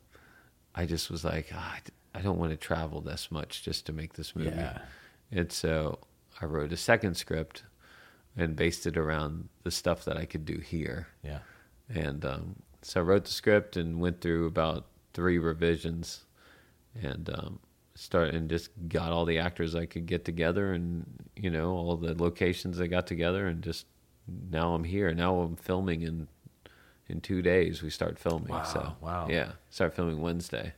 I 0.74 0.86
just 0.86 1.12
was 1.12 1.26
like, 1.26 1.52
oh, 1.54 1.76
I 2.18 2.22
don't 2.22 2.38
want 2.38 2.52
to 2.52 2.58
travel 2.58 3.02
this 3.02 3.32
much 3.32 3.64
just 3.64 3.86
to 3.86 3.94
make 3.94 4.14
this 4.14 4.36
movie. 4.36 4.50
Yeah. 4.50 4.80
And 5.32 5.52
so 5.52 6.00
I 6.42 6.46
wrote 6.46 6.72
a 6.72 6.78
second 6.78 7.16
script 7.16 7.64
and 8.36 8.56
based 8.56 8.86
it 8.86 8.98
around 8.98 9.50
the 9.64 9.72
stuff 9.72 10.06
that 10.06 10.18
I 10.18 10.26
could 10.26 10.46
do 10.46 10.58
here. 10.60 11.08
Yeah. 11.24 11.40
And 11.90 12.26
um, 12.26 12.56
so 12.82 13.02
I 13.02 13.04
wrote 13.04 13.26
the 13.26 13.32
script 13.32 13.78
and 13.78 14.00
went 14.00 14.22
through 14.22 14.46
about 14.46 14.86
three 15.14 15.38
revisions 15.38 16.26
and 17.02 17.30
um, 17.30 17.60
start 17.96 18.34
and 18.34 18.50
just 18.50 18.70
got 18.88 19.12
all 19.12 19.26
the 19.26 19.40
actors 19.40 19.76
I 19.76 19.86
could 19.86 20.06
get 20.06 20.26
together 20.26 20.74
and 20.74 21.06
you 21.36 21.50
know 21.50 21.72
all 21.72 21.98
the 21.98 22.14
locations 22.16 22.80
I 22.80 22.88
got 22.88 23.08
together 23.08 23.48
and 23.48 23.62
just 23.64 23.86
now 24.52 24.74
I'm 24.74 24.84
here. 24.84 25.14
Now 25.14 25.40
I'm 25.40 25.56
filming 25.56 26.02
in 26.02 26.28
in 27.08 27.22
two 27.22 27.42
days. 27.42 27.82
We 27.82 27.90
start 27.90 28.20
filming. 28.20 28.50
Wow, 28.50 28.64
so 28.64 28.94
wow. 29.02 29.28
yeah, 29.30 29.54
start 29.70 29.96
filming 29.96 30.22
Wednesday. 30.22 30.74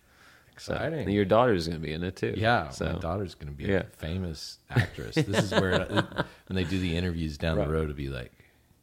Exciting. 0.60 1.06
So, 1.06 1.12
your 1.12 1.26
daughter's 1.26 1.68
going 1.68 1.80
to 1.80 1.86
be 1.86 1.94
in 1.94 2.04
it 2.04 2.16
too. 2.18 2.34
Yeah, 2.36 2.70
So 2.70 2.86
my 2.92 3.00
daughter's 3.00 3.34
going 3.36 3.48
to 3.48 3.54
be 3.58 3.64
Yeah. 3.66 3.78
a 3.80 3.84
famous 3.84 4.58
actress. 4.70 5.16
This 5.16 5.46
is 5.46 5.52
where 5.52 5.80
when 5.86 6.56
they 6.56 6.64
do 6.66 6.80
the 6.80 6.96
interviews 6.98 7.38
down 7.38 7.58
Right. 7.58 7.66
the 7.68 7.74
road, 7.74 7.84
it'll 7.86 7.96
be 7.96 8.10
like, 8.10 8.32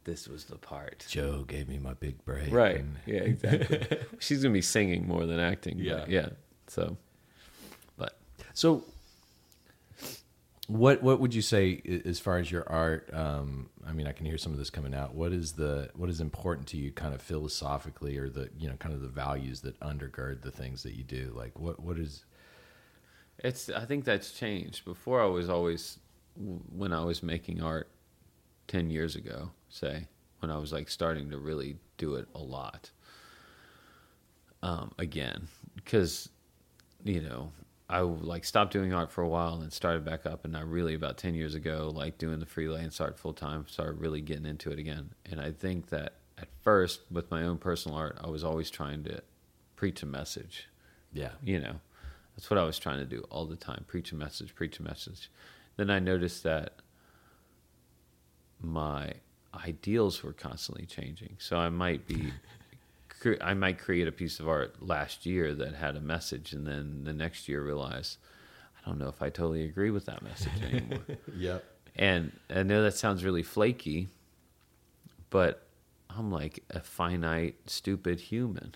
this 0.03 0.27
was 0.27 0.45
the 0.45 0.55
part. 0.57 1.05
Joe 1.07 1.43
gave 1.47 1.67
me 1.69 1.77
my 1.77 1.93
big 1.93 2.23
break. 2.25 2.51
Right. 2.51 2.77
and- 2.77 2.95
Yeah. 3.05 3.19
Exactly. 3.21 3.97
She's 4.19 4.41
going 4.41 4.53
to 4.53 4.57
be 4.57 4.61
singing 4.61 5.07
more 5.07 5.25
than 5.25 5.39
acting. 5.39 5.77
Yeah. 5.79 6.05
Yeah. 6.07 6.29
So, 6.67 6.97
but 7.97 8.17
So, 8.53 8.83
what 10.67 11.01
what 11.01 11.21
would 11.21 11.33
you 11.33 11.41
say 11.41 11.81
as 12.05 12.19
far 12.19 12.37
as 12.37 12.51
your 12.51 12.69
art? 12.69 13.09
Um, 13.13 13.69
I 13.87 13.93
mean, 13.93 14.05
I 14.05 14.11
can 14.11 14.25
hear 14.25 14.37
some 14.37 14.51
of 14.51 14.57
this 14.57 14.69
coming 14.69 14.93
out. 14.93 15.15
What 15.15 15.31
is 15.31 15.53
the 15.53 15.89
what 15.95 16.09
is 16.09 16.19
important 16.19 16.67
to 16.69 16.77
you, 16.77 16.91
kind 16.91 17.13
of 17.13 17.21
philosophically, 17.21 18.17
or 18.17 18.29
the 18.29 18.49
you 18.59 18.69
know, 18.69 18.75
kind 18.75 18.93
of 18.93 19.01
the 19.01 19.07
values 19.07 19.61
that 19.61 19.79
undergird 19.79 20.41
the 20.41 20.51
things 20.51 20.83
that 20.83 20.93
you 20.93 21.03
do? 21.03 21.31
Like, 21.33 21.57
what 21.57 21.79
what 21.79 21.97
is? 21.97 22.25
It's. 23.39 23.69
I 23.69 23.85
think 23.85 24.03
that's 24.03 24.31
changed. 24.31 24.83
Before, 24.83 25.21
I 25.21 25.25
was 25.25 25.49
always 25.49 25.99
when 26.35 26.91
I 26.91 27.03
was 27.03 27.23
making 27.23 27.63
art 27.63 27.89
ten 28.67 28.89
years 28.89 29.15
ago. 29.15 29.51
Say 29.69 30.07
when 30.39 30.51
I 30.51 30.57
was 30.57 30.73
like 30.73 30.89
starting 30.89 31.29
to 31.29 31.37
really 31.37 31.77
do 31.97 32.15
it 32.15 32.27
a 32.35 32.39
lot. 32.39 32.91
Um, 34.61 34.91
again, 34.97 35.47
because 35.75 36.27
you 37.05 37.21
know 37.21 37.53
I 37.89 38.01
like 38.01 38.43
stopped 38.43 38.73
doing 38.73 38.93
art 38.93 39.11
for 39.11 39.21
a 39.21 39.27
while 39.29 39.61
and 39.61 39.71
started 39.71 40.03
back 40.03 40.25
up, 40.25 40.43
and 40.43 40.57
I 40.57 40.61
really 40.61 40.93
about 40.93 41.17
ten 41.17 41.35
years 41.35 41.55
ago 41.55 41.91
like 41.93 42.17
doing 42.17 42.39
the 42.39 42.45
freelance 42.45 42.99
art 42.99 43.17
full 43.17 43.33
time. 43.33 43.65
Started 43.67 43.99
really 43.99 44.21
getting 44.21 44.45
into 44.45 44.71
it 44.71 44.79
again, 44.79 45.11
and 45.25 45.39
I 45.39 45.51
think 45.51 45.89
that 45.89 46.15
at 46.37 46.49
first 46.61 47.01
with 47.09 47.31
my 47.31 47.43
own 47.43 47.57
personal 47.57 47.97
art, 47.97 48.17
I 48.21 48.27
was 48.27 48.43
always 48.43 48.69
trying 48.69 49.03
to 49.05 49.21
preach 49.75 50.03
a 50.03 50.05
message. 50.05 50.67
Yeah, 51.13 51.31
you 51.43 51.59
know 51.59 51.79
that's 52.37 52.51
what 52.51 52.59
i 52.59 52.63
was 52.63 52.77
trying 52.77 52.99
to 52.99 53.05
do 53.05 53.25
all 53.31 53.45
the 53.45 53.55
time 53.55 53.83
preach 53.87 54.11
a 54.11 54.15
message 54.15 54.53
preach 54.55 54.79
a 54.79 54.83
message. 54.83 55.31
Then 55.75 55.89
i 55.89 55.99
noticed 55.99 56.43
that 56.43 56.75
my 58.61 59.13
ideals 59.53 60.23
were 60.23 60.33
constantly 60.33 60.85
changing. 60.85 61.35
So 61.39 61.57
i 61.57 61.69
might 61.69 62.07
be 62.07 62.31
cre- 63.19 63.41
i 63.41 63.53
might 63.53 63.77
create 63.77 64.07
a 64.07 64.11
piece 64.11 64.39
of 64.39 64.47
art 64.47 64.81
last 64.81 65.25
year 65.25 65.53
that 65.53 65.75
had 65.75 65.95
a 65.95 66.01
message 66.01 66.53
and 66.53 66.65
then 66.67 67.03
the 67.03 67.13
next 67.13 67.47
year 67.47 67.61
realize 67.63 68.17
i 68.81 68.89
don't 68.89 68.99
know 68.99 69.07
if 69.09 69.21
i 69.21 69.29
totally 69.29 69.63
agree 69.63 69.89
with 69.91 70.05
that 70.05 70.21
message 70.21 70.61
anymore 70.61 71.03
yep, 71.37 71.63
and 71.97 72.31
I 72.53 72.63
know 72.63 72.83
that 72.83 72.95
sounds 72.95 73.25
really 73.25 73.43
flaky, 73.43 74.09
but 75.29 75.63
I'm 76.09 76.31
like 76.31 76.63
a 76.69 76.79
finite, 76.79 77.55
stupid 77.65 78.19
human. 78.19 78.75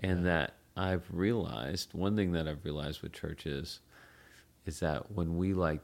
And 0.00 0.26
that 0.26 0.54
I've 0.76 1.04
realized, 1.10 1.92
one 1.92 2.16
thing 2.16 2.32
that 2.32 2.48
I've 2.48 2.64
realized 2.64 3.02
with 3.02 3.12
church 3.12 3.46
is, 3.46 3.80
is 4.64 4.80
that 4.80 5.12
when 5.12 5.36
we 5.36 5.54
like 5.54 5.80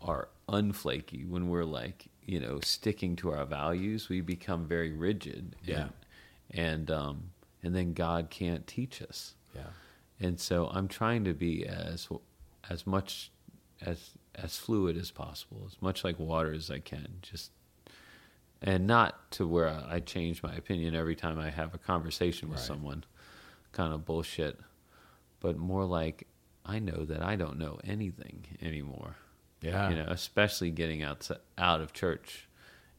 are 0.00 0.28
unflaky, 0.48 1.28
when 1.28 1.48
we're 1.48 1.64
like, 1.64 2.06
you 2.24 2.40
know, 2.40 2.60
sticking 2.62 3.14
to 3.16 3.30
our 3.30 3.44
values, 3.44 4.08
we 4.08 4.20
become 4.20 4.66
very 4.66 4.92
rigid. 4.92 5.56
Yeah. 5.64 5.88
And, 6.52 6.90
um, 6.90 7.30
and 7.62 7.74
then 7.74 7.92
God 7.94 8.28
can't 8.30 8.66
teach 8.66 9.00
us 9.02 9.34
yeah, 9.54 9.62
and 10.20 10.40
so 10.40 10.68
I'm 10.72 10.88
trying 10.88 11.24
to 11.24 11.32
be 11.34 11.66
as 11.66 12.08
as 12.70 12.86
much 12.86 13.30
as 13.80 14.10
as 14.34 14.56
fluid 14.56 14.96
as 14.96 15.10
possible, 15.10 15.62
as 15.66 15.76
much 15.82 16.04
like 16.04 16.18
water 16.18 16.52
as 16.52 16.70
I 16.70 16.78
can, 16.78 17.08
just 17.22 17.50
and 18.62 18.86
not 18.86 19.30
to 19.32 19.46
where 19.46 19.68
I 19.68 20.00
change 20.00 20.42
my 20.42 20.54
opinion 20.54 20.94
every 20.94 21.16
time 21.16 21.38
I 21.38 21.50
have 21.50 21.74
a 21.74 21.78
conversation 21.78 22.48
with 22.48 22.58
Right. 22.58 22.66
someone, 22.66 23.04
kind 23.72 23.92
of 23.92 24.04
bullshit, 24.04 24.58
but 25.40 25.56
more 25.56 25.84
like 25.84 26.26
I 26.64 26.78
know 26.78 27.04
that 27.04 27.22
I 27.22 27.36
don't 27.36 27.58
know 27.58 27.78
anything 27.84 28.44
anymore. 28.62 29.16
yeah. 29.60 29.90
You 29.90 29.96
know, 29.96 30.06
especially 30.08 30.70
getting 30.70 31.02
out 31.02 31.28
out 31.58 31.80
of 31.80 31.92
church 31.92 32.48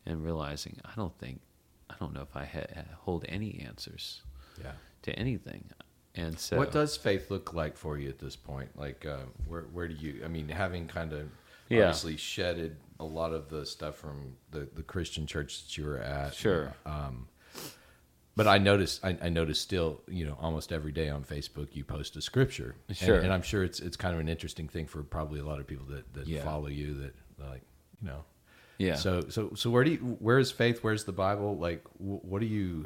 and 0.06 0.24
realizing 0.24 0.80
I 0.86 0.92
don't 0.96 1.18
think 1.18 1.40
I 1.94 1.96
don't 2.00 2.14
know 2.14 2.22
if 2.22 2.36
I 2.36 2.46
ha- 2.46 2.84
hold 3.02 3.26
any 3.30 3.64
answers 3.68 4.22
yeah. 4.62 4.72
to 5.04 5.14
anything. 5.18 5.64
And 6.16 6.38
so 6.38 6.58
What 6.58 6.72
does 6.72 6.96
faith 6.98 7.32
look 7.32 7.54
like 7.54 7.76
for 7.78 7.98
you 7.98 8.10
at 8.10 8.20
this 8.20 8.36
point? 8.36 8.70
Like, 8.78 9.06
uh, 9.06 9.24
where 9.48 9.64
where 9.74 9.88
do 9.88 9.96
you? 9.96 10.22
I 10.24 10.28
mean, 10.28 10.48
having 10.50 10.88
kind 10.88 11.12
of 11.14 11.28
Yeah. 11.70 11.84
obviously 11.86 12.18
shedded 12.18 12.76
a 13.00 13.04
lot 13.06 13.34
of 13.34 13.50
the 13.50 13.66
stuff 13.66 13.96
from 13.98 14.36
the 14.52 14.68
the 14.76 14.84
Christian 14.84 15.26
church 15.26 15.64
that 15.64 15.78
you 15.78 15.86
were 15.86 15.98
at. 16.00 16.34
Sure. 16.36 16.74
Um, 16.86 17.28
but 18.36 18.48
I 18.48 18.58
noticed, 18.58 19.06
I, 19.06 19.16
I 19.22 19.30
noticed 19.30 19.62
still, 19.62 20.02
you 20.08 20.26
know, 20.26 20.36
almost 20.42 20.72
every 20.72 20.92
day 20.92 21.08
on 21.10 21.24
Facebook, 21.24 21.68
you 21.76 21.84
post 21.84 22.16
a 22.16 22.22
scripture. 22.22 22.76
And- 22.88 22.98
Sure. 22.98 23.20
And, 23.20 23.32
I'm 23.32 23.44
sure 23.44 23.64
it's 23.64 23.80
it's 23.80 23.98
kind 23.98 24.14
of 24.14 24.20
an 24.20 24.28
interesting 24.30 24.68
thing 24.68 24.88
for 24.88 25.04
probably 25.04 25.40
a 25.40 25.46
lot 25.46 25.60
of 25.60 25.68
people 25.68 25.86
that 25.88 26.14
that 26.14 26.28
Yeah. 26.28 26.44
follow 26.44 26.68
you 26.68 26.94
that 27.02 27.16
like, 27.40 27.62
you 28.02 28.08
know. 28.08 28.24
Yeah. 28.84 28.96
So 28.96 29.26
so 29.30 29.52
so 29.56 29.70
where 29.70 29.84
do 29.84 29.92
you? 29.92 29.98
Where 30.20 30.40
is 30.40 30.52
faith? 30.52 30.80
Where's 30.84 31.04
the 31.06 31.12
Bible? 31.12 31.58
Like, 31.58 31.84
wh- 31.98 32.24
what 32.26 32.40
do 32.42 32.46
you? 32.48 32.86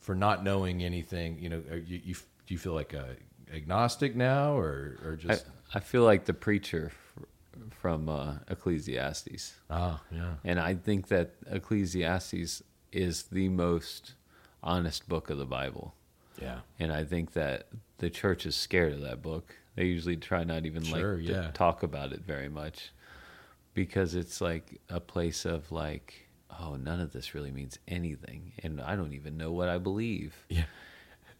For 0.00 0.14
not 0.14 0.42
knowing 0.42 0.82
anything, 0.82 1.38
you 1.38 1.48
know, 1.50 1.62
you, 1.86 2.00
you 2.02 2.14
do 2.14 2.54
you 2.54 2.58
feel 2.58 2.72
like 2.72 2.94
a 2.94 3.16
agnostic 3.52 4.16
now, 4.16 4.56
or 4.56 4.98
or 5.04 5.16
just? 5.16 5.44
I 5.74 5.80
feel 5.80 6.02
like 6.04 6.24
the 6.24 6.32
preacher 6.32 6.92
from 7.70 8.08
uh, 8.08 8.34
Ecclesiastes, 8.48 9.54
oh 9.68 10.00
yeah, 10.10 10.34
and 10.44 10.58
I 10.58 10.74
think 10.74 11.08
that 11.08 11.32
Ecclesiastes 11.50 12.62
is 12.92 13.22
the 13.24 13.48
most 13.50 14.14
honest 14.62 15.08
book 15.08 15.28
of 15.28 15.36
the 15.36 15.44
Bible, 15.44 15.92
yeah, 16.40 16.60
and 16.78 16.90
I 16.92 17.04
think 17.04 17.32
that 17.34 17.66
the 17.98 18.08
church 18.08 18.46
is 18.46 18.56
scared 18.56 18.94
of 18.94 19.00
that 19.02 19.22
book. 19.22 19.54
They 19.74 19.84
usually 19.84 20.16
try 20.16 20.44
not 20.44 20.64
even 20.64 20.82
Sure, 20.84 21.16
like 21.18 21.26
to 21.26 21.32
yeah. 21.32 21.50
talk 21.52 21.82
about 21.82 22.12
it 22.12 22.22
very 22.26 22.48
much, 22.48 22.92
because 23.74 24.14
it's 24.14 24.40
like 24.40 24.80
a 24.88 25.00
place 25.00 25.44
of 25.44 25.70
like, 25.70 26.28
oh, 26.60 26.76
none 26.76 27.00
of 27.00 27.12
this 27.12 27.34
really 27.34 27.50
means 27.50 27.78
anything, 27.86 28.52
and 28.62 28.80
I 28.80 28.96
don't 28.96 29.12
even 29.14 29.36
know 29.36 29.52
what 29.52 29.68
I 29.68 29.78
believe. 29.78 30.34
yeah, 30.48 30.64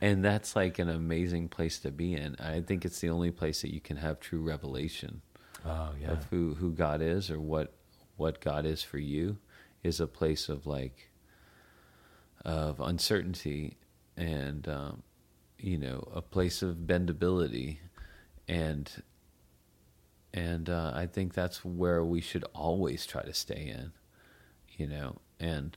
And 0.01 0.25
that's 0.25 0.55
like 0.55 0.79
an 0.79 0.89
amazing 0.89 1.49
place 1.49 1.79
to 1.81 1.91
be 1.91 2.15
in. 2.15 2.37
I 2.39 2.61
think 2.61 2.85
it's 2.85 3.01
the 3.01 3.11
only 3.11 3.31
place 3.31 3.63
that 3.63 3.73
you 3.75 3.81
can 3.81 3.97
have 3.97 4.21
true 4.21 4.41
revelation 4.41 5.23
oh 5.65 5.91
yeah, 6.01 6.13
of 6.13 6.25
who, 6.31 6.55
who 6.55 6.73
God 6.73 7.03
is 7.03 7.31
or 7.31 7.41
what 7.41 7.73
what 8.17 8.41
God 8.41 8.67
is 8.67 8.83
for 8.83 8.99
you 8.99 9.39
is 9.83 10.01
a 10.01 10.07
place 10.07 10.49
of 10.49 10.67
like 10.67 11.11
of 12.45 12.81
uncertainty 12.81 13.77
and 14.17 14.69
um, 14.69 15.03
you 15.59 15.79
know 15.79 16.09
a 16.15 16.23
place 16.23 16.63
of 16.63 16.77
bendability 16.87 17.79
and 18.49 19.03
and 20.33 20.69
uh, 20.69 20.93
I 20.95 21.07
think 21.07 21.35
that's 21.35 21.65
where 21.65 22.05
we 22.05 22.21
should 22.21 22.45
always 22.55 23.07
try 23.07 23.23
to 23.23 23.35
stay 23.35 23.73
in 23.77 23.93
you 24.77 24.87
know 24.87 25.17
and 25.41 25.77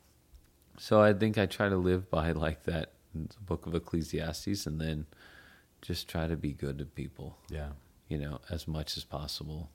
so 0.77 1.01
I 1.01 1.13
think 1.13 1.37
I 1.37 1.45
try 1.45 1.69
to 1.69 1.77
live 1.77 2.09
by 2.09 2.31
like 2.47 2.63
that 2.63 2.93
the 3.13 3.39
book 3.41 3.65
of 3.65 3.75
Ecclesiastes 3.75 4.65
and 4.65 4.79
then 4.79 5.05
just 5.81 6.07
try 6.07 6.27
to 6.27 6.35
be 6.35 6.53
good 6.53 6.77
to 6.79 6.85
people 6.85 7.37
yeah, 7.49 7.69
you 8.07 8.17
know, 8.17 8.39
as 8.49 8.67
much 8.67 8.97
as 8.97 9.03
possible, 9.03 9.69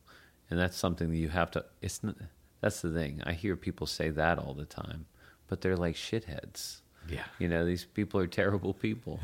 and 0.51 0.59
that's 0.59 0.77
something 0.77 1.11
that 1.11 1.17
you 1.17 1.29
have 1.29 1.51
to. 1.53 1.65
It's 1.83 2.03
not, 2.03 2.17
that's 2.61 2.81
the 2.81 2.91
thing. 2.91 3.23
I 3.25 3.33
hear 3.33 3.57
people 3.57 3.87
say 3.87 4.11
that 4.11 4.39
all 4.39 4.55
the 4.55 4.65
time, 4.65 5.07
but 5.49 5.61
they're 5.61 5.77
like 5.77 5.97
shitheads. 5.97 6.81
Yeah. 7.09 7.25
You 7.39 7.49
know, 7.49 7.65
these 7.65 7.85
people 7.85 8.21
are 8.21 8.27
terrible 8.27 8.75
people. 8.75 9.21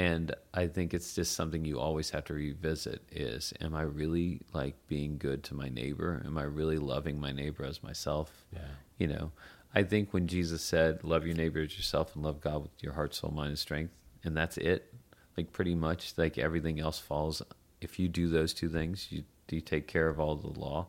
And 0.00 0.34
I 0.54 0.66
think 0.66 0.94
it's 0.94 1.14
just 1.14 1.32
something 1.32 1.66
you 1.66 1.78
always 1.78 2.08
have 2.08 2.24
to 2.24 2.32
revisit 2.32 3.02
is 3.12 3.52
am 3.60 3.74
I 3.74 3.82
really 3.82 4.40
like 4.54 4.74
being 4.88 5.18
good 5.18 5.44
to 5.44 5.54
my 5.54 5.68
neighbor? 5.68 6.22
Am 6.24 6.38
I 6.38 6.44
really 6.44 6.78
loving 6.78 7.20
my 7.20 7.32
neighbor 7.32 7.66
as 7.66 7.82
myself? 7.82 8.46
Yeah. 8.50 8.60
You 8.96 9.08
know, 9.08 9.32
I 9.74 9.82
think 9.82 10.14
when 10.14 10.26
Jesus 10.26 10.62
said, 10.62 11.04
Love 11.04 11.26
your 11.26 11.36
neighbor 11.36 11.60
as 11.60 11.76
yourself 11.76 12.14
and 12.14 12.24
love 12.24 12.40
God 12.40 12.62
with 12.62 12.82
your 12.82 12.94
heart, 12.94 13.14
soul, 13.14 13.30
mind, 13.30 13.50
and 13.50 13.58
strength, 13.58 13.92
and 14.24 14.34
that's 14.34 14.56
it, 14.56 14.90
like 15.36 15.52
pretty 15.52 15.74
much 15.74 16.14
like 16.16 16.38
everything 16.38 16.80
else 16.80 16.98
falls. 16.98 17.42
If 17.82 17.98
you 17.98 18.08
do 18.08 18.30
those 18.30 18.54
two 18.54 18.70
things, 18.70 19.08
you, 19.10 19.24
you 19.50 19.60
take 19.60 19.86
care 19.86 20.08
of 20.08 20.18
all 20.18 20.34
the 20.34 20.58
law. 20.58 20.86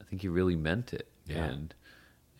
I 0.00 0.04
think 0.04 0.22
he 0.22 0.28
really 0.28 0.56
meant 0.56 0.94
it. 0.94 1.08
Yeah. 1.26 1.46
And 1.46 1.74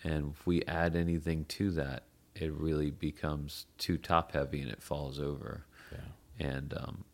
and 0.04 0.34
if 0.38 0.46
we 0.46 0.64
add 0.66 0.94
anything 0.94 1.46
to 1.46 1.72
that, 1.72 2.04
it 2.40 2.52
really 2.52 2.90
becomes 2.90 3.66
too 3.78 3.98
top 3.98 4.32
heavy 4.32 4.60
and 4.60 4.70
it 4.70 4.82
falls 4.82 5.18
over. 5.18 5.64
Yeah. 5.92 6.46
And 6.46 6.74
um 6.74 7.04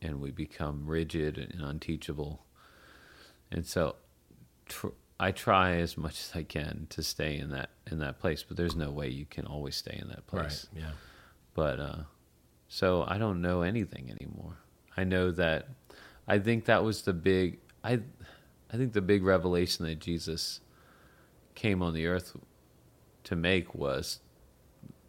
and 0.00 0.20
we 0.20 0.30
become 0.30 0.86
rigid 0.86 1.38
and 1.38 1.60
unteachable. 1.60 2.44
And 3.50 3.66
so 3.66 3.96
tr- 4.66 4.88
I 5.18 5.32
try 5.32 5.76
as 5.76 5.96
much 5.96 6.20
as 6.20 6.32
I 6.34 6.44
can 6.44 6.86
to 6.90 7.02
stay 7.02 7.36
in 7.36 7.50
that 7.50 7.70
in 7.90 7.98
that 7.98 8.20
place, 8.20 8.44
but 8.46 8.56
there's 8.56 8.76
no 8.76 8.90
way 8.90 9.08
you 9.08 9.26
can 9.26 9.46
always 9.46 9.76
stay 9.76 9.98
in 10.00 10.08
that 10.08 10.26
place. 10.26 10.66
Right. 10.72 10.82
Yeah. 10.82 10.90
But 11.54 11.80
uh, 11.80 12.02
so 12.68 13.04
I 13.08 13.18
don't 13.18 13.42
know 13.42 13.62
anything 13.62 14.10
anymore. 14.10 14.58
I 14.96 15.04
know 15.04 15.32
that 15.32 15.68
I 16.26 16.38
think 16.38 16.66
that 16.66 16.84
was 16.84 17.02
the 17.02 17.12
big 17.12 17.58
I 17.82 18.00
I 18.72 18.76
think 18.76 18.92
the 18.92 19.02
big 19.02 19.24
revelation 19.24 19.86
that 19.86 19.98
Jesus 19.98 20.60
came 21.54 21.82
on 21.82 21.94
the 21.94 22.06
earth 22.06 22.36
to 23.24 23.34
make 23.34 23.74
was 23.74 24.20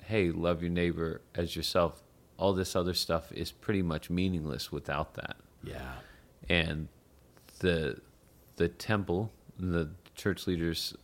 hey, 0.10 0.32
love 0.32 0.64
your 0.64 0.72
neighbor 0.72 1.22
as 1.36 1.55
yourself. 1.55 2.01
All 2.36 2.53
this 2.53 2.76
other 2.76 2.95
stuff 2.95 3.32
is 3.32 3.51
pretty 3.51 3.84
much 3.84 4.10
meaningless 4.10 4.72
without 4.72 5.14
that. 5.14 5.38
Yeah. 5.64 5.93
And 6.49 6.88
the 7.60 8.01
the 8.55 8.70
temple, 8.70 9.32
the 9.57 9.91
church 10.16 10.47
leaders 10.47 10.95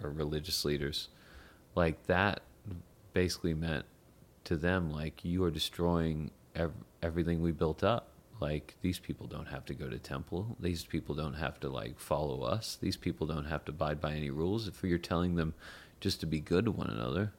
or 0.00 0.10
religious 0.10 0.64
leaders, 0.64 1.08
like 1.74 2.06
that 2.06 2.42
basically 3.12 3.54
meant 3.54 3.84
to 4.44 4.56
them 4.56 4.92
like 4.92 5.24
you 5.24 5.42
are 5.42 5.50
destroying 5.50 6.30
ev- 6.54 6.84
everything 7.02 7.42
we 7.42 7.50
built 7.50 7.82
up 7.82 8.10
like 8.40 8.76
these 8.82 8.98
people 8.98 9.26
don't 9.26 9.46
have 9.46 9.64
to 9.64 9.74
go 9.74 9.88
to 9.88 9.98
temple 9.98 10.56
these 10.60 10.84
people 10.84 11.14
don't 11.14 11.34
have 11.34 11.58
to 11.58 11.68
like 11.68 11.98
follow 11.98 12.42
us 12.42 12.76
these 12.80 12.96
people 12.96 13.26
don't 13.26 13.46
have 13.46 13.64
to 13.64 13.72
abide 13.72 14.00
by 14.00 14.12
any 14.12 14.30
rules 14.30 14.68
if 14.68 14.84
you're 14.84 14.98
telling 14.98 15.34
them 15.34 15.54
just 15.98 16.20
to 16.20 16.26
be 16.26 16.38
good 16.38 16.66
to 16.66 16.70
one 16.70 16.90
another 16.90 17.32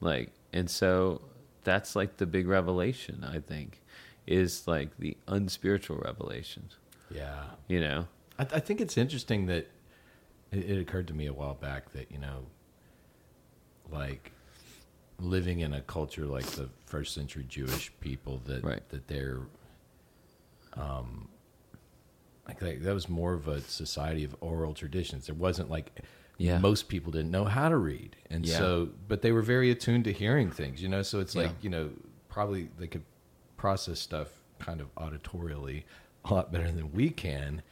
like 0.00 0.30
and 0.52 0.68
so 0.70 1.20
that's 1.64 1.94
like 1.94 2.16
the 2.16 2.26
big 2.26 2.46
revelation 2.48 3.24
i 3.24 3.38
think 3.38 3.80
is 4.26 4.66
like 4.66 4.96
the 4.98 5.16
unspiritual 5.28 5.96
revelation 5.98 6.64
Yeah. 7.10 7.44
you 7.68 7.80
know 7.80 8.06
I, 8.38 8.42
I 8.42 8.60
think 8.60 8.80
it's 8.80 8.96
interesting 8.96 9.46
that 9.46 9.68
it, 10.52 10.70
it 10.70 10.80
occurred 10.80 11.06
to 11.08 11.14
me 11.14 11.26
a 11.26 11.32
while 11.32 11.54
back 11.54 11.92
that 11.92 12.10
you 12.10 12.18
know, 12.18 12.46
like 13.90 14.32
living 15.18 15.60
in 15.60 15.74
a 15.74 15.80
culture 15.82 16.24
like 16.26 16.46
the 16.46 16.68
first 16.86 17.14
century 17.14 17.44
Jewish 17.48 17.92
people 18.00 18.40
that 18.46 18.64
Right. 18.64 18.88
that 18.88 19.06
they're, 19.08 19.40
um, 20.74 21.28
like 22.48 22.58
they, 22.58 22.76
that 22.76 22.94
was 22.94 23.08
more 23.08 23.34
of 23.34 23.46
a 23.48 23.60
society 23.60 24.24
of 24.24 24.34
oral 24.40 24.74
traditions. 24.74 25.26
There 25.26 25.34
wasn't 25.34 25.70
like 25.70 26.00
Yeah. 26.40 26.58
most 26.58 26.88
people 26.88 27.12
didn't 27.12 27.30
know 27.30 27.44
how 27.44 27.68
to 27.68 27.76
read, 27.76 28.16
and 28.30 28.46
Yeah. 28.46 28.58
so 28.58 28.88
but 29.08 29.20
they 29.22 29.30
were 29.32 29.42
very 29.42 29.70
attuned 29.70 30.04
to 30.04 30.12
hearing 30.12 30.50
things. 30.50 30.82
You 30.82 30.88
know, 30.88 31.02
so 31.02 31.20
it's 31.20 31.34
like 31.36 31.48
Yeah. 31.48 31.52
you 31.62 31.70
know 31.70 31.90
probably 32.28 32.70
they 32.78 32.86
could 32.86 33.02
process 33.56 34.00
stuff 34.00 34.28
kind 34.58 34.80
of 34.80 34.94
auditorially 34.96 35.82
a 36.24 36.34
lot 36.34 36.50
better 36.52 36.70
than 36.70 36.92
we 36.92 37.10
can. 37.10 37.62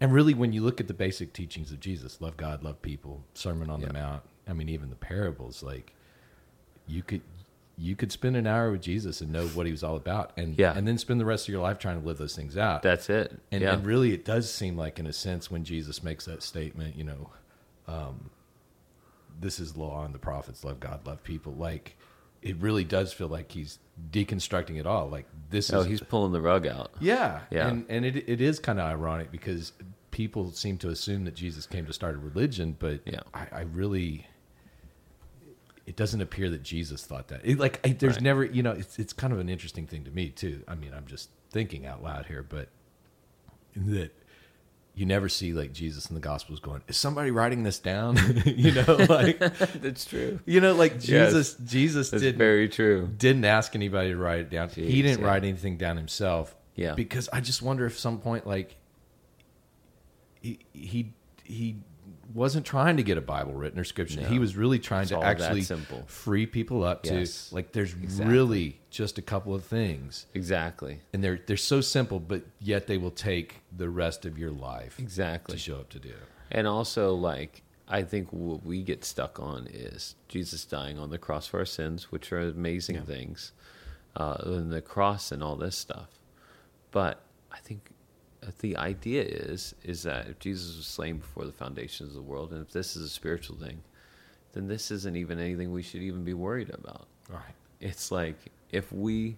And 0.00 0.12
really, 0.12 0.32
when 0.34 0.52
you 0.52 0.62
look 0.62 0.80
at 0.80 0.86
the 0.86 0.94
basic 0.94 1.32
teachings 1.32 1.72
of 1.72 1.80
Jesus, 1.80 2.20
love 2.20 2.36
God, 2.36 2.62
love 2.62 2.80
people, 2.82 3.24
Sermon 3.34 3.68
on 3.68 3.80
the 3.80 3.92
Mount, 3.92 4.22
I 4.46 4.52
mean, 4.52 4.68
even 4.68 4.90
the 4.90 4.96
parables, 4.96 5.62
like 5.62 5.92
you 6.86 7.02
could 7.02 7.20
you 7.80 7.94
could 7.94 8.10
spend 8.10 8.36
an 8.36 8.44
hour 8.46 8.72
with 8.72 8.82
Jesus 8.82 9.20
and 9.20 9.30
know 9.30 9.46
what 9.48 9.64
he 9.66 9.70
was 9.70 9.84
all 9.84 9.94
about, 9.96 10.32
and 10.36 10.58
Yeah. 10.58 10.72
and 10.76 10.86
then 10.88 10.98
spend 10.98 11.20
the 11.20 11.24
rest 11.24 11.46
of 11.48 11.52
your 11.52 11.62
life 11.62 11.78
trying 11.78 12.00
to 12.00 12.06
live 12.06 12.18
those 12.18 12.34
things 12.34 12.56
out. 12.56 12.82
that's 12.82 13.08
it 13.08 13.38
and, 13.52 13.62
yeah 13.62 13.74
and 13.74 13.86
really, 13.86 14.12
it 14.12 14.24
does 14.24 14.50
seem 14.52 14.76
like, 14.76 14.98
in 14.98 15.06
a 15.06 15.12
sense, 15.12 15.48
when 15.50 15.62
Jesus 15.64 16.02
makes 16.02 16.24
that 16.24 16.42
statement, 16.42 16.96
you 16.96 17.04
know, 17.04 17.30
um, 17.88 18.30
this 19.40 19.58
is 19.58 19.76
law 19.76 20.04
and 20.04 20.14
the 20.14 20.18
prophets, 20.18 20.62
love 20.64 20.78
God, 20.78 21.06
love 21.06 21.22
people. 21.24 21.54
Like, 21.54 21.96
it 22.42 22.56
really 22.58 22.84
does 22.84 23.12
feel 23.12 23.28
like 23.28 23.50
he's 23.50 23.78
deconstructing 24.12 24.78
it 24.78 24.86
all. 24.86 25.08
Like 25.08 25.26
this 25.50 25.72
oh 25.72 25.80
is 25.80 25.86
he's 25.86 26.00
pulling 26.00 26.30
the 26.32 26.40
rug 26.40 26.66
out 26.68 26.92
yeah, 27.00 27.40
Yeah. 27.50 27.66
and 27.68 27.84
and 27.88 28.04
it 28.04 28.28
it 28.28 28.40
is 28.40 28.60
kind 28.60 28.78
of 28.78 28.84
ironic 28.86 29.32
because 29.32 29.72
people 30.12 30.52
seem 30.52 30.78
to 30.78 30.88
assume 30.88 31.24
that 31.24 31.34
Jesus 31.34 31.66
came 31.66 31.84
to 31.86 31.92
start 31.92 32.14
a 32.14 32.18
religion, 32.18 32.76
but 32.78 33.00
Yeah. 33.04 33.20
I, 33.34 33.46
I 33.52 33.60
really. 33.62 34.26
It 35.86 35.96
doesn't 35.96 36.20
appear 36.20 36.50
that 36.50 36.62
Jesus 36.62 37.04
thought 37.06 37.28
that. 37.28 37.40
It, 37.44 37.58
like, 37.58 37.80
I, 37.86 37.92
there's 37.92 38.16
Right. 38.16 38.22
never, 38.22 38.44
you 38.44 38.62
know, 38.62 38.72
it's 38.72 38.98
it's 38.98 39.12
kind 39.14 39.32
of 39.32 39.38
an 39.38 39.48
interesting 39.48 39.86
thing 39.86 40.04
to 40.04 40.10
me 40.10 40.28
too. 40.28 40.62
I 40.68 40.74
mean, 40.74 40.92
I'm 40.94 41.06
just 41.06 41.30
thinking 41.50 41.86
out 41.86 42.02
loud 42.02 42.26
here, 42.26 42.42
but 42.42 42.68
that 43.74 44.10
you 44.98 45.06
never 45.06 45.28
see 45.28 45.52
like 45.52 45.72
Jesus 45.72 46.06
in 46.06 46.14
the 46.14 46.20
Gospels 46.20 46.58
going, 46.58 46.82
"Is 46.88 46.96
somebody 46.96 47.30
writing 47.30 47.62
this 47.62 47.78
down?" 47.78 48.18
you 48.44 48.72
know, 48.72 48.96
like 49.08 49.38
that's 49.38 50.04
true 50.04 50.40
you 50.44 50.60
know, 50.60 50.74
like 50.74 50.94
Yes. 50.94 51.32
Jesus. 51.32 51.54
Jesus 51.64 52.10
didn't 52.10 52.36
very 52.36 52.68
true 52.68 53.08
didn't 53.16 53.44
ask 53.44 53.76
anybody 53.76 54.10
to 54.10 54.16
write 54.16 54.40
it 54.40 54.50
down. 54.50 54.68
he 54.70 55.02
didn't 55.02 55.20
yeah. 55.20 55.26
write 55.26 55.44
anything 55.44 55.76
down 55.76 55.96
himself. 55.96 56.56
Yeah. 56.74 56.94
Because 56.94 57.28
I 57.32 57.40
just 57.40 57.62
wonder 57.62 57.86
if 57.86 57.96
some 57.96 58.18
point 58.18 58.44
like 58.44 58.76
he 60.40 60.58
he 60.72 61.12
he 61.44 61.76
wasn't 62.34 62.66
trying 62.66 62.96
to 62.98 63.02
get 63.02 63.16
a 63.16 63.20
Bible 63.22 63.52
written 63.54 63.78
or 63.78 63.84
scripture. 63.84 64.20
No. 64.20 64.28
He 64.28 64.38
was 64.38 64.56
really 64.56 64.78
trying 64.78 65.02
It's 65.02 65.10
to 65.12 65.22
actually 65.22 65.62
simple. 65.62 66.04
free 66.06 66.46
people 66.46 66.84
up 66.84 67.06
Yes. 67.06 67.48
to 67.48 67.54
like 67.54 67.72
there's 67.72 67.94
Exactly. 67.94 68.32
really 68.34 68.80
just 68.90 69.18
a 69.18 69.22
couple 69.22 69.54
of 69.54 69.64
things. 69.64 70.26
exactly 70.34 71.00
And 71.12 71.22
they're 71.24 71.40
they're 71.46 71.56
so 71.56 71.80
simple, 71.80 72.20
but 72.20 72.42
yet 72.60 72.86
they 72.86 72.98
will 72.98 73.10
take 73.10 73.62
the 73.76 73.88
rest 73.88 74.26
of 74.26 74.38
your 74.38 74.50
life 74.50 74.98
exactly 74.98 75.54
to 75.56 75.58
show 75.58 75.76
up 75.76 75.88
to 75.90 75.98
do. 75.98 76.14
And 76.50 76.66
also, 76.66 77.14
like, 77.14 77.62
I 77.88 78.02
think 78.02 78.32
what 78.32 78.64
we 78.64 78.82
get 78.82 79.04
stuck 79.04 79.38
on 79.40 79.66
is 79.66 80.14
Jesus 80.28 80.64
dying 80.64 80.98
on 80.98 81.10
the 81.10 81.18
cross 81.18 81.46
for 81.46 81.58
our 81.60 81.64
sins, 81.66 82.10
which 82.12 82.32
are 82.32 82.40
amazing 82.40 82.96
Yeah. 82.96 83.02
things, 83.02 83.52
uh, 84.16 84.36
and 84.44 84.70
the 84.72 84.82
cross 84.82 85.30
and 85.32 85.42
all 85.42 85.56
this 85.56 85.76
stuff. 85.76 86.08
But 86.90 87.20
I 87.52 87.58
think 87.58 87.90
the 88.58 88.76
idea 88.76 89.22
is 89.22 89.74
is 89.84 90.02
that 90.04 90.28
if 90.28 90.38
Jesus 90.38 90.76
was 90.76 90.86
slain 90.86 91.18
before 91.18 91.44
the 91.44 91.52
foundations 91.52 92.10
of 92.10 92.14
the 92.14 92.22
world, 92.22 92.52
and 92.52 92.64
if 92.64 92.72
this 92.72 92.96
is 92.96 93.02
a 93.02 93.08
spiritual 93.08 93.56
thing, 93.56 93.82
then 94.52 94.68
this 94.68 94.90
isn't 94.90 95.16
even 95.16 95.38
anything 95.38 95.72
we 95.72 95.82
should 95.82 96.02
even 96.02 96.24
be 96.24 96.34
worried 96.34 96.70
about. 96.70 97.06
Right. 97.28 97.54
It's 97.80 98.10
like 98.10 98.36
if 98.70 98.90
we 98.92 99.36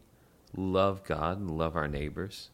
love 0.57 1.05
God 1.05 1.39
and 1.39 1.51
love 1.59 1.77
our 1.77 1.89
neighbors, 1.89 2.51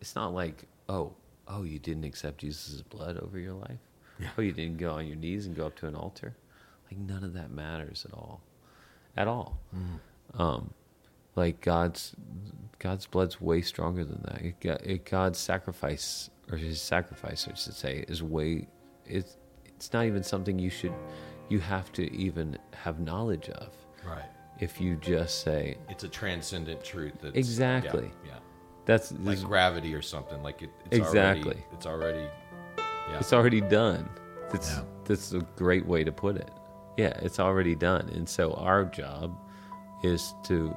it's 0.00 0.14
not 0.14 0.32
like, 0.32 0.64
oh, 0.88 1.12
oh, 1.48 1.64
you 1.64 1.78
didn't 1.78 2.04
accept 2.04 2.38
Jesus' 2.38 2.82
blood 2.82 3.18
over 3.18 3.38
your 3.38 3.54
life. 3.54 3.78
Yeah. 4.18 4.28
Oh, 4.38 4.42
you 4.42 4.52
didn't 4.52 4.78
go 4.78 4.92
on 4.92 5.06
your 5.06 5.16
knees 5.16 5.46
and 5.46 5.56
go 5.56 5.66
up 5.66 5.76
to 5.76 5.86
an 5.86 5.94
altar. 5.94 6.34
Like 6.90 7.00
none 7.00 7.24
of 7.24 7.32
that 7.34 7.50
matters 7.50 8.06
at 8.08 8.14
all, 8.14 8.40
at 9.16 9.26
all. 9.26 9.58
Um, 10.38 10.70
like 11.36 11.60
God's 11.60 12.14
God's 12.78 13.06
blood's 13.06 13.40
way 13.40 13.62
stronger 13.62 14.04
than 14.04 14.20
that. 14.24 14.42
It, 14.42 14.80
it, 14.86 15.04
God's 15.06 15.38
sacrifice 15.38 16.30
or 16.50 16.58
His 16.58 16.80
sacrifice, 16.80 17.48
I 17.50 17.54
should 17.54 17.74
say, 17.74 18.04
is 18.08 18.22
way. 18.22 18.68
It's 19.06 19.36
it's 19.64 19.92
not 19.92 20.04
even 20.06 20.22
something 20.22 20.58
you 20.58 20.70
should 20.70 20.92
you 21.48 21.58
have 21.60 21.92
to 21.92 22.12
even 22.14 22.58
have 22.74 23.00
knowledge 23.00 23.48
of 23.50 23.68
Right. 24.06 24.24
if 24.60 24.80
you 24.80 24.96
just 24.96 25.42
say 25.42 25.76
It's 25.88 26.04
a 26.04 26.08
transcendent 26.08 26.82
truth. 26.84 27.14
That's, 27.20 27.36
Exactly. 27.36 28.10
Yeah. 28.24 28.32
yeah. 28.32 28.38
that's 28.86 29.12
Like 29.12 29.42
gravity 29.42 29.94
or 29.94 30.02
something. 30.02 30.42
Like 30.42 30.62
it, 30.62 30.70
it's 30.86 30.96
Exactly. 30.96 31.42
Already, 31.52 31.64
it's 31.72 31.86
already. 31.86 32.26
Yeah. 32.78 33.18
it's 33.18 33.32
already 33.32 33.60
done. 33.60 34.08
That's 34.50 34.70
Yeah. 34.70 34.82
that's 35.04 35.32
a 35.32 35.40
great 35.56 35.84
way 35.86 36.04
to 36.04 36.12
put 36.12 36.36
it. 36.36 36.50
Yeah, 36.96 37.18
it's 37.22 37.40
already 37.40 37.74
done, 37.74 38.08
and 38.10 38.28
so 38.28 38.52
our 38.52 38.84
job 38.84 39.36
is 40.04 40.32
to 40.44 40.74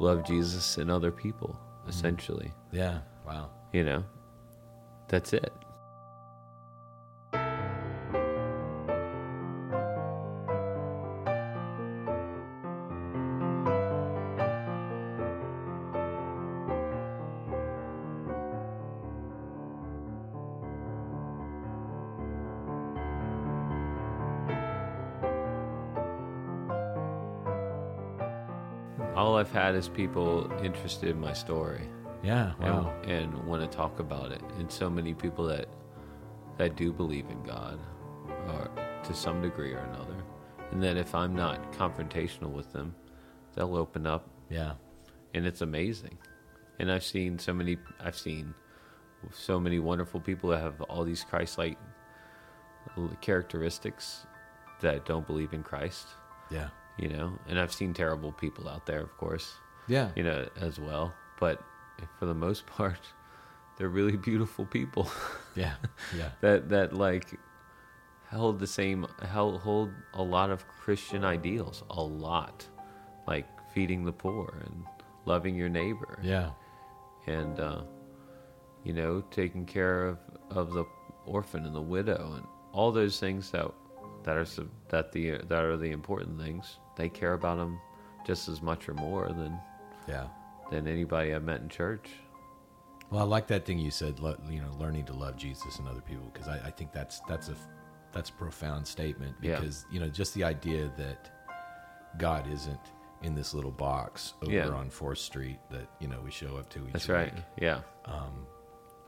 love 0.00 0.24
Jesus 0.24 0.78
and 0.78 0.90
other 0.90 1.10
people. 1.10 1.56
Mm-hmm. 1.80 1.90
Essentially, 1.90 2.52
yeah. 2.72 3.00
Wow. 3.26 3.50
you 3.72 3.84
know, 3.84 4.04
that's 5.08 5.32
it. 5.32 5.52
People 29.88 30.50
interested 30.62 31.08
in 31.10 31.20
my 31.20 31.32
story 31.32 31.88
Yeah. 32.22 32.52
Wow. 32.60 32.92
and, 33.02 33.10
and 33.34 33.44
want 33.46 33.62
to 33.62 33.76
talk 33.76 33.98
about 34.00 34.32
it. 34.32 34.42
And 34.58 34.70
so 34.70 34.88
many 34.90 35.14
people 35.14 35.44
that 35.46 35.66
that 36.58 36.74
do 36.76 36.90
believe 36.92 37.26
in 37.28 37.42
God, 37.42 37.78
or 38.48 38.70
to 39.04 39.12
some 39.14 39.42
degree 39.42 39.74
or 39.74 39.78
another, 39.80 40.16
and 40.72 40.82
that 40.82 40.96
if 40.96 41.14
I'm 41.14 41.34
not 41.36 41.70
confrontational 41.72 42.50
with 42.50 42.72
them, 42.72 42.94
they'll 43.54 43.76
open 43.76 44.06
up, 44.06 44.26
yeah. 44.48 44.72
and 45.34 45.46
it's 45.46 45.60
amazing. 45.60 46.16
And 46.80 46.90
I've 46.90 47.04
seen 47.04 47.38
so 47.38 47.52
many, 47.52 47.76
I've 48.00 48.16
seen 48.16 48.54
so 49.32 49.60
many 49.60 49.78
wonderful 49.80 50.18
people 50.20 50.48
that 50.50 50.60
have 50.62 50.80
all 50.82 51.04
these 51.04 51.24
Christ-like 51.24 51.76
characteristics 53.20 54.26
that 54.80 55.04
don't 55.04 55.26
believe 55.26 55.52
in 55.52 55.62
Christ, 55.62 56.06
Yeah. 56.50 56.68
you 56.98 57.08
know. 57.08 57.38
And 57.48 57.58
I've 57.58 57.72
seen 57.72 57.92
terrible 57.92 58.32
people 58.32 58.68
out 58.68 58.86
there, 58.86 59.00
of 59.00 59.16
course, 59.18 59.54
Yeah. 59.88 60.10
you 60.16 60.22
know, 60.22 60.48
as 60.60 60.78
well. 60.80 61.14
But 61.40 61.62
for 62.18 62.26
the 62.26 62.34
most 62.34 62.66
part, 62.78 63.00
they're 63.76 63.88
really 63.88 64.16
beautiful 64.16 64.64
people 64.66 65.10
Yeah. 65.54 65.74
Yeah. 66.16 66.30
that 66.40 66.68
that 66.70 66.92
like 66.92 67.38
held 68.28 68.58
the 68.58 68.66
same 68.66 69.06
held 69.22 69.60
hold 69.60 69.90
a 70.14 70.22
lot 70.22 70.50
of 70.50 70.66
Christian 70.68 71.24
ideals, 71.24 71.82
a 71.90 72.02
lot, 72.02 72.66
like 73.26 73.46
feeding 73.72 74.04
the 74.04 74.12
poor 74.12 74.62
and 74.64 74.84
loving 75.26 75.54
your 75.54 75.68
neighbor, 75.68 76.18
Yeah. 76.22 76.50
and 77.26 77.58
uh, 77.60 77.82
you 78.84 78.92
know 78.92 79.20
taking 79.30 79.64
care 79.66 80.06
of 80.06 80.18
of 80.50 80.72
the 80.72 80.84
orphan 81.24 81.66
and 81.66 81.74
the 81.74 81.80
widow 81.82 82.32
and 82.36 82.46
all 82.72 82.92
those 82.92 83.18
things 83.18 83.50
that 83.50 83.66
that 84.24 84.36
are 84.36 84.46
that 84.88 85.12
the 85.12 85.38
that 85.48 85.64
are 85.64 85.76
the 85.76 85.90
important 85.92 86.38
things. 86.40 86.78
They 86.96 87.08
care 87.08 87.34
about 87.34 87.58
them 87.58 87.78
just 88.26 88.48
as 88.48 88.60
much 88.62 88.88
or 88.88 88.94
more 88.94 89.28
than 89.28 89.58
Yeah. 90.08 90.26
than 90.70 90.86
anybody 90.88 91.32
I've 91.34 91.44
met 91.44 91.60
in 91.60 91.68
church. 91.68 92.10
Well, 93.10 93.20
I 93.22 93.24
like 93.24 93.46
that 93.48 93.64
thing 93.64 93.78
you 93.78 93.90
said. 93.92 94.18
lo- 94.18 94.36
You 94.48 94.60
know, 94.62 94.72
learning 94.78 95.04
to 95.06 95.12
love 95.12 95.36
Jesus 95.36 95.78
and 95.78 95.86
other 95.88 96.00
people 96.00 96.28
because 96.32 96.48
I, 96.48 96.56
I 96.66 96.70
think 96.70 96.92
that's 96.92 97.20
that's 97.28 97.48
a 97.48 97.54
that's 98.12 98.30
a 98.30 98.32
profound 98.32 98.86
statement 98.86 99.36
Yeah. 99.42 99.60
because 99.60 99.86
you 99.92 100.00
know 100.00 100.08
just 100.08 100.34
the 100.34 100.42
idea 100.44 100.90
that 100.96 101.30
God 102.18 102.50
isn't 102.50 102.80
in 103.22 103.34
this 103.34 103.54
little 103.54 103.70
box 103.70 104.34
over 104.42 104.50
Yeah. 104.52 104.68
on 104.68 104.90
Fourth 104.90 105.18
Street 105.18 105.58
that 105.70 105.88
you 106.00 106.08
know 106.08 106.20
we 106.24 106.30
show 106.30 106.56
up 106.56 106.68
to 106.70 106.86
each 106.86 106.92
That's 106.94 107.08
week. 107.08 107.16
right. 107.16 107.34
Yeah. 107.60 107.80
Um, 108.06 108.46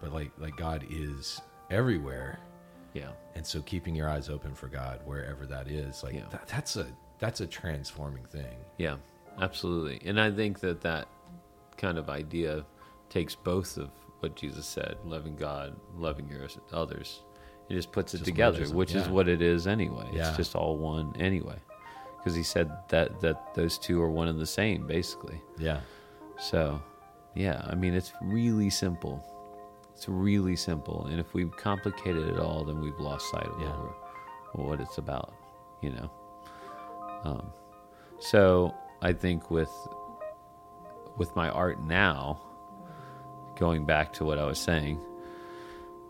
but 0.01 0.13
like 0.13 0.31
like 0.39 0.57
God 0.57 0.85
is 0.91 1.41
everywhere, 1.71 2.39
Yeah. 2.95 3.11
and 3.35 3.45
so 3.45 3.61
keeping 3.63 3.95
your 3.97 4.09
eyes 4.09 4.29
open 4.31 4.55
for 4.55 4.69
God 4.69 5.01
wherever 5.05 5.45
that 5.47 5.67
is, 5.69 6.03
like 6.05 6.15
Yeah. 6.15 6.27
that, 6.31 6.47
that's 6.47 6.77
a 6.77 6.87
that's 7.19 7.41
a 7.41 7.47
transforming 7.49 8.25
thing. 8.27 8.57
Yeah, 8.77 8.97
absolutely. 9.41 10.01
And 10.09 10.20
I 10.20 10.30
think 10.30 10.61
that 10.61 10.80
that 10.82 11.09
kind 11.76 11.99
of 11.99 12.09
idea 12.11 12.64
takes 13.09 13.34
both 13.34 13.76
of 13.76 13.91
what 14.20 14.34
Jesus 14.36 14.66
said, 14.66 14.97
loving 15.05 15.36
God, 15.36 15.76
loving 15.97 16.28
your 16.28 16.47
others. 16.72 17.20
It 17.68 17.74
just 17.74 17.93
puts 17.93 18.14
it 18.14 18.18
Just 18.18 18.24
together, 18.26 18.64
which 18.66 18.95
is 18.95 19.09
what 19.09 19.28
it 19.28 19.43
is 19.43 19.66
anyway. 19.66 20.09
Yeah. 20.12 20.28
It's 20.28 20.36
just 20.36 20.57
all 20.57 20.76
one 20.76 21.14
anyway. 21.18 21.57
Because 22.16 22.34
he 22.34 22.43
said 22.43 22.70
that 22.89 23.20
that 23.20 23.55
those 23.55 23.78
two 23.78 24.01
are 24.03 24.11
one 24.11 24.28
and 24.28 24.41
the 24.41 24.47
same 24.47 24.86
basically. 24.86 25.41
Yeah, 25.59 25.80
So, 26.39 26.82
yeah, 27.34 27.62
I 27.66 27.74
mean 27.74 27.95
it's 27.95 28.12
really 28.22 28.70
simple. 28.70 29.24
It's 29.95 30.09
really 30.09 30.57
simple, 30.57 31.07
and 31.07 31.18
if 31.18 31.34
we've 31.34 31.55
complicated 31.57 32.28
it 32.28 32.39
all, 32.39 32.64
then 32.64 32.80
we've 32.80 32.99
lost 32.99 33.30
sight 33.30 33.47
of 33.47 33.61
Yeah. 33.61 33.68
what, 34.53 34.66
what 34.68 34.80
it's 34.80 34.99
about, 34.99 35.32
you 35.82 35.91
know. 35.91 36.11
Um, 37.24 37.53
so 38.20 38.72
I 39.01 39.13
think 39.13 39.51
with 39.51 39.71
with 41.17 41.35
my 41.35 41.51
art 41.51 41.81
now, 41.83 42.41
going 43.59 43.87
back 43.87 44.13
to 44.15 44.25
what 44.25 44.39
I 44.39 44.45
was 44.45 44.59
saying, 44.59 45.01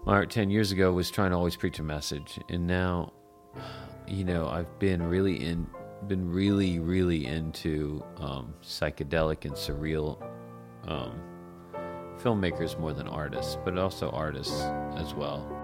my 0.04 0.14
art 0.14 0.30
ten 0.30 0.50
years 0.50 0.72
ago 0.72 0.92
was 0.92 1.10
trying 1.10 1.30
to 1.30 1.36
always 1.36 1.56
preach 1.56 1.78
a 1.78 1.82
message, 1.82 2.38
and 2.48 2.66
now, 2.66 3.12
you 4.06 4.24
know, 4.24 4.48
I've 4.48 4.78
been 4.78 5.02
really 5.02 5.44
in, 5.44 5.66
been 6.06 6.30
really, 6.30 6.78
really 6.78 7.26
into 7.26 8.04
um, 8.18 8.54
psychedelic 8.62 9.44
and 9.44 9.54
surreal 9.54 10.22
um, 10.86 11.20
filmmakers 12.18 12.78
more 12.78 12.92
than 12.92 13.08
artists, 13.08 13.58
but 13.64 13.78
also 13.78 14.10
artists 14.10 14.60
as 14.96 15.14
well. 15.14 15.57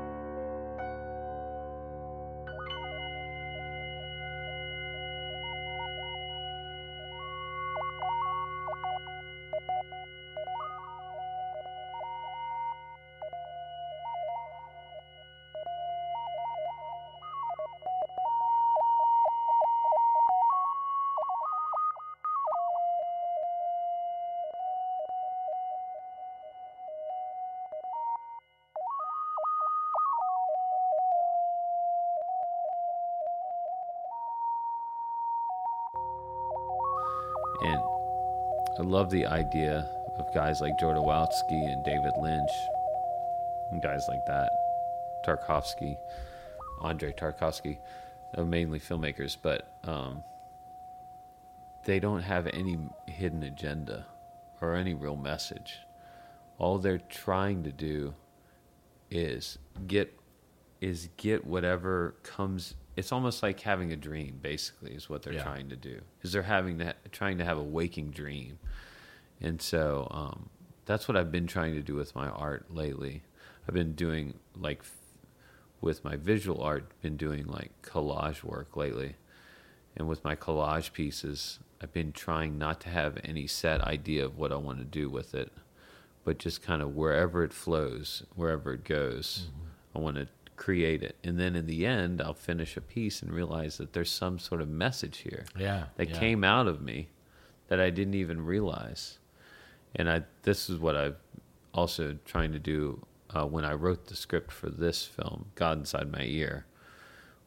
And 37.65 37.81
I 38.79 38.83
love 38.83 39.11
the 39.11 39.27
idea 39.27 39.89
of 40.19 40.33
guys 40.35 40.61
like 40.61 40.79
Jodorowsky 40.79 41.73
and 41.73 41.85
David 41.85 42.13
Lynch, 42.21 42.51
and 43.71 43.83
guys 43.83 44.05
like 44.09 44.25
that, 44.27 44.51
Tarkovsky, 45.27 45.97
Andre 46.81 47.13
Tarkovsky, 47.13 47.79
uh, 48.37 48.45
mainly 48.45 48.79
filmmakers, 48.79 49.37
but 49.41 49.69
um, 49.85 50.23
they 51.85 52.01
don't 52.01 52.23
have 52.23 52.47
any 52.49 52.79
hidden 53.07 53.43
agenda 53.43 54.07
or 54.61 54.75
any 54.75 54.95
real 54.95 55.17
message. 55.17 55.79
All 56.59 56.79
they're 56.79 56.99
trying 56.99 57.63
to 57.65 57.73
do 57.73 58.15
is 59.11 59.59
get 59.87 60.13
is 60.81 61.09
get 61.17 61.47
whatever 61.47 62.15
comes 62.23 62.75
it's 62.97 63.11
almost 63.13 63.43
like 63.43 63.61
having 63.61 63.93
a 63.93 63.97
dream 63.97 64.39
basically 64.41 64.93
is 64.93 65.09
what 65.11 65.23
they're 65.23 65.33
Yeah. 65.35 65.43
trying 65.43 65.69
to 65.71 65.77
do 65.77 66.01
is 66.23 66.33
they're 66.33 66.43
having 66.43 66.79
to 66.79 66.95
trying 67.13 67.39
to 67.39 67.45
have 67.45 67.59
a 67.59 67.63
waking 67.63 68.11
dream. 68.11 68.59
And 69.41 69.61
so 69.61 70.07
um, 70.11 70.49
that's 70.87 71.09
what 71.09 71.17
i've 71.17 71.33
been 71.33 71.47
trying 71.47 71.75
to 71.75 71.83
do 71.83 71.95
with 71.95 72.15
my 72.15 72.29
art 72.29 72.73
lately. 72.73 73.23
I've 73.69 73.75
been 73.75 73.95
doing 73.95 74.35
like 74.57 74.81
f- 74.81 74.97
with 75.81 76.05
my 76.05 76.17
visual 76.17 76.63
art 76.63 76.85
been 77.03 77.17
doing 77.17 77.47
like 77.47 77.71
collage 77.83 78.43
work 78.45 78.77
lately. 78.77 79.17
And 79.97 80.09
with 80.09 80.25
my 80.25 80.35
collage 80.37 80.93
pieces 80.93 81.59
i've 81.83 81.93
been 81.93 82.13
trying 82.13 82.59
not 82.59 82.81
to 82.83 82.89
have 82.89 83.19
any 83.25 83.47
set 83.47 83.81
idea 83.81 84.25
of 84.25 84.39
what 84.39 84.53
i 84.53 84.57
want 84.57 84.79
to 84.79 84.85
do 84.85 85.09
with 85.11 85.35
it 85.35 85.53
but 86.25 86.39
just 86.39 86.63
kind 86.63 86.81
of 86.81 86.95
wherever 86.97 87.45
it 87.45 87.53
flows 87.53 88.23
wherever 88.35 88.73
it 88.73 88.85
goes 88.85 89.49
i 89.95 89.99
want 89.99 90.17
to 90.17 90.27
create 90.57 91.03
it 91.03 91.17
and 91.25 91.39
then 91.39 91.57
in 91.57 91.67
the 91.67 91.85
end 91.85 92.23
i'll 92.23 92.33
finish 92.33 92.77
a 92.77 92.81
piece 92.81 93.23
and 93.23 93.33
realize 93.33 93.77
that 93.77 93.93
there's 93.93 94.11
some 94.11 94.39
sort 94.39 94.61
of 94.61 94.69
message 94.69 95.19
here 95.19 95.45
yeah, 95.59 95.87
that 95.97 96.11
yeah. 96.11 96.19
came 96.19 96.45
out 96.45 96.69
of 96.69 96.81
me 96.81 97.09
that 97.69 97.81
I 97.81 97.91
didn't 97.91 98.15
even 98.15 98.45
realize. 98.45 99.19
And 99.95 100.11
I 100.11 100.23
this 100.43 100.69
is 100.69 100.79
what 100.79 100.97
I've 100.97 101.17
also 101.73 102.17
trying 102.25 102.53
to 102.53 102.59
do 102.59 103.05
uh, 103.31 103.45
when 103.47 103.65
I 103.65 103.73
wrote 103.73 104.07
the 104.07 104.17
script 104.17 104.53
for 104.53 104.71
this 104.71 105.05
film, 105.05 105.47
God 105.55 105.79
Inside 105.79 106.11
My 106.13 106.23
Ear, 106.23 106.67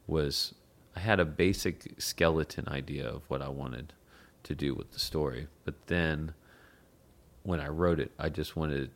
was 0.06 0.54
I 0.96 1.00
had 1.00 1.20
a 1.20 1.26
basic 1.26 1.94
skeleton 1.98 2.68
idea 2.68 3.08
of 3.08 3.22
what 3.28 3.42
I 3.42 3.50
wanted 3.50 3.94
to 4.44 4.56
do 4.56 4.74
with 4.74 4.92
the 4.92 5.00
story, 5.00 5.48
but 5.66 5.88
then 5.88 6.34
when 7.44 7.60
I 7.60 7.68
wrote 7.68 8.00
it, 8.00 8.12
I 8.18 8.30
just 8.30 8.56
wanted 8.56 8.92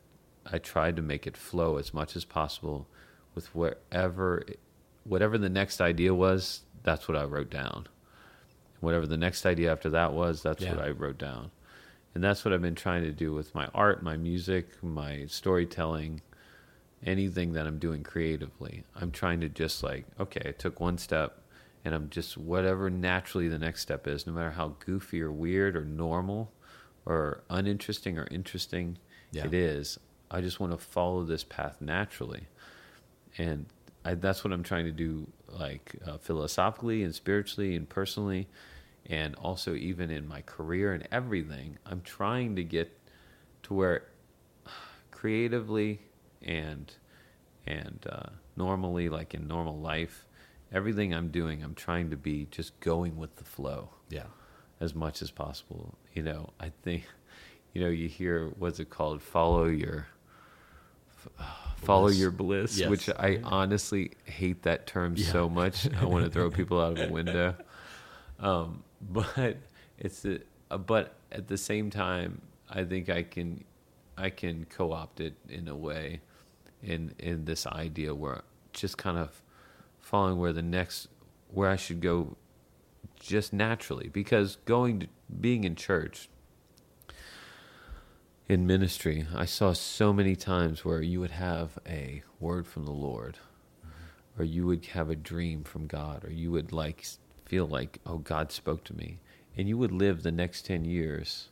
I 0.52 0.58
tried 0.58 0.96
to 0.96 1.02
make 1.02 1.28
it 1.28 1.38
flow 1.38 1.78
as 1.78 1.94
much 1.94 2.16
as 2.16 2.26
possible 2.26 2.88
with 3.36 3.54
wherever 3.56 4.44
whatever 5.04 5.38
the 5.38 5.50
next 5.50 5.82
idea 5.82 6.14
was, 6.14 6.62
that's 6.84 7.08
what 7.08 7.18
I 7.18 7.24
wrote 7.24 7.50
down 7.50 7.88
whatever 8.82 9.08
the 9.08 9.18
next 9.18 9.46
idea 9.46 9.72
after 9.72 9.90
that 9.92 10.12
was, 10.12 10.42
that's 10.42 10.66
what 10.66 10.80
I 10.80 10.90
wrote 10.90 11.18
down. 11.18 11.52
And 12.14 12.24
that's 12.24 12.44
what 12.44 12.54
I've 12.54 12.62
been 12.62 12.76
trying 12.76 13.04
to 13.04 13.12
do 13.12 13.32
with 13.32 13.56
my 13.56 13.68
art, 13.74 14.04
my 14.04 14.18
music, 14.18 14.84
my 14.84 15.26
storytelling, 15.28 16.22
anything 17.06 17.54
that 17.54 17.66
I'm 17.66 17.80
doing 17.80 18.04
creatively. 18.04 18.84
I'm 18.96 19.12
trying 19.12 19.40
to 19.42 19.50
just 19.50 19.82
like, 19.82 20.06
okay, 20.20 20.42
I 20.50 20.52
took 20.52 20.80
one 20.80 20.98
step 20.98 21.38
and 21.86 21.96
I'm 21.96 22.10
just 22.10 22.38
whatever 22.38 22.90
naturally 22.90 23.48
the 23.48 23.58
next 23.58 23.82
step 23.82 24.08
is, 24.08 24.28
no 24.28 24.34
matter 24.34 24.52
how 24.52 24.76
goofy 24.86 25.22
or 25.22 25.32
weird 25.32 25.76
or 25.78 25.86
normal 25.86 26.52
or 27.06 27.44
uninteresting 27.50 28.18
or 28.18 28.28
interesting 28.30 28.98
Yeah. 29.32 29.46
it 29.46 29.54
is, 29.54 29.98
I 30.30 30.42
just 30.42 30.60
want 30.60 30.74
to 30.74 30.78
follow 30.78 31.24
this 31.24 31.44
path 31.44 31.78
naturally. 31.80 32.48
And 33.38 33.66
I, 34.04 34.16
that's 34.16 34.44
what 34.44 34.52
I'm 34.54 34.64
trying 34.64 34.86
to 34.86 34.92
do, 34.92 35.28
like 35.48 35.96
uh, 36.06 36.18
philosophically 36.18 37.04
and 37.04 37.14
spiritually 37.14 37.76
and 37.76 37.88
personally, 37.88 38.48
and 39.06 39.36
also 39.36 39.74
even 39.76 40.10
in 40.10 40.28
my 40.28 40.42
career 40.42 40.94
and 40.94 41.08
everything, 41.12 41.78
I'm 41.86 42.02
trying 42.02 42.56
to 42.56 42.64
get 42.64 42.98
to 43.64 43.74
where 43.74 44.04
creatively 45.12 46.00
and 46.42 46.92
and 47.68 48.06
uh, 48.10 48.30
normally, 48.56 49.08
like 49.08 49.34
in 49.36 49.48
normal 49.48 49.78
life, 49.80 50.26
everything 50.72 51.14
I'm 51.14 51.30
doing, 51.30 51.64
I'm 51.64 51.76
trying 51.76 52.10
to 52.10 52.18
be 52.18 52.48
just 52.50 52.80
going 52.80 53.18
with 53.18 53.36
the 53.36 53.44
flow 53.44 53.90
Yeah. 54.10 54.26
as 54.80 54.96
much 54.96 55.22
as 55.22 55.30
possible. 55.30 55.96
You 56.14 56.24
know, 56.24 56.50
I 56.60 56.72
think, 56.82 57.06
you 57.74 57.82
know, 57.82 57.90
you 57.90 58.08
hear 58.10 58.48
what's 58.58 58.80
it 58.80 58.90
called? 58.90 59.22
Follow 59.22 59.66
your, 59.66 60.08
follow 61.78 62.08
Bliss. 62.08 62.20
your 62.20 62.32
bliss, 62.32 62.78
Yes. 62.78 62.90
which 62.90 63.10
I 63.10 63.40
honestly 63.44 64.12
hate 64.26 64.64
that 64.64 64.88
term 64.88 65.18
so 65.18 65.50
much. 65.50 65.88
I 65.94 66.06
want 66.06 66.26
to 66.26 66.32
throw 66.36 66.50
people 66.52 66.80
out 66.80 66.98
of 66.98 67.10
a 67.10 67.12
window. 67.12 67.56
Um, 68.40 68.84
but 69.02 69.58
it's 69.98 70.26
a, 70.26 70.40
uh, 70.70 70.78
but 70.78 71.16
at 71.32 71.48
the 71.48 71.58
same 71.58 71.90
time, 71.90 72.42
I 72.70 72.84
think 72.84 73.10
I 73.10 73.24
can, 73.24 73.64
I 74.18 74.30
can 74.30 74.66
co-opt 74.66 75.20
it 75.20 75.34
in 75.50 75.68
a 75.68 75.76
way, 75.76 76.22
in 76.84 77.14
in 77.20 77.46
this 77.46 77.66
idea 77.68 78.14
where 78.16 78.42
just 78.74 78.98
kind 78.98 79.18
of 79.18 79.42
following 80.00 80.38
where 80.40 80.54
the 80.54 80.62
next 80.62 81.08
where 81.50 81.70
I 81.70 81.76
should 81.76 82.00
go 82.02 82.36
just 83.20 83.54
naturally 83.54 84.08
because 84.10 84.56
going 84.66 85.02
to 85.02 85.08
being 85.40 85.64
in 85.64 85.76
church 85.76 86.30
in 88.48 88.68
ministry 88.68 89.26
I 89.36 89.46
saw 89.46 89.74
so 89.74 90.12
many 90.12 90.36
times 90.36 90.84
where 90.84 91.02
you 91.02 91.20
would 91.20 91.32
have 91.32 91.80
a 91.88 92.24
word 92.40 92.68
from 92.68 92.86
the 92.86 92.92
Lord 92.92 93.38
or 94.38 94.46
you 94.46 94.66
would 94.66 94.86
have 94.88 95.10
a 95.10 95.16
dream 95.16 95.64
from 95.64 95.88
God 95.88 96.24
or 96.26 96.32
you 96.32 96.52
would 96.52 96.72
like 96.72 97.06
feel 97.46 97.66
like 97.68 98.00
oh 98.06 98.18
God 98.18 98.52
spoke 98.52 98.84
to 98.86 98.96
me 98.96 99.20
and 99.58 99.68
you 99.68 99.78
would 99.78 99.92
live 99.92 100.24
the 100.24 100.32
next 100.32 100.66
10 100.66 100.86
years 100.86 101.50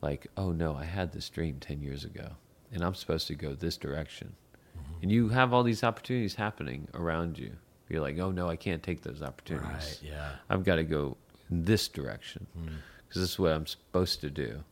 like 0.00 0.26
oh 0.36 0.52
no 0.52 0.74
I 0.74 0.84
had 0.84 1.12
this 1.12 1.28
dream 1.28 1.58
10 1.60 1.82
years 1.82 2.04
ago 2.04 2.30
and 2.72 2.82
I'm 2.82 2.94
supposed 2.94 3.26
to 3.28 3.34
go 3.34 3.54
this 3.54 3.76
direction 3.76 4.34
mm-hmm. 4.76 5.02
and 5.02 5.12
you 5.12 5.28
have 5.28 5.52
all 5.52 5.62
these 5.62 5.84
opportunities 5.84 6.34
happening 6.34 6.88
around 6.94 7.38
you 7.38 7.52
you're 7.88 8.02
like 8.02 8.18
oh 8.18 8.30
no 8.30 8.48
I 8.48 8.56
can't 8.56 8.82
take 8.82 9.02
those 9.02 9.22
opportunities 9.22 10.00
Right. 10.02 10.10
Yeah. 10.10 10.30
I've 10.50 10.64
got 10.64 10.76
to 10.76 10.84
go 10.84 11.16
in 11.50 11.64
this 11.64 11.88
direction 11.88 12.46
mm. 12.58 12.68
because 13.08 13.22
this 13.22 13.30
is 13.30 13.38
what 13.38 13.52
I'm 13.52 13.66
supposed 13.66 14.20
to 14.20 14.30
do. 14.30 14.62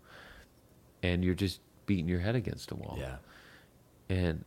And 1.07 1.25
you're 1.25 1.35
just 1.35 1.61
beating 1.87 2.09
your 2.09 2.21
head 2.21 2.35
against 2.37 2.71
a 2.73 2.75
wall. 2.75 2.97
Yeah. 2.99 3.17
And 4.09 4.45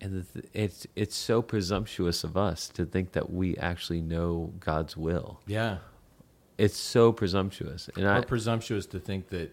and 0.00 0.22
the 0.22 0.22
th- 0.40 0.50
it's 0.52 0.86
it's 0.96 1.16
so 1.16 1.40
presumptuous 1.42 2.24
of 2.24 2.36
us 2.36 2.68
to 2.70 2.84
think 2.84 3.12
that 3.12 3.30
we 3.30 3.56
actually 3.56 4.00
know 4.00 4.52
God's 4.60 4.96
will. 4.96 5.40
Yeah. 5.46 5.78
It's 6.58 6.76
so 6.76 7.12
presumptuous. 7.12 7.88
And 7.96 8.06
I 8.06 8.20
presumptuous 8.20 8.86
to 8.86 9.00
think 9.00 9.28
that 9.30 9.50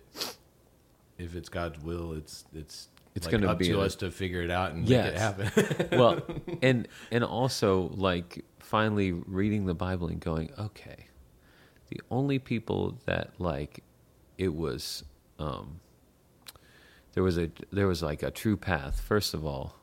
if 1.18 1.36
it's 1.36 1.50
God's 1.50 1.80
will, 1.84 2.14
it's 2.14 2.46
it's 2.54 2.88
It's 3.16 3.26
like 3.26 3.32
gonna 3.34 3.48
be 3.48 3.52
up 3.52 3.58
be 3.60 3.68
to 3.70 3.80
a- 3.82 3.86
us 3.86 3.96
to 3.98 4.12
figure 4.12 4.42
it 4.42 4.52
out 4.52 4.74
and 4.74 4.88
Yes. 4.88 5.06
make 5.06 5.14
it 5.14 5.20
happen. 5.20 5.88
well, 6.00 6.22
and 6.62 6.88
and 7.12 7.24
also 7.24 7.90
like 7.96 8.46
finally 8.60 9.12
reading 9.12 9.66
the 9.66 9.74
Bible 9.76 10.08
and 10.08 10.20
going, 10.20 10.52
okay, 10.60 11.08
the 11.90 12.00
only 12.10 12.40
people 12.40 12.98
that 13.06 13.32
like 13.40 13.84
it 14.38 14.54
was 14.54 15.04
um 15.40 15.81
there 17.14 17.24
was 17.24 17.38
a 17.38 17.50
there 17.72 17.88
was 17.88 18.02
like 18.04 18.24
a 18.24 18.32
true 18.32 18.58
path. 18.58 19.00
First 19.02 19.34
of 19.34 19.46
all, 19.46 19.76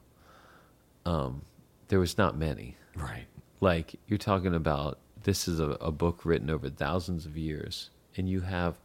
um 1.05 1.43
there 1.89 1.99
was 2.01 2.19
not 2.19 2.37
many. 2.37 2.77
right. 2.97 3.27
Like 3.61 3.97
you're 4.07 4.19
talking 4.19 4.55
about 4.55 4.99
this 5.25 5.49
is 5.49 5.59
a, 5.61 5.71
a 5.81 5.91
book 5.91 6.25
written 6.25 6.49
over 6.51 6.69
thousands 6.71 7.27
of 7.27 7.37
years 7.37 7.91
and 8.17 8.29
you 8.29 8.41
have 8.43 8.77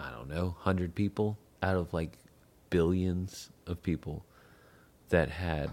I 0.00 0.10
don't 0.10 0.28
know, 0.28 0.46
100 0.62 0.94
people 0.94 1.38
out 1.62 1.76
of 1.76 1.92
like 1.92 2.18
billions 2.70 3.50
of 3.66 3.82
people 3.82 4.24
that 5.10 5.28
had 5.30 5.70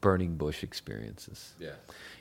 burning 0.00 0.36
bush 0.36 0.62
experiences. 0.62 1.54
Yeah. 1.58 1.72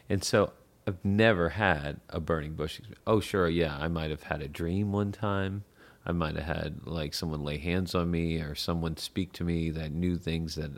And 0.10 0.24
so 0.24 0.54
I've 0.88 1.04
never 1.04 1.50
had 1.50 2.00
a 2.10 2.20
burning 2.20 2.54
bush. 2.54 2.80
expe- 2.80 2.96
Oh, 3.06 3.20
sure, 3.20 3.48
yeah, 3.50 3.78
I 3.78 3.88
might 3.90 4.10
have 4.10 4.24
had 4.24 4.42
a 4.42 4.48
dream 4.48 4.92
one 4.92 5.12
time. 5.12 5.64
I 6.06 6.12
might 6.12 6.36
have 6.36 6.56
had 6.58 6.86
like 6.86 7.14
someone 7.14 7.44
lay 7.44 7.58
hands 7.58 7.94
on 7.94 8.10
me 8.10 8.40
or 8.40 8.56
someone 8.56 8.98
speak 8.98 9.34
to 9.34 9.44
me 9.44 9.70
that 9.72 9.92
knew 9.92 10.18
things 10.18 10.56
that 10.56 10.72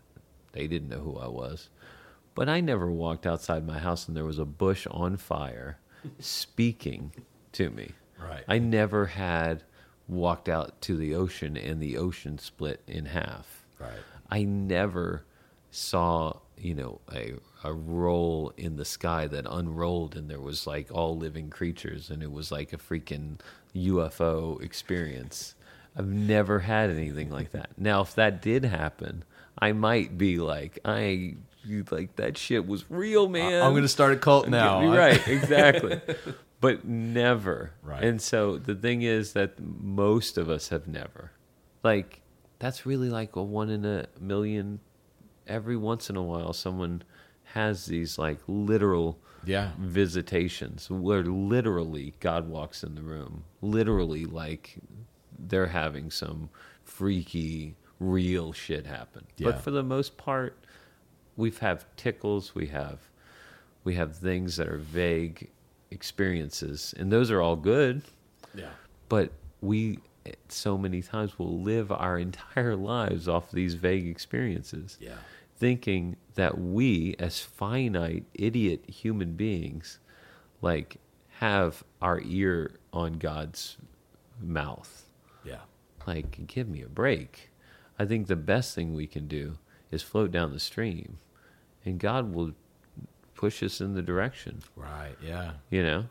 they 0.52 0.68
didn't 0.68 0.90
know 0.90 1.00
who 1.00 1.18
I 1.18 1.28
was. 1.28 1.70
But 2.36 2.50
I 2.50 2.62
never 2.62 2.92
walked 2.92 3.26
outside 3.26 3.66
my 3.66 3.80
house 3.80 4.08
and 4.08 4.18
there 4.18 4.26
was 4.26 4.40
a 4.40 4.46
bush 4.46 4.88
on 4.90 5.18
fire 5.18 5.78
speaking 6.20 7.12
to 7.54 7.70
me. 7.70 7.92
Right. 8.20 8.44
I 8.48 8.60
never 8.60 9.06
had 9.06 9.64
walked 10.08 10.50
out 10.50 10.82
to 10.82 10.98
the 10.98 11.16
ocean 11.16 11.56
and 11.56 11.82
the 11.82 11.98
ocean 11.98 12.38
split 12.38 12.82
in 12.88 13.06
half. 13.06 13.66
Right. 13.80 13.92
I 14.30 14.44
never 14.44 15.26
saw, 15.72 16.40
you 16.58 16.74
know, 16.74 17.02
a 17.14 17.34
a 17.64 17.74
roll 17.74 18.54
in 18.58 18.76
the 18.76 18.86
sky 18.86 19.26
that 19.28 19.46
unrolled 19.50 20.18
and 20.18 20.30
there 20.30 20.42
was 20.42 20.68
like 20.68 20.92
all 20.92 21.18
living 21.18 21.50
creatures 21.50 22.10
and 22.10 22.22
it 22.22 22.32
was 22.32 22.52
like 22.52 22.74
a 22.74 22.78
freaking 22.78 23.40
UFO 23.76 24.62
experience. 24.62 25.56
I've 25.96 26.08
never 26.08 26.60
had 26.60 26.90
anything 26.90 27.30
like 27.30 27.52
that. 27.52 27.72
Now, 27.78 28.02
if 28.02 28.16
that 28.16 28.42
did 28.42 28.66
happen, 28.66 29.24
I 29.58 29.74
might 29.74 30.18
be 30.18 30.40
like, 30.40 30.80
I 30.84 31.36
you 31.66 31.86
like 31.92 32.16
that 32.18 32.38
shit 32.38 32.68
was 32.68 32.90
real, 32.90 33.30
man. 33.30 33.62
I'm 33.62 33.72
going 33.72 33.84
to 33.84 33.88
start 33.88 34.14
a 34.14 34.18
cult 34.18 34.50
now. 34.50 34.82
You're 34.82 34.98
right, 34.98 35.28
exactly. 35.28 36.02
but 36.60 36.86
never. 36.86 37.72
Right. 37.82 38.04
And 38.04 38.22
so 38.22 38.58
the 38.58 38.76
thing 38.76 39.02
is 39.04 39.34
that 39.34 39.60
most 39.60 40.38
of 40.38 40.50
us 40.50 40.70
have 40.70 40.88
never. 40.88 41.32
Like 41.84 42.22
that's 42.60 42.86
really 42.86 43.10
like 43.10 43.36
a 43.36 43.44
one 43.44 43.70
in 43.70 43.86
a 43.86 44.08
million. 44.20 44.80
Every 45.48 45.78
once 45.78 46.10
in 46.10 46.16
a 46.16 46.24
while, 46.24 46.54
someone 46.54 47.04
has 47.54 47.86
these 47.86 48.18
like 48.18 48.40
literal 48.48 49.20
Yeah. 49.46 49.72
visitations 49.80 50.90
where 50.90 51.24
literally 51.24 52.14
God 52.20 52.48
walks 52.48 52.84
in 52.84 52.96
the 52.96 53.02
room. 53.02 53.44
Literally, 53.62 54.26
like 54.26 54.78
they're 55.38 55.68
having 55.68 56.12
some 56.12 56.50
freaky, 56.84 57.76
real 58.00 58.54
shit 58.54 58.86
happen. 58.86 59.26
Yeah. 59.38 59.52
But 59.52 59.62
for 59.62 59.72
the 59.72 59.84
most 59.84 60.18
part, 60.18 60.58
we've 61.36 61.58
have 61.60 61.86
tickles, 61.96 62.56
we 62.56 62.68
have 62.68 63.00
we 63.84 63.96
have 63.96 64.16
things 64.16 64.56
that 64.58 64.68
are 64.70 64.78
vague 64.78 65.50
experiences, 65.92 66.94
and 66.98 67.12
those 67.12 67.32
are 67.32 67.42
all 67.42 67.56
good. 67.56 68.02
Yeah. 68.56 68.70
But 69.10 69.32
we 69.62 70.00
so 70.48 70.78
many 70.78 71.02
times 71.02 71.38
will 71.38 71.60
live 71.62 71.92
our 71.92 72.18
entire 72.30 72.76
lives 72.76 73.28
off 73.28 73.52
these 73.52 73.74
vague 73.74 74.08
experiences 74.08 74.98
Yeah. 75.02 75.16
Thinking 75.58 76.16
that 76.36 76.58
we 76.58 77.16
as 77.20 77.40
finite 77.40 78.26
idiot 78.34 78.84
human 78.90 79.34
beings 79.34 80.00
like 80.62 80.98
have 81.40 81.84
our 82.02 82.22
ear 82.26 82.72
on 82.92 83.14
God's 83.14 83.78
mouth 84.42 85.06
Yeah. 85.44 85.62
like 86.08 86.48
give 86.48 86.68
me 86.68 86.82
a 86.82 86.88
break 86.90 87.52
i 88.00 88.06
think 88.06 88.28
the 88.28 88.36
best 88.36 88.74
thing 88.76 88.94
we 88.94 89.06
can 89.08 89.28
do 89.28 89.58
is 89.92 90.02
float 90.02 90.32
down 90.32 90.52
the 90.52 90.60
stream 90.60 91.20
and 91.86 92.00
God 92.00 92.34
will 92.34 92.52
push 93.36 93.62
us 93.62 93.80
in 93.82 93.94
the 93.94 94.02
direction 94.02 94.62
Right. 94.76 95.16
Yeah. 95.24 95.54
you 95.70 95.84
know 95.84 96.06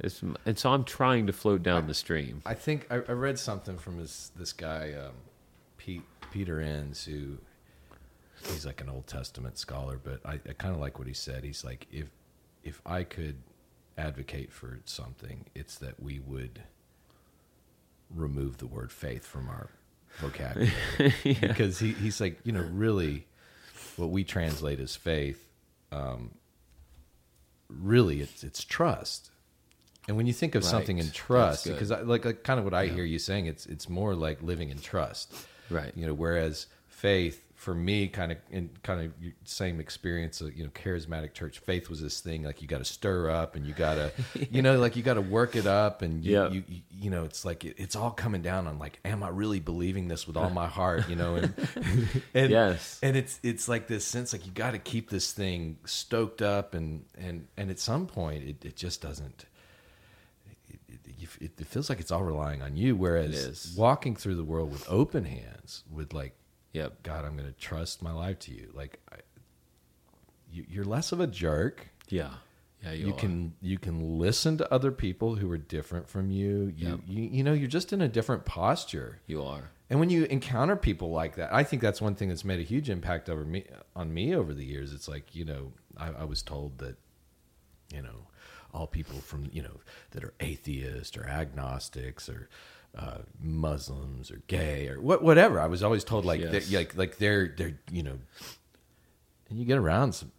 it's, 0.00 0.22
and 0.44 0.58
so 0.58 0.72
I'm 0.72 0.82
trying 0.84 1.26
to 1.28 1.32
float 1.32 1.62
down 1.62 1.86
the 1.86 1.94
stream 1.94 2.42
I 2.44 2.54
think 2.54 2.86
I, 2.90 2.96
I 2.96 3.12
read 3.12 3.38
something 3.38 3.78
from 3.78 3.98
this 3.98 4.32
this 4.36 4.52
guy 4.52 4.92
um, 4.94 5.12
Pete 5.78 6.02
Peter 6.32 6.60
Enns 6.60 7.04
who 7.04 7.38
he's 8.50 8.66
like 8.66 8.80
an 8.80 8.88
Old 8.88 9.06
Testament 9.06 9.58
scholar, 9.58 9.98
but 10.02 10.20
I, 10.24 10.34
I 10.48 10.52
kind 10.52 10.74
of 10.74 10.80
like 10.80 10.98
what 10.98 11.08
he 11.08 11.14
said. 11.14 11.44
He's 11.44 11.64
like 11.64 11.86
if 11.92 12.08
if 12.62 12.80
I 12.86 13.04
could 13.04 13.36
advocate 13.98 14.52
for 14.52 14.80
something, 14.84 15.46
it's 15.54 15.76
that 15.76 16.00
we 16.02 16.18
would 16.18 16.62
remove 18.14 18.58
the 18.58 18.66
word 18.66 18.92
faith 18.92 19.24
from 19.26 19.48
our 19.48 19.70
vocabulary 20.18 20.70
because 21.24 21.78
he, 21.80 21.92
he's 21.92 22.20
like 22.20 22.38
you 22.44 22.52
know 22.52 22.64
really 22.72 23.26
what 23.96 24.10
we 24.10 24.22
translate 24.22 24.78
as 24.78 24.94
faith 24.94 25.48
um, 25.90 26.30
really 27.68 28.20
it's 28.20 28.44
it's 28.44 28.62
trust 28.62 29.30
and 30.06 30.16
when 30.16 30.26
you 30.26 30.32
think 30.32 30.54
of 30.54 30.62
Right. 30.62 30.70
something 30.70 30.98
in 30.98 31.10
trust 31.10 31.64
because 31.66 31.90
I, 31.90 32.02
like, 32.02 32.24
like 32.24 32.44
kind 32.44 32.58
of 32.60 32.64
what 32.64 32.74
i 32.74 32.86
hear 32.86 33.04
you 33.04 33.18
saying 33.18 33.46
it's 33.46 33.66
it's 33.66 33.88
more 33.88 34.14
like 34.14 34.42
living 34.42 34.68
in 34.70 34.78
trust 34.78 35.34
Right. 35.70 35.92
you 35.96 36.06
know 36.06 36.14
whereas 36.14 36.66
faith 36.86 37.50
for 37.64 37.74
me 37.74 38.08
kind 38.08 38.30
of 38.30 38.36
in 38.50 38.68
kind 38.82 39.00
of 39.00 39.12
same 39.44 39.80
experience 39.80 40.42
of 40.42 40.54
you 40.54 40.62
know 40.62 40.68
charismatic 40.70 41.32
church 41.32 41.60
faith 41.60 41.88
was 41.88 41.98
this 42.02 42.20
thing 42.20 42.42
like 42.44 42.60
you 42.60 42.68
got 42.68 42.76
to 42.76 42.84
stir 42.84 43.30
up 43.30 43.56
and 43.56 43.66
you 43.66 43.72
got 43.72 43.94
to 43.94 44.12
you 44.50 44.60
know 44.60 44.78
like 44.78 44.96
you 44.96 45.02
got 45.02 45.14
to 45.14 45.22
work 45.22 45.56
it 45.56 45.66
up 45.66 46.02
and 46.02 46.22
you, 46.22 46.32
Yep. 46.32 46.52
you, 46.52 46.64
you 46.68 46.80
you 46.92 47.10
know 47.10 47.24
it's 47.24 47.42
like 47.42 47.64
it, 47.64 47.76
it's 47.78 47.96
all 47.96 48.10
coming 48.10 48.42
down 48.42 48.66
on 48.66 48.78
like 48.78 48.98
am 49.02 49.22
i 49.22 49.28
really 49.30 49.60
believing 49.60 50.08
this 50.08 50.26
with 50.26 50.36
all 50.36 50.50
my 50.50 50.66
heart 50.66 51.08
you 51.08 51.16
know 51.16 51.36
and 51.36 51.54
and 52.34 52.50
Yes. 52.50 53.00
and 53.02 53.16
it's 53.16 53.40
it's 53.42 53.66
like 53.66 53.86
this 53.86 54.04
sense 54.04 54.34
like 54.34 54.44
you 54.44 54.52
got 54.52 54.72
to 54.72 54.78
keep 54.78 55.08
this 55.08 55.32
thing 55.32 55.78
stoked 55.86 56.42
up 56.42 56.74
and 56.74 57.06
and 57.16 57.46
and 57.56 57.70
at 57.70 57.78
some 57.78 58.06
point 58.06 58.44
it, 58.44 58.62
it 58.62 58.76
just 58.76 59.00
doesn't 59.00 59.46
it, 61.40 61.52
it 61.58 61.66
feels 61.66 61.88
like 61.88 62.00
it's 62.00 62.10
all 62.10 62.22
relying 62.22 62.60
on 62.62 62.76
you. 62.76 62.94
Whereas 62.94 63.74
walking 63.76 64.14
through 64.14 64.34
the 64.34 64.44
world 64.44 64.70
with 64.70 64.84
open 64.88 65.24
hands, 65.24 65.82
with 65.90 66.12
like, 66.12 66.34
Yep. 66.74 67.02
God, 67.02 67.24
I'm 67.24 67.36
going 67.36 67.48
to 67.50 67.58
trust 67.58 68.02
my 68.02 68.12
life 68.12 68.38
to 68.40 68.52
you. 68.52 68.70
Like, 68.74 69.00
I, 69.10 69.16
you, 70.52 70.66
you're 70.68 70.84
less 70.84 71.10
of 71.12 71.20
a 71.20 71.26
jerk. 71.26 71.88
Yeah. 72.08 72.30
Yeah. 72.82 72.92
You, 72.92 73.06
You, 73.06 73.12
can 73.14 73.54
you 73.62 73.78
can 73.78 74.18
listen 74.18 74.58
to 74.58 74.70
other 74.72 74.92
people 74.92 75.36
who 75.36 75.50
are 75.50 75.56
different 75.56 76.08
from 76.08 76.30
you. 76.30 76.72
You, 76.76 76.88
Yep. 76.90 77.00
you 77.06 77.22
you 77.24 77.42
know 77.42 77.54
you're 77.54 77.66
just 77.68 77.92
in 77.94 78.02
a 78.02 78.08
different 78.08 78.44
posture. 78.44 79.20
You 79.26 79.42
are. 79.42 79.70
And 79.88 80.00
when 80.00 80.10
you 80.10 80.24
encounter 80.24 80.76
people 80.76 81.10
like 81.10 81.36
that, 81.36 81.52
I 81.52 81.62
think 81.64 81.80
that's 81.80 82.00
one 82.02 82.14
thing 82.14 82.28
that's 82.28 82.44
made 82.44 82.60
a 82.60 82.62
huge 82.64 82.90
impact 82.90 83.28
over 83.30 83.44
me 83.44 83.64
on 83.96 84.12
me 84.12 84.34
over 84.34 84.52
the 84.52 84.64
years. 84.64 84.92
It's 84.92 85.08
like 85.08 85.34
you 85.34 85.44
know, 85.46 85.72
I, 85.96 86.08
I 86.10 86.24
was 86.24 86.42
told 86.42 86.78
that 86.78 86.96
you 87.92 88.02
know 88.02 88.26
all 88.74 88.86
people 88.86 89.18
from 89.20 89.48
you 89.52 89.62
know 89.62 89.80
that 90.10 90.22
are 90.24 90.34
atheists 90.40 91.16
or 91.16 91.24
agnostics 91.26 92.28
or 92.28 92.48
uh, 92.96 93.18
Muslims 93.40 94.30
or 94.30 94.40
gay 94.46 94.88
or 94.88 95.00
what 95.00 95.22
whatever. 95.22 95.58
I 95.60 95.66
was 95.66 95.82
always 95.82 96.04
told 96.04 96.24
like 96.24 96.40
Yes. 96.40 96.68
they're, 96.68 96.78
like 96.80 96.96
like 96.96 97.18
they're 97.18 97.48
they're 97.56 97.78
you 97.90 98.02
know, 98.02 98.18
and 99.48 99.58
you 99.58 99.64
get 99.64 99.78
around 99.78 100.12
some. 100.14 100.30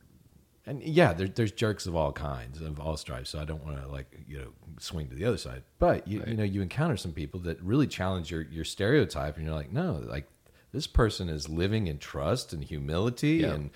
And 0.68 0.82
yeah, 0.82 1.14
there, 1.14 1.28
there's 1.28 1.52
jerks 1.52 1.86
of 1.86 1.96
all 1.96 2.12
kinds, 2.12 2.60
of 2.60 2.80
all 2.80 2.98
stripes. 2.98 3.30
So 3.30 3.40
I 3.40 3.46
don't 3.46 3.64
want 3.64 3.80
to 3.82 3.88
like 3.88 4.18
you 4.28 4.40
know 4.40 4.48
swing 4.80 5.08
to 5.10 5.16
the 5.16 5.26
other 5.26 5.38
side. 5.38 5.62
But 5.78 6.08
you 6.08 6.20
Right. 6.20 6.30
you 6.30 6.38
know 6.38 6.44
you 6.44 6.62
encounter 6.64 6.98
some 6.98 7.12
people 7.12 7.40
that 7.42 7.62
really 7.62 7.86
challenge 7.88 8.32
your 8.32 8.42
your 8.42 8.66
stereotype, 8.66 9.38
and 9.38 9.46
you're 9.46 9.54
like, 9.56 9.72
no, 9.72 10.02
like 10.04 10.28
this 10.72 10.88
person 10.88 11.30
is 11.30 11.48
living 11.50 11.86
in 11.88 12.00
trust 12.00 12.52
and 12.52 12.64
humility, 12.64 13.38
Yeah. 13.44 13.54
and 13.54 13.70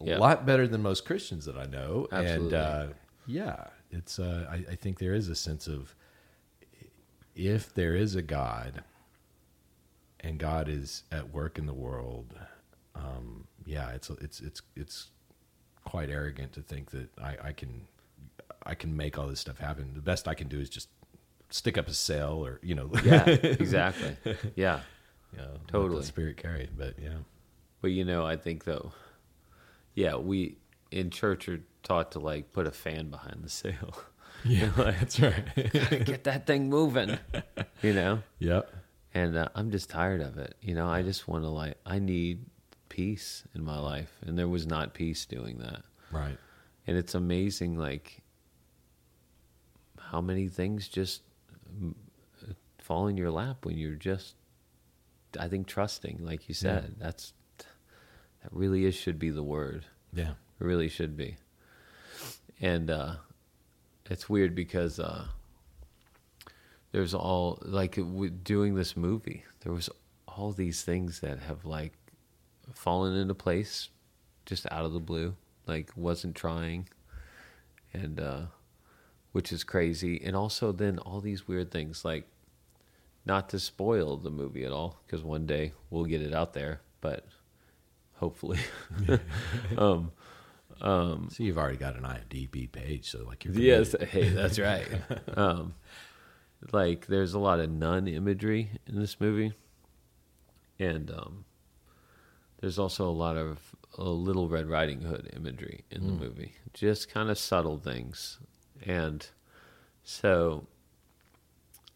a 0.00 0.04
Yeah. 0.06 0.18
lot 0.18 0.46
better 0.46 0.66
than 0.66 0.82
most 0.82 1.04
Christians 1.04 1.44
that 1.44 1.56
I 1.56 1.66
know. 1.66 2.08
Absolutely. 2.10 2.44
And 2.46 2.54
uh, 2.54 2.86
yeah, 3.26 3.66
it's 3.90 4.18
uh, 4.18 4.46
I, 4.50 4.72
I 4.72 4.74
think 4.76 4.98
there 4.98 5.14
is 5.14 5.28
a 5.28 5.34
sense 5.36 5.66
of 5.66 5.94
if 7.34 7.72
there 7.74 7.94
is 7.94 8.14
a 8.14 8.22
God, 8.22 8.82
and 10.20 10.38
God 10.38 10.68
is 10.68 11.02
at 11.10 11.32
work 11.32 11.58
in 11.58 11.66
the 11.66 11.74
world. 11.74 12.34
Um, 12.94 13.46
yeah, 13.66 13.90
it's 13.90 14.10
it's 14.10 14.40
it's 14.40 14.62
it's 14.76 15.10
quite 15.84 16.10
arrogant 16.10 16.52
to 16.52 16.62
think 16.62 16.90
that 16.92 17.08
I, 17.18 17.36
I 17.48 17.52
can 17.52 17.82
I 18.64 18.74
can 18.74 18.96
make 18.96 19.18
all 19.18 19.26
this 19.26 19.40
stuff 19.40 19.58
happen. 19.58 19.92
The 19.94 20.00
best 20.00 20.28
I 20.28 20.34
can 20.34 20.48
do 20.48 20.60
is 20.60 20.68
just 20.70 20.88
stick 21.50 21.76
up 21.76 21.88
a 21.88 21.94
sail, 21.94 22.44
or 22.44 22.60
you 22.62 22.74
know, 22.74 22.90
Yeah. 23.04 23.24
exactly. 23.28 24.16
Yeah. 24.54 24.80
let 25.36 25.68
Totally. 25.68 26.00
the 26.00 26.06
spirit 26.06 26.36
carry. 26.36 26.68
But 26.76 26.94
yeah, 27.02 27.18
But 27.80 27.88
you 27.92 28.04
know, 28.04 28.24
I 28.26 28.36
think 28.36 28.64
though, 28.64 28.92
yeah, 29.94 30.16
we 30.16 30.58
in 30.90 31.10
church 31.10 31.48
are 31.48 31.60
taught 31.82 32.12
to 32.12 32.18
like 32.20 32.52
put 32.52 32.66
a 32.66 32.70
fan 32.70 33.08
behind 33.10 33.42
the 33.42 33.48
sail. 33.50 33.96
yeah, 34.44 34.70
that's 34.76 35.20
right. 35.20 35.44
Get 35.54 36.24
that 36.24 36.46
thing 36.46 36.68
moving. 36.68 37.18
You 37.82 37.92
know? 37.92 38.22
yep. 38.38 38.72
And 39.14 39.36
uh, 39.36 39.48
I'm 39.54 39.70
just 39.70 39.90
tired 39.90 40.20
of 40.20 40.38
it. 40.38 40.54
You 40.62 40.74
know, 40.74 40.88
I 40.88 41.02
just 41.02 41.28
want 41.28 41.44
to 41.44 41.48
like 41.48 41.76
I 41.84 41.98
need 41.98 42.44
peace 42.88 43.44
in 43.54 43.64
my 43.64 43.78
life 43.78 44.12
and 44.26 44.38
there 44.38 44.48
was 44.48 44.66
not 44.66 44.94
peace 44.94 45.24
doing 45.26 45.58
that. 45.58 45.82
Right. 46.10 46.36
And 46.86 46.96
it's 46.96 47.14
amazing 47.14 47.78
like 47.78 48.22
how 49.98 50.20
many 50.20 50.48
things 50.48 50.88
just 50.88 51.22
mm, 51.74 51.94
fall 52.78 53.06
in 53.06 53.16
your 53.16 53.30
lap 53.30 53.64
when 53.64 53.78
you're 53.78 53.94
just 53.94 54.34
I 55.38 55.48
think 55.48 55.66
trusting 55.66 56.18
like 56.22 56.48
you 56.48 56.54
said. 56.54 56.96
That's 56.98 57.32
that 58.42 58.52
really 58.52 58.84
is 58.84 58.94
should 58.94 59.18
be 59.18 59.30
the 59.30 59.42
word. 59.42 59.84
Yeah. 60.12 60.32
It 60.60 60.64
really 60.64 60.88
should 60.88 61.16
be. 61.16 61.36
And 62.60 62.90
uh, 62.90 63.14
it's 64.12 64.28
weird 64.28 64.54
because 64.54 65.00
uh, 65.00 65.24
there's 66.92 67.14
all 67.14 67.58
like 67.62 67.98
doing 68.44 68.74
this 68.74 68.96
movie, 68.96 69.44
there 69.60 69.72
was 69.72 69.88
all 70.28 70.52
these 70.52 70.82
things 70.82 71.20
that 71.20 71.38
have 71.40 71.64
like 71.64 71.94
fallen 72.74 73.16
into 73.16 73.34
place 73.34 73.88
just 74.44 74.66
out 74.70 74.84
of 74.84 74.92
the 74.92 75.00
blue, 75.00 75.34
like 75.66 75.90
wasn't 75.96 76.34
trying, 76.34 76.88
and 77.94 78.20
uh, 78.20 78.42
which 79.32 79.50
is 79.50 79.64
crazy. 79.64 80.20
And 80.22 80.36
also 80.36 80.72
then 80.72 80.98
all 80.98 81.20
these 81.20 81.48
weird 81.48 81.70
things 81.70 82.04
like 82.04 82.26
not 83.24 83.48
to 83.48 83.58
spoil 83.58 84.18
the 84.18 84.30
movie 84.30 84.64
at 84.64 84.72
all 84.72 85.00
because 85.06 85.24
one 85.24 85.46
day 85.46 85.72
we'll 85.88 86.04
get 86.04 86.20
it 86.20 86.34
out 86.34 86.52
there, 86.52 86.82
but 87.00 87.24
hopefully. 88.16 88.58
um, 89.78 90.12
um, 90.80 91.28
So 91.30 91.42
you've 91.42 91.58
already 91.58 91.76
got 91.76 91.96
an 91.96 92.02
IMDb 92.02 92.70
page, 92.70 93.10
so 93.10 93.24
like 93.24 93.44
you're 93.44 93.54
Yes, 93.54 93.94
hey, 94.10 94.28
that's 94.28 94.58
right. 94.58 94.86
um, 95.36 95.74
like, 96.72 97.06
there's 97.06 97.34
a 97.34 97.38
lot 97.38 97.60
of 97.60 97.70
nun 97.70 98.06
imagery 98.08 98.70
in 98.86 98.98
this 99.00 99.20
movie, 99.20 99.52
and 100.78 101.10
um, 101.10 101.44
there's 102.60 102.78
also 102.78 103.08
a 103.08 103.10
lot 103.10 103.36
of 103.36 103.58
uh, 103.98 104.04
Little 104.04 104.48
Red 104.48 104.68
Riding 104.68 105.02
Hood 105.02 105.30
imagery 105.34 105.84
in 105.90 106.06
the 106.06 106.12
movie. 106.12 106.52
Just 106.72 107.10
kind 107.10 107.30
of 107.30 107.38
subtle 107.38 107.78
things, 107.78 108.38
and 108.86 109.26
so, 110.04 110.66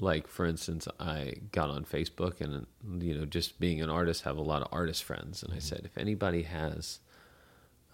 like 0.01 0.27
for 0.29 0.47
instance, 0.47 0.89
I 0.99 1.35
got 1.53 1.70
on 1.70 1.85
Facebook, 1.85 2.41
and 2.41 2.66
you 3.03 3.16
know, 3.16 3.24
just 3.24 3.59
being 3.61 3.81
an 3.81 3.91
artist, 3.91 4.22
have 4.22 4.37
a 4.37 4.43
lot 4.43 4.62
of 4.62 4.68
artist 4.72 5.05
friends, 5.05 5.43
and 5.43 5.55
I 5.55 5.59
said, 5.59 5.83
if 5.85 5.97
anybody 5.97 6.43
has 6.43 6.99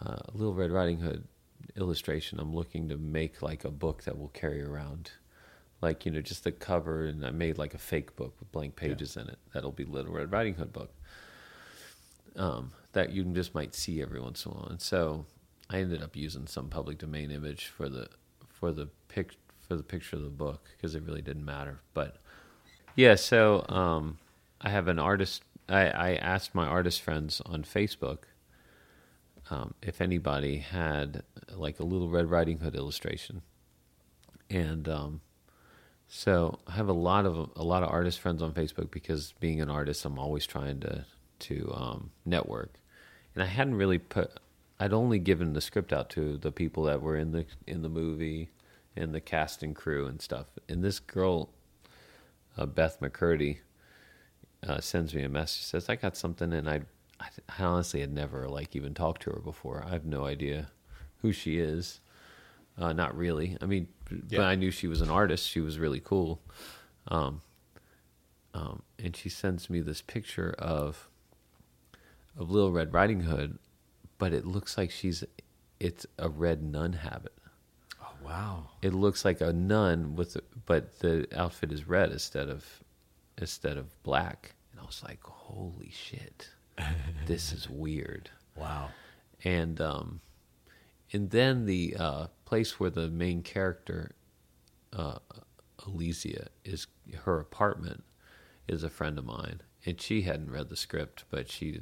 uh, 0.04 0.16
a 0.26 0.30
Little 0.32 0.54
Red 0.54 0.70
Riding 0.70 1.00
Hood 1.00 1.24
illustration. 1.76 2.40
I'm 2.40 2.54
looking 2.54 2.88
to 2.88 2.96
make 2.96 3.42
like 3.42 3.64
a 3.64 3.70
book 3.70 4.04
that 4.04 4.18
will 4.18 4.28
carry 4.28 4.62
around, 4.62 5.10
like 5.80 6.04
you 6.04 6.12
know, 6.12 6.20
just 6.20 6.44
the 6.44 6.52
cover, 6.52 7.06
and 7.06 7.24
I 7.24 7.30
made 7.30 7.58
like 7.58 7.74
a 7.74 7.78
fake 7.78 8.16
book 8.16 8.34
with 8.38 8.50
blank 8.52 8.76
pages 8.76 9.16
in 9.16 9.28
it. 9.28 9.38
That'll 9.52 9.72
be 9.72 9.84
Little 9.84 10.12
Red 10.12 10.32
Riding 10.32 10.54
Hood 10.54 10.72
book. 10.72 10.92
Um, 12.34 12.72
that 12.92 13.12
you 13.12 13.24
just 13.24 13.54
might 13.54 13.74
see 13.74 14.00
every 14.00 14.20
once 14.20 14.44
in 14.44 14.52
a 14.52 14.54
while, 14.54 14.68
and 14.68 14.80
so 14.80 15.26
I 15.68 15.78
ended 15.78 16.02
up 16.02 16.16
using 16.16 16.46
some 16.46 16.68
public 16.68 16.98
domain 16.98 17.30
image 17.30 17.66
for 17.66 17.88
the 17.88 18.08
for 18.48 18.72
the 18.72 18.88
pic 19.08 19.36
for 19.68 19.76
the 19.76 19.82
picture 19.82 20.16
of 20.16 20.22
the 20.22 20.28
book 20.28 20.68
because 20.76 20.94
it 20.94 21.02
really 21.02 21.22
didn't 21.22 21.44
matter. 21.44 21.80
But 21.94 22.16
yeah, 22.96 23.14
so 23.14 23.64
um, 23.68 24.18
I 24.60 24.70
have 24.70 24.88
an 24.88 24.98
artist. 24.98 25.44
I, 25.68 25.88
I 25.88 26.14
asked 26.16 26.54
my 26.54 26.66
artist 26.66 27.00
friends 27.00 27.40
on 27.46 27.62
Facebook 27.62 28.24
um, 29.52 29.74
if 29.82 30.00
anybody 30.00 30.58
had 30.58 31.22
like 31.54 31.78
a 31.78 31.84
little 31.84 32.08
Red 32.08 32.30
Riding 32.30 32.58
Hood 32.58 32.74
illustration, 32.74 33.42
and 34.48 34.88
um, 34.88 35.20
so 36.08 36.58
I 36.66 36.72
have 36.72 36.88
a 36.88 36.94
lot 36.94 37.26
of 37.26 37.50
a 37.54 37.62
lot 37.62 37.82
of 37.82 37.90
artist 37.90 38.20
friends 38.20 38.42
on 38.42 38.54
Facebook 38.54 38.90
because 38.90 39.34
being 39.40 39.60
an 39.60 39.68
artist, 39.68 40.04
I'm 40.06 40.18
always 40.18 40.46
trying 40.46 40.80
to 40.80 41.04
to 41.40 41.72
um, 41.74 42.10
network, 42.24 42.78
and 43.34 43.42
I 43.42 43.46
hadn't 43.46 43.74
really 43.74 43.98
put. 43.98 44.30
I'd 44.80 44.94
only 44.94 45.18
given 45.18 45.52
the 45.52 45.60
script 45.60 45.92
out 45.92 46.08
to 46.10 46.38
the 46.38 46.50
people 46.50 46.84
that 46.84 47.02
were 47.02 47.16
in 47.16 47.32
the 47.32 47.44
in 47.66 47.82
the 47.82 47.90
movie, 47.90 48.48
and 48.96 49.14
the 49.14 49.20
cast 49.20 49.62
and 49.62 49.76
crew 49.76 50.06
and 50.06 50.20
stuff. 50.22 50.46
And 50.66 50.82
this 50.82 50.98
girl, 50.98 51.50
uh, 52.56 52.64
Beth 52.64 53.00
McCurdy, 53.00 53.58
uh, 54.66 54.80
sends 54.80 55.14
me 55.14 55.22
a 55.22 55.28
message 55.28 55.62
says 55.62 55.90
I 55.90 55.96
got 55.96 56.16
something 56.16 56.52
and 56.52 56.70
I, 56.70 56.82
I 57.22 57.28
I 57.58 57.64
honestly 57.64 58.00
had 58.00 58.12
never 58.12 58.48
like 58.48 58.74
even 58.76 58.94
talked 58.94 59.22
to 59.22 59.30
her 59.30 59.40
before. 59.40 59.84
I 59.86 59.90
have 59.90 60.04
no 60.04 60.24
idea 60.24 60.68
who 61.18 61.32
she 61.32 61.58
is. 61.58 62.00
Uh, 62.78 62.92
not 62.92 63.16
really. 63.16 63.56
I 63.60 63.66
mean, 63.66 63.88
but 64.30 64.40
I 64.40 64.54
knew 64.54 64.70
she 64.70 64.86
was 64.86 65.00
an 65.00 65.10
artist. 65.10 65.48
She 65.48 65.60
was 65.60 65.78
really 65.78 66.00
cool. 66.00 66.40
Um, 67.08 67.42
um, 68.54 68.82
and 68.98 69.16
she 69.16 69.28
sends 69.28 69.70
me 69.70 69.80
this 69.80 70.02
picture 70.02 70.54
of 70.58 71.08
of 72.36 72.50
Little 72.50 72.72
Red 72.72 72.92
Riding 72.92 73.22
Hood, 73.22 73.58
but 74.18 74.32
it 74.32 74.46
looks 74.46 74.78
like 74.78 74.90
she's 74.90 75.24
it's 75.80 76.06
a 76.18 76.28
red 76.28 76.62
nun 76.62 76.94
habit. 76.94 77.34
Oh 78.00 78.12
wow. 78.24 78.70
It 78.80 78.94
looks 78.94 79.24
like 79.24 79.40
a 79.40 79.52
nun 79.52 80.16
with, 80.16 80.36
but 80.66 80.98
the 81.00 81.26
outfit 81.34 81.72
is 81.72 81.88
red 81.88 82.12
instead 82.12 82.48
of 82.48 82.82
instead 83.38 83.76
of 83.76 84.02
black. 84.02 84.54
And 84.70 84.80
I 84.80 84.84
was 84.84 85.02
like, 85.02 85.22
holy 85.24 85.90
shit, 85.90 86.48
this 87.26 87.52
is 87.52 87.68
weird. 87.68 88.30
Wow. 88.56 88.90
And 89.44 89.80
um, 89.80 90.20
and 91.12 91.30
then 91.30 91.66
the 91.66 91.96
uh, 91.98 92.26
place 92.44 92.78
where 92.80 92.90
the 92.90 93.08
main 93.08 93.42
character, 93.42 94.14
uh, 94.92 95.18
Elysia, 95.80 96.48
is 96.64 96.86
her 97.24 97.40
apartment, 97.40 98.04
is 98.68 98.82
a 98.82 98.90
friend 98.90 99.18
of 99.18 99.24
mine, 99.24 99.60
and 99.84 100.00
she 100.00 100.22
hadn't 100.22 100.50
read 100.50 100.68
the 100.68 100.76
script, 100.76 101.24
but 101.30 101.50
she 101.50 101.80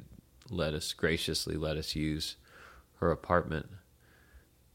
let 0.49 0.73
us 0.73 0.91
graciously 0.93 1.55
let 1.55 1.77
us 1.77 1.95
use 1.95 2.35
her 2.99 3.11
apartment. 3.11 3.69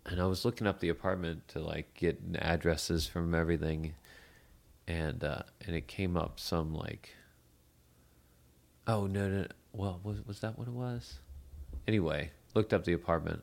And 0.06 0.20
I 0.20 0.26
was 0.26 0.44
looking 0.44 0.66
up 0.66 0.80
the 0.80 0.88
apartment 0.88 1.48
to 1.48 1.60
like 1.60 1.92
get 1.94 2.20
addresses 2.36 3.06
from 3.06 3.34
everything, 3.34 3.94
and 4.86 5.22
uh, 5.22 5.42
and 5.66 5.76
it 5.76 5.88
came 5.88 6.16
up 6.16 6.38
some 6.40 6.72
like, 6.72 7.14
oh 8.86 9.06
no 9.06 9.28
no, 9.28 9.46
well 9.76 10.00
was 10.02 10.24
was 10.26 10.40
that 10.40 10.58
what 10.58 10.66
it 10.68 10.74
was? 10.74 11.20
Anyway, 11.86 12.30
looked 12.54 12.72
up 12.72 12.84
the 12.84 12.92
apartment, 12.92 13.42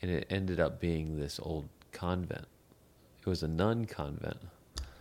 and 0.00 0.10
it 0.10 0.26
ended 0.30 0.58
up 0.58 0.80
being 0.80 1.18
this 1.20 1.38
old 1.42 1.68
convent. 1.92 2.46
it 3.20 3.26
was 3.28 3.42
a 3.42 3.48
nun 3.48 3.84
convent, 3.84 4.38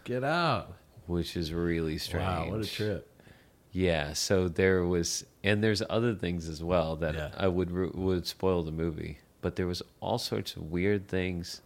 Get 0.03 0.23
out! 0.23 0.73
which 1.07 1.35
is 1.35 1.51
really 1.53 1.97
strange. 1.97 2.25
Wow, 2.27 2.49
what 2.51 2.61
a 2.61 2.67
trip! 2.67 3.07
Yeah, 3.71 4.13
so 4.13 4.47
there 4.49 4.83
was, 4.85 5.25
and 5.43 5.63
there's 5.63 5.81
other 5.89 6.13
things 6.13 6.47
as 6.49 6.61
well 6.61 6.97
that 6.97 7.15
Yeah. 7.15 7.31
I 7.37 7.47
would 7.47 7.71
would 7.95 8.27
spoil 8.27 8.63
the 8.63 8.71
movie. 8.71 9.19
But 9.41 9.55
there 9.55 9.65
was 9.65 9.81
all 10.01 10.19
sorts 10.19 10.55
of 10.55 10.69
weird 10.71 11.07
things 11.07 11.61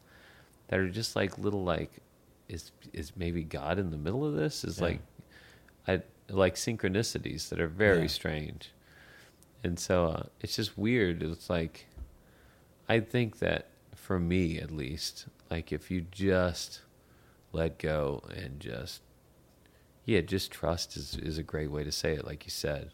that 0.69 0.79
are 0.79 0.89
just 0.89 1.15
like 1.15 1.37
little 1.37 1.63
like, 1.63 1.91
is 2.47 2.71
is 2.93 3.11
maybe 3.17 3.43
God 3.43 3.79
in 3.79 3.89
the 3.91 3.97
middle 3.97 4.23
of 4.23 4.35
this? 4.35 4.63
Is 4.63 4.77
Yeah. 4.77 4.83
like, 4.85 4.99
like 6.29 6.55
synchronicities 6.55 7.49
that 7.49 7.59
are 7.59 7.67
very 7.67 8.01
Yeah. 8.03 8.07
strange, 8.07 8.71
and 9.63 9.79
so 9.79 10.07
uh, 10.07 10.23
it's 10.41 10.55
just 10.55 10.77
weird. 10.77 11.21
It's 11.23 11.49
like, 11.49 11.85
I 12.89 12.99
think 12.99 13.39
that 13.39 13.67
for 13.95 14.19
me 14.19 14.59
at 14.59 14.71
least, 14.71 15.25
like 15.49 15.71
if 15.71 15.89
you 15.91 16.01
just 16.11 16.81
let 17.51 17.77
go 17.79 18.23
and 18.35 18.59
just 18.59 19.01
yeah, 20.05 20.21
just 20.21 20.51
trust 20.51 20.97
is 20.97 21.15
is 21.15 21.37
a 21.37 21.43
great 21.43 21.71
way 21.71 21.83
to 21.83 21.91
say 21.91 22.13
it, 22.13 22.25
like 22.25 22.45
you 22.45 22.51
said. 22.51 22.91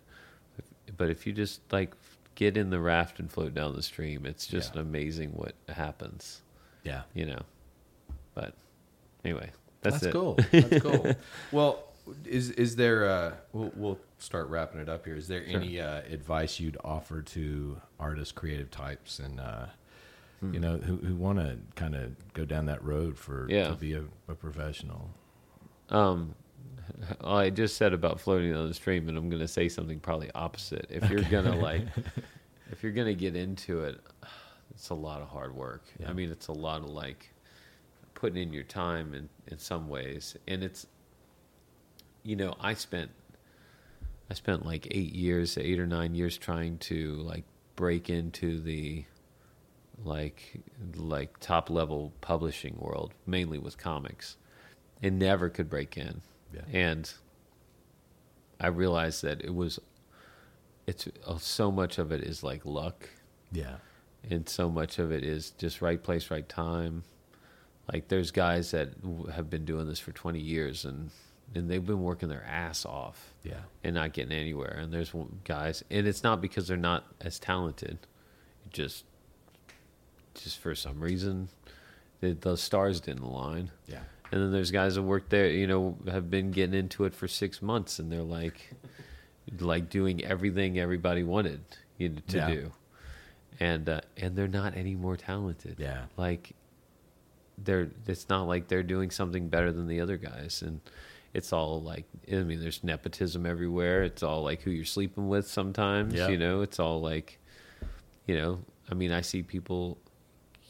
But 0.98 1.10
if 1.10 1.26
you 1.28 1.34
just 1.34 1.62
like 1.72 1.94
get 2.36 2.56
in 2.58 2.70
the 2.70 2.80
raft 2.80 3.20
and 3.20 3.30
float 3.32 3.54
down 3.54 3.76
the 3.76 3.84
stream, 3.84 4.26
it's 4.26 4.48
just 4.48 4.76
Yeah. 4.76 4.82
amazing 4.82 5.32
what 5.32 5.54
happens, 5.70 6.42
Yeah, 6.84 7.04
you 7.14 7.26
know. 7.26 7.42
But 8.34 8.54
anyway, 9.26 9.52
that's, 9.82 10.00
that's, 10.00 10.14
cool. 10.14 10.38
That's 10.52 10.82
cool. 10.82 11.14
well, 11.52 11.84
is 12.26 12.50
is 12.52 12.76
there? 12.76 13.10
Uh, 13.10 13.34
we'll, 13.54 13.72
we'll 13.76 14.00
start 14.20 14.48
wrapping 14.50 14.82
it 14.82 14.90
up 14.90 15.06
here. 15.06 15.16
Is 15.16 15.28
there 15.28 15.46
Sure. 15.48 15.60
any 15.60 15.80
uh, 15.80 16.02
advice 16.10 16.60
you'd 16.60 16.78
offer 16.84 17.22
to 17.22 17.80
artists, 18.00 18.32
creative 18.32 18.72
types, 18.72 19.20
and 19.20 19.40
uh, 19.40 19.66
Hmm. 20.40 20.54
you 20.56 20.60
know 20.60 20.78
who 20.78 20.98
who 20.98 21.16
want 21.16 21.38
to 21.38 21.58
kind 21.76 21.94
of 21.96 22.16
go 22.34 22.46
down 22.46 22.66
that 22.66 22.84
road 22.84 23.16
for 23.18 23.46
Yeah. 23.50 23.68
to 23.70 23.76
be 23.76 23.94
a, 23.94 24.04
a 24.28 24.34
professional? 24.34 25.12
Um, 25.90 26.34
I 27.24 27.50
just 27.52 27.78
said 27.78 27.94
about 27.94 28.20
floating 28.20 28.54
on 28.56 28.68
the 28.68 28.74
stream, 28.74 29.08
and 29.08 29.18
I'm 29.18 29.30
going 29.30 29.42
to 29.42 29.48
say 29.48 29.70
something 29.70 30.00
probably 30.00 30.32
opposite. 30.34 30.88
If 30.90 31.10
you're 31.12 31.22
gonna 31.22 31.56
like, 31.56 31.84
if 32.72 32.82
you're 32.82 32.92
gonna 32.92 33.14
get 33.14 33.36
into 33.36 33.84
it, 33.84 34.00
it's 34.72 34.90
a 34.90 34.96
lot 34.96 35.22
of 35.22 35.28
hard 35.28 35.56
work. 35.56 35.84
Yeah. 36.00 36.10
I 36.10 36.14
mean, 36.14 36.32
it's 36.32 36.48
a 36.48 36.54
lot 36.54 36.82
of 36.82 36.90
like 36.90 37.32
putting 38.16 38.42
in 38.42 38.52
your 38.54 38.64
time 38.64 39.14
in 39.14 39.30
in 39.48 39.60
some 39.60 39.88
ways, 39.88 40.36
and 40.48 40.64
it's, 40.64 40.88
you 42.24 42.36
know, 42.36 42.56
I 42.60 42.74
spent, 42.74 43.12
I 44.30 44.34
spent 44.34 44.66
like 44.66 44.88
eight 44.92 45.14
years, 45.14 45.58
eight 45.58 45.80
or 45.80 45.88
nine 45.88 46.16
years 46.16 46.38
trying 46.38 46.78
to 46.80 47.14
like 47.16 47.44
break 47.76 48.10
into 48.10 48.60
the 48.60 49.06
like 50.04 50.62
like 50.96 51.40
top 51.40 51.70
level 51.70 52.12
publishing 52.22 52.76
world 52.80 53.14
mainly 53.28 53.58
with 53.60 53.78
comics 53.78 54.36
and 55.04 55.20
never 55.20 55.50
could 55.50 55.70
break 55.70 55.98
in. 55.98 56.22
Yeah. 56.54 56.62
and 56.74 57.14
i 58.60 58.68
realized 58.68 59.24
that 59.24 59.40
it 59.42 59.56
was 59.56 59.80
it's 60.88 61.08
uh, 61.26 61.38
so 61.38 61.72
much 61.72 61.98
of 61.98 62.12
it 62.12 62.22
is 62.22 62.44
like 62.44 62.66
luck. 62.66 63.08
Yeah, 63.52 63.76
and 64.30 64.48
so 64.50 64.70
much 64.70 65.00
of 65.00 65.12
it 65.12 65.24
is 65.24 65.52
just 65.52 65.82
right 65.82 66.02
place 66.02 66.30
right 66.32 66.48
time. 66.48 67.04
Like 67.92 68.08
there's 68.08 68.32
guys 68.32 68.72
that 68.72 69.02
w- 69.02 69.28
have 69.28 69.50
been 69.50 69.66
doing 69.66 69.88
this 69.88 70.00
for 70.00 70.12
20 70.12 70.40
years 70.40 70.86
and 70.86 71.12
and 71.54 71.70
they've 71.70 71.86
been 71.86 72.02
working 72.02 72.30
their 72.30 72.44
ass 72.46 72.86
off 72.86 73.34
yeah, 73.44 73.56
and 73.84 73.96
not 73.96 74.14
getting 74.14 74.32
anywhere 74.38 74.78
and 74.82 74.94
there's 74.94 75.14
guys 75.44 75.84
and 75.92 76.08
it's 76.08 76.24
not 76.24 76.42
because 76.42 76.68
they're 76.68 76.78
not 76.78 77.06
as 77.22 77.40
talented 77.40 77.98
it 78.66 78.72
just 78.72 79.04
just 80.34 80.58
for 80.60 80.74
some 80.76 81.00
reason 81.02 81.50
the, 82.22 82.34
the 82.34 82.56
stars 82.56 83.02
didn't 83.02 83.24
align 83.24 83.70
yeah, 83.88 84.00
and 84.32 84.42
then 84.42 84.52
there's 84.52 84.72
guys 84.72 84.96
that 84.96 85.02
work 85.04 85.28
there, 85.28 85.50
you 85.50 85.68
know, 85.68 85.98
have 86.08 86.30
been 86.32 86.52
getting 86.52 86.74
into 86.80 87.04
it 87.04 87.14
for 87.14 87.28
six 87.28 87.62
months, 87.62 88.00
and 88.00 88.10
they're 88.10 88.22
like, 88.22 88.72
like 89.60 89.90
doing 89.90 90.24
everything 90.24 90.80
everybody 90.80 91.22
wanted 91.24 91.60
you 91.98 92.08
know, 92.10 92.22
to 92.30 92.38
Yeah. 92.38 92.48
do, 92.50 92.72
and 93.60 93.90
uh, 93.90 94.02
and 94.16 94.38
they're 94.38 94.48
not 94.48 94.78
any 94.78 94.96
more 94.96 95.18
talented. 95.18 95.76
Yeah. 95.80 96.04
like 96.16 96.54
they're. 97.58 97.90
It's 98.08 98.30
not 98.30 98.44
like 98.44 98.70
they're 98.70 98.84
doing 98.84 99.12
something 99.12 99.50
better 99.50 99.72
than 99.74 99.88
the 99.90 100.00
other 100.00 100.16
guys, 100.16 100.62
and 100.62 100.80
it's 101.34 101.54
all 101.54 101.82
like. 101.82 102.06
I 102.32 102.44
mean, 102.44 102.60
there's 102.62 102.84
nepotism 102.84 103.46
everywhere. 103.46 104.04
It's 104.04 104.24
all 104.24 104.44
like 104.44 104.62
who 104.62 104.72
you're 104.72 104.86
sleeping 104.86 105.28
with. 105.28 105.48
Sometimes, 105.48 106.14
you 106.14 106.38
know, 106.38 106.62
it's 106.62 106.80
all 106.80 107.02
like, 107.02 107.40
you 108.26 108.36
know. 108.36 108.60
I 108.90 108.94
mean, 108.94 109.12
I 109.14 109.22
see 109.22 109.42
people 109.42 109.98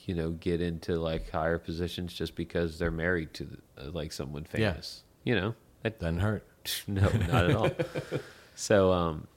you 0.05 0.15
know 0.15 0.31
get 0.31 0.61
into 0.61 0.95
like 0.95 1.29
higher 1.29 1.57
positions 1.57 2.13
just 2.13 2.35
because 2.35 2.79
they're 2.79 2.91
married 2.91 3.33
to 3.35 3.47
uh, 3.77 3.91
like 3.91 4.11
someone 4.11 4.43
famous. 4.43 5.03
Yeah. 5.23 5.33
you 5.33 5.39
know 5.39 5.55
that, 5.83 5.99
doesn't 5.99 6.19
hurt. 6.19 6.45
no 6.87 7.09
not 7.09 7.49
at 7.49 7.55
all 7.55 7.71
so 8.55 8.91
um 8.91 9.27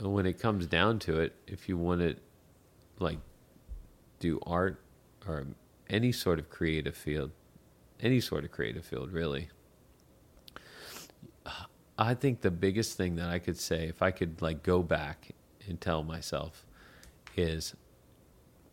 when 0.00 0.26
it 0.26 0.38
comes 0.38 0.66
down 0.66 0.98
to 0.98 1.20
it 1.20 1.34
if 1.46 1.68
you 1.68 1.76
want 1.76 2.00
to 2.00 2.14
like 2.98 3.18
do 4.18 4.38
art 4.46 4.78
or 5.26 5.46
any 5.88 6.12
sort 6.12 6.38
of 6.38 6.50
creative 6.50 6.94
field 6.94 7.30
any 8.00 8.20
sort 8.20 8.44
of 8.44 8.50
creative 8.50 8.84
field 8.84 9.12
really 9.12 9.48
i 12.00 12.14
think 12.14 12.40
the 12.40 12.50
biggest 12.50 12.96
thing 12.96 13.14
that 13.14 13.28
i 13.28 13.38
could 13.38 13.58
say 13.58 13.86
if 13.86 14.02
i 14.02 14.10
could 14.10 14.42
like 14.42 14.64
go 14.64 14.82
back 14.82 15.30
and 15.68 15.80
tell 15.80 16.02
myself 16.02 16.66
is 17.36 17.74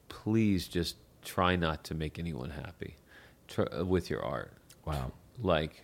please 0.10 0.68
just 0.68 0.96
try 1.24 1.56
not 1.56 1.84
to 1.84 1.94
make 1.94 2.18
anyone 2.18 2.52
happy. 2.52 2.96
Try, 3.48 3.66
uh, 3.66 3.86
with 3.86 4.10
your 4.10 4.24
art. 4.24 4.54
Wow. 4.86 5.12
like 5.42 5.84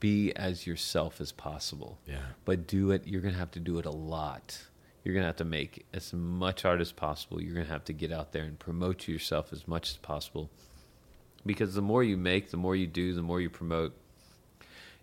be 0.00 0.32
as 0.34 0.66
yourself 0.66 1.20
as 1.20 1.30
possible. 1.30 1.98
Yeah. 2.06 2.18
but 2.44 2.66
do 2.66 2.90
it 2.90 3.06
you're 3.06 3.20
gonna 3.20 3.34
have 3.34 3.52
to 3.52 3.60
do 3.60 3.78
it 3.78 3.86
a 3.86 3.90
lot. 3.90 4.58
You're 5.04 5.14
gonna 5.14 5.26
have 5.26 5.36
to 5.36 5.44
make 5.44 5.86
as 5.94 6.12
much 6.12 6.64
art 6.64 6.80
as 6.80 6.90
possible. 6.90 7.40
You're 7.40 7.54
gonna 7.54 7.66
have 7.66 7.84
to 7.84 7.92
get 7.92 8.10
out 8.10 8.32
there 8.32 8.42
and 8.42 8.58
promote 8.58 9.06
yourself 9.06 9.52
as 9.52 9.68
much 9.68 9.90
as 9.90 9.96
possible. 9.98 10.50
Because 11.44 11.74
the 11.74 11.82
more 11.82 12.02
you 12.02 12.16
make 12.16 12.50
the 12.50 12.56
more 12.56 12.74
you 12.74 12.88
do 12.88 13.14
the 13.14 13.22
more 13.22 13.40
you 13.40 13.48
promote 13.48 13.94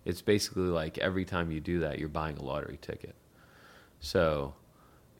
it's 0.04 0.22
basically 0.22 0.62
like 0.64 0.98
every 0.98 1.24
time 1.24 1.50
you 1.50 1.60
do 1.60 1.80
that 1.80 1.98
you're 1.98 2.08
buying 2.08 2.36
a 2.38 2.42
lottery 2.42 2.78
ticket 2.80 3.14
so 4.00 4.54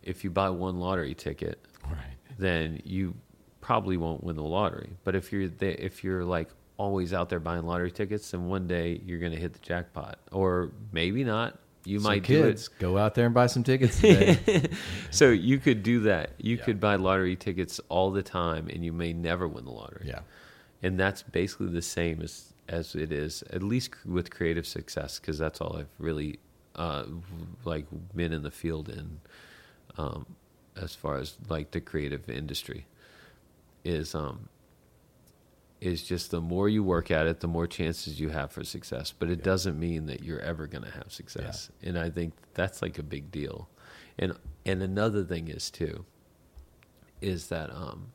if 0.02 0.24
you 0.24 0.30
buy 0.30 0.50
one 0.50 0.78
lottery 0.78 1.14
ticket 1.14 1.58
Right. 1.84 2.16
then 2.38 2.80
you 2.84 3.14
probably 3.60 3.96
won't 3.96 4.22
win 4.24 4.36
the 4.36 4.42
lottery. 4.42 4.90
But 5.04 5.14
if 5.14 5.32
you're 5.32 5.48
the, 5.48 5.82
if 5.82 6.02
you're 6.04 6.24
like 6.24 6.48
always 6.76 7.12
out 7.14 7.28
there 7.30 7.40
buying 7.40 7.64
lottery 7.64 7.90
tickets, 7.90 8.30
then 8.30 8.46
one 8.48 8.66
day 8.66 9.00
you're 9.04 9.18
going 9.18 9.32
to 9.32 9.38
hit 9.38 9.52
the 9.54 9.58
jackpot, 9.60 10.18
or 10.32 10.70
maybe 10.92 11.24
not. 11.24 11.58
You 11.86 11.98
So 12.00 12.08
might 12.08 12.24
kids 12.24 12.68
go 12.68 12.96
out 12.98 13.14
there 13.14 13.26
and 13.26 13.34
buy 13.34 13.46
some 13.46 13.62
tickets 13.62 14.00
today. 14.00 14.68
So 15.10 15.30
you 15.30 15.58
could 15.58 15.82
do 15.82 16.00
that. 16.00 16.30
You 16.38 16.56
Yeah. 16.56 16.64
could 16.64 16.80
buy 16.80 16.96
lottery 16.96 17.36
tickets 17.36 17.80
all 17.88 18.10
the 18.10 18.22
time, 18.22 18.68
and 18.68 18.84
you 18.84 18.92
may 18.92 19.12
never 19.12 19.46
win 19.48 19.64
the 19.64 19.70
lottery. 19.72 20.06
yeah. 20.08 20.20
And 20.84 21.00
that's 21.00 21.22
basically 21.22 21.68
the 21.68 21.82
same 21.82 22.20
as 22.20 22.52
as 22.68 22.94
it 22.94 23.10
is, 23.12 23.42
at 23.50 23.62
least 23.62 23.90
with 24.06 24.30
creative 24.30 24.66
success, 24.66 25.18
because 25.18 25.38
that's 25.38 25.60
all 25.60 25.76
I've 25.76 25.94
really 25.98 26.38
uh, 26.76 27.04
like 27.64 27.86
been 28.14 28.32
in 28.32 28.42
the 28.42 28.50
field 28.50 28.88
in, 28.88 29.20
um, 29.98 30.26
as 30.76 30.94
far 30.94 31.16
as 31.18 31.36
like 31.48 31.70
the 31.70 31.80
creative 31.80 32.28
industry, 32.28 32.86
is 33.82 34.14
um, 34.14 34.48
is 35.80 36.02
just 36.02 36.30
the 36.30 36.40
more 36.40 36.68
you 36.68 36.82
work 36.82 37.10
at 37.10 37.26
it, 37.26 37.40
the 37.40 37.48
more 37.48 37.66
chances 37.66 38.20
you 38.20 38.28
have 38.30 38.52
for 38.52 38.64
success. 38.64 39.10
But 39.18 39.30
it 39.30 39.38
Yeah. 39.38 39.44
doesn't 39.44 39.78
mean 39.78 40.06
that 40.06 40.22
you're 40.22 40.40
ever 40.40 40.66
going 40.66 40.84
to 40.84 40.90
have 40.90 41.10
success, 41.12 41.70
and 41.82 41.98
I 41.98 42.10
think 42.10 42.34
that's 42.54 42.82
like 42.82 42.98
a 42.98 43.02
big 43.02 43.30
deal. 43.30 43.68
And 44.18 44.34
and 44.66 44.82
another 44.82 45.24
thing 45.24 45.48
is 45.48 45.70
too, 45.70 46.04
is 47.22 47.48
that 47.48 47.70
um, 47.70 48.12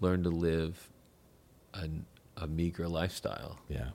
learn 0.00 0.22
to 0.22 0.30
live 0.30 0.88
a, 1.74 1.88
a 2.36 2.46
meager 2.46 2.88
lifestyle, 2.88 3.58
Yeah. 3.68 3.90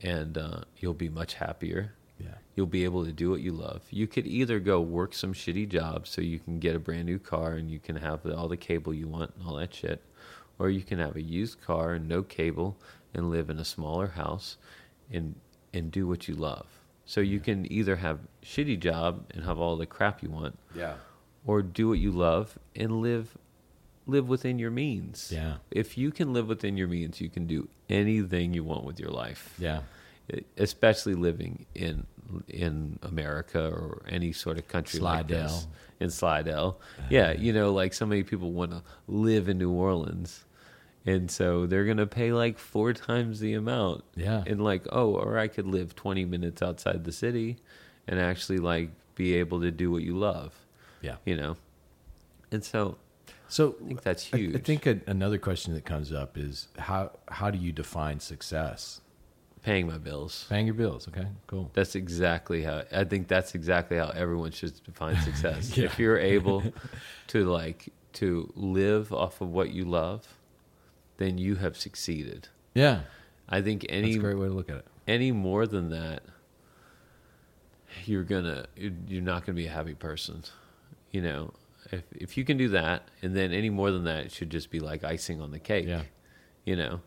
and 0.00 0.36
uh, 0.38 0.60
you'll 0.78 0.94
be 0.94 1.08
much 1.08 1.34
happier. 1.34 1.92
Yeah. 2.18 2.34
You'll 2.54 2.66
be 2.66 2.84
able 2.84 3.04
to 3.04 3.12
do 3.12 3.30
what 3.30 3.40
you 3.40 3.52
love. 3.52 3.82
You 3.90 4.06
could 4.06 4.26
either 4.26 4.60
go 4.60 4.80
work 4.80 5.12
some 5.14 5.32
shitty 5.34 5.68
job 5.68 6.06
so 6.06 6.20
you 6.20 6.38
can 6.38 6.58
get 6.60 6.76
a 6.76 6.78
brand 6.78 7.06
new 7.06 7.18
car 7.18 7.54
and 7.54 7.70
you 7.70 7.78
can 7.80 7.96
have 7.96 8.24
all 8.26 8.46
the 8.48 8.56
cable 8.56 8.94
you 8.94 9.08
want 9.08 9.32
and 9.36 9.46
all 9.46 9.56
that 9.56 9.74
shit, 9.74 10.02
or 10.58 10.70
you 10.70 10.82
can 10.82 10.98
have 10.98 11.16
a 11.16 11.22
used 11.22 11.60
car 11.62 11.94
and 11.94 12.08
no 12.08 12.22
cable 12.22 12.76
and 13.14 13.30
live 13.30 13.50
in 13.50 13.58
a 13.58 13.64
smaller 13.64 14.08
house 14.08 14.56
and 15.10 15.34
and 15.74 15.90
do 15.90 16.06
what 16.06 16.28
you 16.28 16.34
love. 16.34 16.66
So 17.06 17.20
you 17.22 17.40
can 17.40 17.70
either 17.72 17.96
have 17.96 18.20
shitty 18.44 18.78
job 18.78 19.24
and 19.34 19.42
have 19.44 19.58
all 19.58 19.76
the 19.76 19.86
crap 19.86 20.22
you 20.22 20.30
want, 20.30 20.58
Yeah. 20.76 20.94
or 21.46 21.62
do 21.62 21.88
what 21.88 21.98
you 21.98 22.12
love 22.12 22.58
and 22.76 23.00
live 23.00 23.36
live 24.06 24.28
within 24.28 24.58
your 24.58 24.70
means. 24.70 25.30
Yeah. 25.34 25.56
If 25.70 25.96
you 25.96 26.10
can 26.10 26.32
live 26.32 26.48
within 26.48 26.76
your 26.76 26.88
means, 26.88 27.20
you 27.20 27.28
can 27.28 27.46
do 27.46 27.68
anything 27.88 28.52
you 28.54 28.64
want 28.64 28.84
with 28.84 28.98
your 28.98 29.10
life. 29.10 29.54
Yeah. 29.58 29.80
Especially 30.56 31.14
living 31.14 31.66
in 31.74 32.06
in 32.48 32.98
America 33.02 33.60
or 33.68 34.02
any 34.08 34.32
sort 34.32 34.56
of 34.58 34.66
country 34.66 35.00
like 35.00 35.28
this. 35.28 35.66
In 36.00 36.10
Slidell. 36.10 36.80
Uh, 36.98 37.02
yeah, 37.10 37.32
you 37.32 37.52
know, 37.52 37.72
like 37.72 37.92
so 37.94 38.06
many 38.06 38.22
people 38.22 38.50
want 38.52 38.70
to 38.72 38.82
live 39.06 39.48
in 39.48 39.58
New 39.58 39.70
Orleans 39.70 40.44
And 41.06 41.30
so 41.30 41.66
they're 41.66 41.84
going 41.84 41.98
to 41.98 42.06
pay 42.06 42.32
like 42.32 42.58
four 42.58 42.92
times 42.92 43.38
the 43.40 43.54
amount. 43.54 44.02
Yeah. 44.16 44.42
And 44.46 44.62
like, 44.64 44.84
oh, 44.90 45.14
or 45.14 45.38
I 45.38 45.48
could 45.48 45.66
live 45.66 45.94
20 45.94 46.24
minutes 46.24 46.62
outside 46.62 47.04
the 47.04 47.12
city 47.12 47.58
and 48.08 48.18
actually 48.18 48.58
like 48.58 48.90
be 49.14 49.34
able 49.34 49.60
to 49.60 49.70
do 49.70 49.90
what 49.90 50.02
you 50.02 50.16
love, 50.16 50.54
Yeah. 51.02 51.16
you 51.24 51.36
know? 51.36 51.56
And 52.50 52.64
so 52.64 52.96
So 53.52 53.76
I 53.84 53.88
think 53.88 54.02
that's 54.02 54.24
huge. 54.24 54.56
I, 54.56 54.58
think 54.58 54.86
a, 54.86 55.00
another 55.06 55.38
question 55.38 55.74
that 55.74 55.84
comes 55.84 56.12
up 56.12 56.38
is 56.38 56.68
how 56.78 57.12
how 57.28 57.50
do 57.50 57.58
you 57.58 57.72
define 57.72 58.18
success? 58.20 59.02
paying 59.62 59.86
my 59.86 59.98
bills. 59.98 60.46
Paying 60.48 60.66
your 60.66 60.74
bills. 60.74 61.08
Okay, 61.08 61.26
cool. 61.46 61.70
That's 61.72 61.94
exactly 61.94 62.62
how 62.62 62.82
I 62.92 63.04
think 63.04 63.28
that's 63.28 63.54
exactly 63.54 63.96
how 63.96 64.08
everyone 64.08 64.50
should 64.50 64.82
define 64.84 65.16
success. 65.22 65.76
Yeah. 65.76 65.86
If 65.86 65.98
you're 65.98 66.18
able 66.18 66.62
to 67.28 67.44
like 67.44 67.88
to 68.14 68.52
live 68.54 69.12
off 69.12 69.40
of 69.40 69.50
what 69.50 69.70
you 69.70 69.84
love, 69.84 70.26
then 71.16 71.38
you 71.38 71.56
have 71.56 71.76
succeeded. 71.76 72.48
Yeah, 72.74 73.02
I 73.48 73.62
think 73.62 73.82
that's 73.82 73.92
any 73.92 74.14
a 74.14 74.18
great 74.18 74.38
way 74.38 74.48
to 74.48 74.52
look 74.52 74.70
at 74.70 74.76
it. 74.76 74.86
any 75.06 75.32
more 75.32 75.66
than 75.66 75.90
that, 75.90 76.22
you're 78.04 78.24
gonna 78.24 78.66
you're 78.76 79.22
not 79.22 79.46
gonna 79.46 79.56
be 79.56 79.66
a 79.66 79.70
happy 79.70 79.94
person. 79.94 80.42
You 81.10 81.22
know, 81.22 81.52
if 81.92 82.04
if 82.12 82.36
you 82.36 82.44
can 82.44 82.56
do 82.56 82.68
that, 82.70 83.08
and 83.22 83.36
then 83.36 83.52
any 83.52 83.70
more 83.70 83.90
than 83.90 84.04
that, 84.04 84.24
it 84.26 84.32
should 84.32 84.50
just 84.50 84.70
be 84.70 84.80
like 84.80 85.04
icing 85.04 85.40
on 85.40 85.50
the 85.50 85.58
cake. 85.58 85.86
Yeah. 85.86 86.02
You 86.64 86.76
know, 86.76 87.00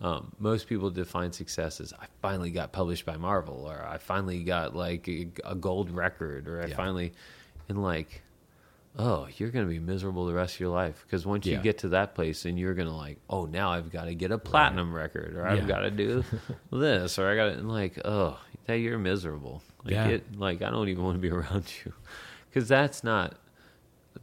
um, 0.00 0.32
most 0.38 0.66
people 0.68 0.90
define 0.90 1.32
success 1.32 1.80
as 1.80 1.92
I 1.92 2.06
finally 2.20 2.50
got 2.50 2.72
published 2.72 3.06
by 3.06 3.16
Marvel, 3.16 3.64
or 3.68 3.84
I 3.86 3.98
finally 3.98 4.42
got 4.44 4.74
like 4.76 5.08
a, 5.08 5.28
a 5.44 5.54
gold 5.54 5.90
record, 5.90 6.48
or 6.48 6.62
I 6.62 6.66
Yeah. 6.66 6.76
finally, 6.76 7.12
and 7.68 7.82
like, 7.82 8.22
oh, 8.98 9.28
you're 9.36 9.50
gonna 9.50 9.66
be 9.66 9.78
miserable 9.78 10.26
the 10.26 10.32
rest 10.34 10.54
of 10.54 10.60
your 10.60 10.70
life 10.70 11.04
because 11.06 11.24
once 11.26 11.46
you 11.46 11.58
get 11.58 11.78
to 11.78 11.88
that 11.90 12.14
place, 12.14 12.44
and 12.44 12.58
you're 12.58 12.74
gonna 12.74 12.96
like, 12.96 13.18
oh, 13.30 13.44
now 13.46 13.70
I've 13.72 13.90
got 13.90 14.04
to 14.04 14.14
get 14.14 14.30
a 14.32 14.38
platinum 14.38 14.92
record, 14.92 15.36
or 15.36 15.46
I've 15.46 15.58
Yeah. 15.62 15.66
got 15.68 15.80
to 15.80 15.90
do 15.90 16.24
this, 16.72 17.18
or 17.18 17.28
I 17.30 17.36
got 17.36 17.54
to 17.56 17.62
like, 17.62 17.98
oh, 18.04 18.38
that 18.66 18.74
you're 18.78 18.98
miserable. 18.98 19.62
Like, 19.84 19.94
Yeah. 19.94 20.08
it, 20.08 20.36
like 20.38 20.62
I 20.62 20.70
don't 20.70 20.88
even 20.88 21.04
want 21.04 21.16
to 21.16 21.20
be 21.20 21.30
around 21.38 21.72
you, 21.84 21.92
because 22.50 22.68
that's 22.68 23.04
not, 23.04 23.36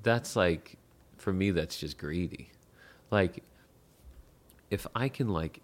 that's 0.04 0.36
like, 0.36 0.78
for 1.18 1.34
me, 1.34 1.52
that's 1.52 1.80
just 1.80 1.98
greedy. 1.98 2.52
Like, 3.10 3.44
if 4.70 4.86
I 4.96 5.10
can 5.10 5.30
like 5.30 5.62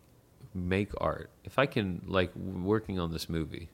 make 0.54 0.92
art, 1.00 1.30
if 1.44 1.60
I 1.60 1.66
can 1.66 2.02
like 2.08 2.36
working 2.36 3.00
on 3.00 3.12
this 3.12 3.30
movie, 3.30 3.70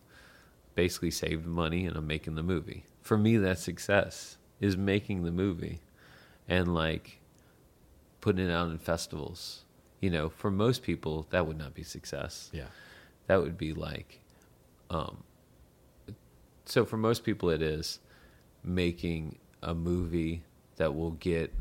basically 0.75 1.11
save 1.11 1.45
money 1.45 1.85
and 1.85 1.95
I'm 1.95 2.07
making 2.07 2.35
the 2.35 2.43
movie. 2.43 2.85
For 3.01 3.17
me, 3.17 3.37
that's 3.37 3.61
success 3.61 4.37
is 4.59 4.77
making 4.77 5.23
the 5.23 5.31
movie, 5.31 5.81
and 6.47 6.73
like 6.73 7.19
putting 8.21 8.47
it 8.47 8.51
out 8.51 8.69
in 8.69 8.77
festivals. 8.77 9.63
You 10.01 10.09
know, 10.09 10.29
for 10.29 10.51
most 10.51 10.83
people, 10.83 11.25
that 11.29 11.47
would 11.47 11.57
not 11.57 11.73
be 11.73 11.83
success 11.83 12.49
Yeah, 12.53 12.67
that 13.27 13.41
would 13.41 13.57
be 13.57 13.73
like 13.73 14.19
um 14.89 15.23
so 16.65 16.85
for 16.85 16.97
most 16.97 17.23
people 17.23 17.49
it 17.49 17.61
is 17.61 17.99
making 18.63 19.37
a 19.61 19.73
movie 19.73 20.43
that 20.77 20.93
will 20.95 21.11
get 21.11 21.53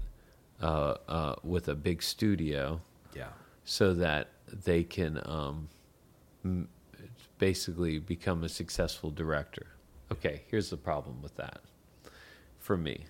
uh 0.63 0.95
uh 1.09 1.35
with 1.43 1.69
a 1.69 1.75
big 1.75 2.03
studio. 2.03 2.81
Yeah, 3.15 3.29
so 3.65 3.95
that 3.95 4.29
they 4.49 4.83
can 4.85 5.21
um 5.25 5.69
m- 6.45 6.69
basically 7.39 7.99
become 7.99 8.45
a 8.45 8.49
successful 8.49 9.11
director. 9.11 9.67
Okay 10.13 10.43
here's 10.49 10.71
the 10.71 10.77
problem 10.77 11.21
with 11.23 11.35
that. 11.37 11.61
For 12.59 12.77
me 12.77 13.05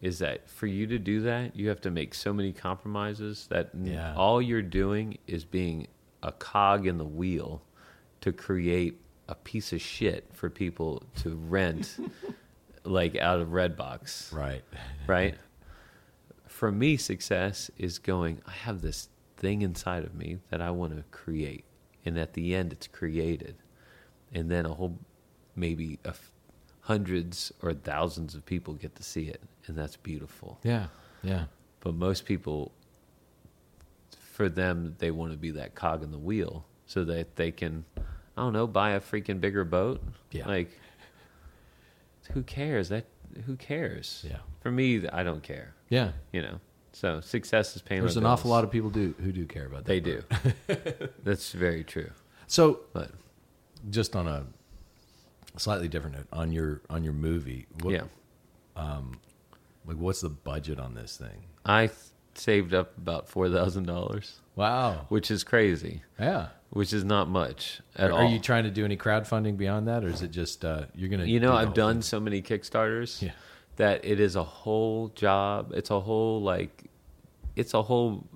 is 0.00 0.18
that 0.18 0.48
for 0.50 0.66
you 0.66 0.86
to 0.86 0.98
do 0.98 1.20
that 1.22 1.56
you 1.56 1.68
have 1.68 1.80
to 1.80 1.90
make 1.90 2.14
so 2.14 2.32
many 2.32 2.52
compromises 2.52 3.46
that 3.48 3.70
Yeah. 3.80 4.14
all 4.16 4.42
you're 4.42 4.60
doing 4.62 5.18
is 5.26 5.44
being 5.44 5.86
a 6.22 6.32
cog 6.32 6.86
in 6.86 6.98
the 6.98 7.04
wheel 7.04 7.62
to 8.20 8.32
create 8.32 9.00
a 9.28 9.34
piece 9.34 9.72
of 9.72 9.80
shit 9.80 10.28
for 10.32 10.50
people 10.50 11.02
to 11.16 11.36
rent 11.36 11.96
like 12.84 13.16
out 13.16 13.40
of 13.40 13.48
redbox 13.48 14.32
right. 14.32 14.62
right? 15.06 15.34
For 16.46 16.70
me, 16.70 16.96
success 16.96 17.70
is 17.76 17.98
going, 17.98 18.40
I 18.46 18.52
have 18.52 18.80
this 18.80 19.08
thing 19.36 19.62
inside 19.62 20.04
of 20.04 20.14
me 20.14 20.38
that 20.50 20.60
I 20.60 20.70
want 20.70 20.96
to 20.96 21.02
create. 21.10 21.64
And 22.04 22.18
at 22.18 22.34
the 22.34 22.54
end, 22.54 22.72
it's 22.72 22.86
created. 22.86 23.56
And 24.32 24.50
then 24.50 24.64
a 24.64 24.72
whole, 24.72 24.98
maybe 25.56 25.98
a 26.04 26.10
f- 26.10 26.30
hundreds 26.80 27.52
or 27.62 27.74
thousands 27.74 28.34
of 28.34 28.46
people 28.46 28.74
get 28.74 28.94
to 28.96 29.02
see 29.02 29.24
it. 29.24 29.42
And 29.66 29.76
that's 29.76 29.96
beautiful. 29.96 30.58
Yeah, 30.62 30.86
yeah, 31.22 31.44
But 31.80 31.94
most 31.94 32.24
people, 32.24 32.72
for 34.32 34.48
them, 34.48 34.94
they 34.98 35.10
want 35.10 35.32
to 35.32 35.38
be 35.38 35.50
that 35.52 35.74
cog 35.74 36.02
in 36.02 36.10
the 36.10 36.18
wheel 36.18 36.66
so 36.86 37.04
that 37.04 37.36
they 37.36 37.50
can, 37.50 37.84
I 37.96 38.42
don't 38.42 38.52
know, 38.52 38.66
buy 38.66 38.90
a 38.90 39.00
freaking 39.00 39.40
bigger 39.40 39.64
boat. 39.64 40.02
Yeah. 40.30 40.46
Like, 40.46 40.78
who 42.32 42.42
cares? 42.42 42.88
That 42.88 43.06
who 43.46 43.56
cares? 43.56 44.24
yeah, 44.28 44.38
For 44.60 44.70
me, 44.70 45.06
I 45.08 45.22
don't 45.22 45.42
care. 45.42 45.74
yeah. 45.88 46.12
You 46.32 46.42
know, 46.42 46.60
so 46.92 47.20
success 47.20 47.74
is 47.76 47.82
paying. 47.82 48.00
There's 48.02 48.16
an 48.16 48.26
awful 48.26 48.50
lot 48.50 48.64
of 48.64 48.70
people 48.70 48.90
do 48.90 49.14
who 49.22 49.32
do 49.32 49.44
care 49.46 49.66
about 49.66 49.84
that. 49.84 50.02
They 50.04 50.12
part. 50.12 50.68
do. 50.86 51.08
That's 51.24 51.52
very 51.52 51.84
true. 51.84 52.10
So, 52.46 52.80
But 52.92 53.10
just 53.90 54.14
on 54.14 54.26
a 54.28 54.46
slightly 55.56 55.88
different 55.88 56.16
note, 56.16 56.26
on 56.32 56.52
your 56.52 56.80
on 56.90 57.02
your 57.04 57.12
movie, 57.14 57.66
what, 57.82 57.92
yeah, 57.92 58.02
Um, 58.76 59.20
like 59.86 59.96
what's 59.96 60.20
the 60.20 60.30
budget 60.30 60.78
on 60.78 60.94
this 60.94 61.16
thing? 61.16 61.44
I 61.66 61.90
saved 62.38 62.74
up 62.74 62.96
about 62.98 63.28
four 63.28 63.48
thousand 63.48 63.86
dollars, 63.86 64.40
Wow. 64.56 65.06
which 65.08 65.30
is 65.30 65.44
crazy. 65.44 66.02
Yeah. 66.18 66.48
Which 66.70 66.92
is 66.92 67.04
not 67.04 67.28
much 67.28 67.80
at 67.94 68.10
Are 68.10 68.12
all. 68.12 68.18
Are 68.26 68.28
you 68.28 68.40
trying 68.40 68.64
to 68.64 68.70
do 68.70 68.84
any 68.84 68.96
crowdfunding 68.96 69.56
beyond 69.56 69.86
that, 69.86 70.02
or 70.04 70.08
is 70.08 70.22
it 70.22 70.32
just 70.32 70.64
uh, 70.64 70.86
you're 70.94 71.08
gonna? 71.08 71.24
You 71.24 71.38
know, 71.38 71.52
the 71.52 71.58
I've 71.58 71.74
done 71.74 71.96
thing? 71.96 72.02
so 72.02 72.18
many 72.20 72.42
Kickstarters 72.42 73.22
Yeah. 73.22 73.30
that 73.76 74.04
it 74.04 74.18
is 74.18 74.34
a 74.34 74.42
whole 74.42 75.08
job. 75.14 75.72
It's 75.74 75.90
a 75.90 76.00
whole 76.00 76.42
like, 76.42 76.90
it's 77.54 77.74
a 77.74 77.82
whole 77.82 78.26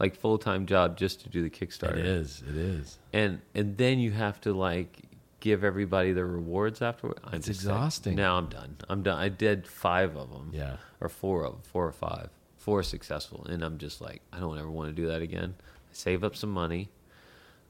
like 0.00 0.16
full 0.16 0.38
time 0.38 0.66
job 0.66 0.96
just 0.96 1.20
to 1.20 1.28
do 1.28 1.40
the 1.42 1.50
Kickstarter. 1.50 1.98
It 1.98 2.06
is. 2.06 2.42
It 2.48 2.56
is. 2.56 2.98
and 3.12 3.40
and 3.54 3.76
then 3.78 4.00
you 4.00 4.10
have 4.10 4.40
to 4.40 4.52
like 4.52 4.98
give 5.40 5.62
everybody 5.62 6.10
their 6.12 6.26
rewards 6.26 6.82
afterward. 6.82 7.20
I'm 7.22 7.34
It's 7.34 7.46
just 7.46 7.64
like, 7.64 7.76
exhausting. 7.76 8.16
now 8.16 8.38
I'm 8.38 8.48
done. 8.48 8.76
I'm 8.88 9.04
done. 9.04 9.18
I 9.20 9.28
did 9.28 9.68
five 9.68 10.16
of 10.16 10.30
them. 10.32 10.50
Yeah. 10.52 10.78
or 11.00 11.08
four 11.08 11.44
of 11.46 11.62
four 11.64 11.86
or 11.86 11.92
five, 11.92 12.30
four 12.58 12.82
successful, 12.82 13.46
and 13.48 13.64
I'm 13.64 13.78
just 13.78 14.00
like, 14.00 14.20
I 14.32 14.38
don't 14.40 14.58
ever 14.58 14.70
want 14.70 14.88
to 14.88 14.94
do 14.94 15.08
that 15.08 15.22
again. 15.22 15.54
I 15.60 15.92
save 15.92 16.22
up 16.24 16.36
some 16.36 16.50
money. 16.50 16.90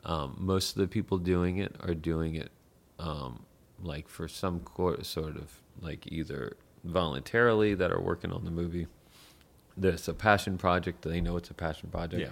Um, 0.04 0.36
most 0.38 0.76
of 0.76 0.80
the 0.80 0.88
people 0.88 1.18
doing 1.18 1.58
it 1.58 1.74
are 1.80 1.94
doing 1.94 2.34
it 2.34 2.50
um, 2.98 3.44
like 3.82 4.08
for 4.08 4.26
some 4.28 4.60
co- 4.60 5.02
sort 5.02 5.36
of 5.36 5.52
like 5.80 6.10
either 6.10 6.56
voluntarily 6.84 7.74
that 7.74 7.92
are 7.92 8.00
working 8.00 8.32
on 8.32 8.44
the 8.44 8.50
movie. 8.50 8.86
There's 9.76 10.08
a 10.08 10.14
passion 10.14 10.58
project. 10.58 11.02
They 11.02 11.20
know 11.20 11.36
it's 11.36 11.50
a 11.50 11.54
passion 11.54 11.88
project. 11.90 12.22
Yeah. 12.22 12.30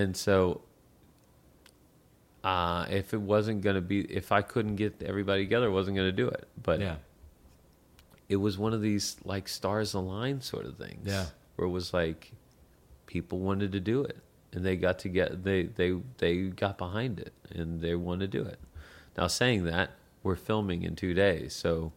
And 0.00 0.16
so, 0.16 0.62
uh, 2.42 2.86
if 2.90 3.12
it 3.12 3.20
wasn't 3.20 3.60
going 3.60 3.76
to 3.76 3.80
be, 3.82 4.00
if 4.00 4.32
I 4.32 4.42
couldn't 4.42 4.76
get 4.76 5.02
everybody 5.04 5.44
together, 5.44 5.66
I 5.66 5.70
wasn't 5.70 5.96
going 5.96 6.08
to 6.08 6.12
do 6.16 6.28
it. 6.28 6.48
But 6.60 6.80
Yeah. 6.80 6.96
It 8.30 8.36
was 8.36 8.56
one 8.56 8.72
of 8.72 8.80
these 8.80 9.16
like 9.24 9.46
stars 9.48 9.92
align 9.92 10.40
sort 10.40 10.64
of 10.64 10.78
things. 10.78 11.02
Yeah. 11.04 11.26
Where 11.56 11.66
it 11.68 11.72
was 11.72 11.92
like 11.92 12.32
people 13.06 13.40
wanted 13.40 13.72
to 13.72 13.80
do 13.80 14.02
it 14.04 14.16
and 14.52 14.64
they 14.64 14.76
got 14.76 15.00
to 15.00 15.08
get 15.08 15.42
they 15.44 15.64
they 15.64 15.96
they 16.18 16.36
got 16.44 16.78
behind 16.78 17.18
it 17.20 17.34
and 17.50 17.80
they 17.80 17.94
want 17.94 18.20
to 18.20 18.28
do 18.28 18.42
it. 18.42 18.58
Now 19.18 19.26
saying 19.26 19.64
that, 19.64 19.90
we're 20.22 20.36
filming 20.36 20.84
in 20.84 20.94
2 20.96 21.12
days. 21.12 21.52
So 21.54 21.92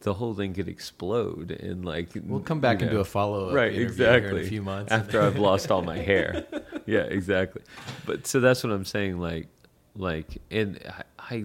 the 0.00 0.14
whole 0.14 0.34
thing 0.34 0.54
could 0.54 0.68
explode 0.68 1.50
and 1.50 1.84
like 1.84 2.10
We'll 2.24 2.40
come 2.40 2.60
back 2.60 2.80
you 2.80 2.86
and 2.86 2.94
do 2.96 3.00
a 3.00 3.04
follow 3.04 3.48
up. 3.48 3.54
right 3.54 3.74
exactly 3.74 4.40
in 4.40 4.46
a 4.46 4.48
few 4.48 4.62
months. 4.62 4.92
after 4.92 5.20
I've 5.20 5.38
lost 5.38 5.70
all 5.70 5.82
my 5.82 5.98
hair. 5.98 6.46
Yeah, 6.86 7.00
exactly. 7.00 7.62
But 8.06 8.28
so 8.28 8.38
that's 8.38 8.62
what 8.62 8.72
I'm 8.72 8.84
saying. 8.84 9.18
Like, 9.18 9.48
like, 9.96 10.40
and 10.52 10.78
I, 11.18 11.34
I 11.34 11.44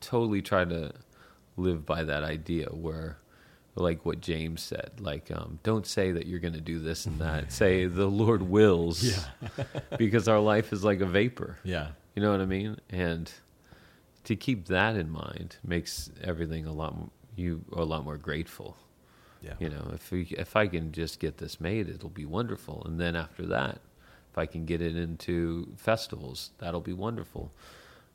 totally 0.00 0.42
try 0.42 0.64
to 0.64 0.92
live 1.56 1.84
by 1.84 2.04
that 2.04 2.22
idea 2.22 2.66
where, 2.66 3.18
like 3.76 4.04
what 4.04 4.20
James 4.20 4.62
said, 4.62 4.92
like, 5.00 5.30
um, 5.30 5.58
don't 5.62 5.86
say 5.86 6.12
that 6.12 6.26
you're 6.26 6.40
going 6.40 6.54
to 6.54 6.60
do 6.60 6.78
this 6.78 7.06
and 7.06 7.20
that. 7.20 7.52
say 7.52 7.86
the 7.86 8.06
Lord 8.06 8.42
wills. 8.42 9.04
Yeah. 9.04 9.64
because 9.98 10.28
our 10.28 10.40
life 10.40 10.72
is 10.72 10.82
like 10.82 11.00
a 11.00 11.06
vapor. 11.06 11.56
yeah. 11.62 11.88
You 12.14 12.22
know 12.22 12.30
what 12.30 12.40
I 12.40 12.46
mean? 12.46 12.78
And 12.88 13.30
to 14.24 14.34
keep 14.34 14.68
that 14.68 14.96
in 14.96 15.10
mind 15.10 15.56
makes 15.62 16.10
everything 16.22 16.64
a 16.64 16.72
lot 16.72 16.94
you 17.36 17.62
a 17.72 17.84
lot 17.84 18.04
more 18.04 18.16
grateful. 18.16 18.76
Yeah. 19.42 19.52
You 19.58 19.68
know, 19.68 19.90
if 19.94 20.10
we, 20.10 20.22
if 20.30 20.56
I 20.56 20.66
can 20.66 20.92
just 20.92 21.20
get 21.20 21.36
this 21.36 21.60
made, 21.60 21.88
it'll 21.88 22.08
be 22.08 22.24
wonderful. 22.24 22.82
And 22.86 22.98
then 22.98 23.14
after 23.14 23.46
that, 23.46 23.80
if 24.32 24.38
I 24.38 24.46
can 24.46 24.64
get 24.64 24.80
it 24.80 24.96
into 24.96 25.68
festivals, 25.76 26.50
that'll 26.58 26.80
be 26.80 26.94
wonderful. 26.94 27.52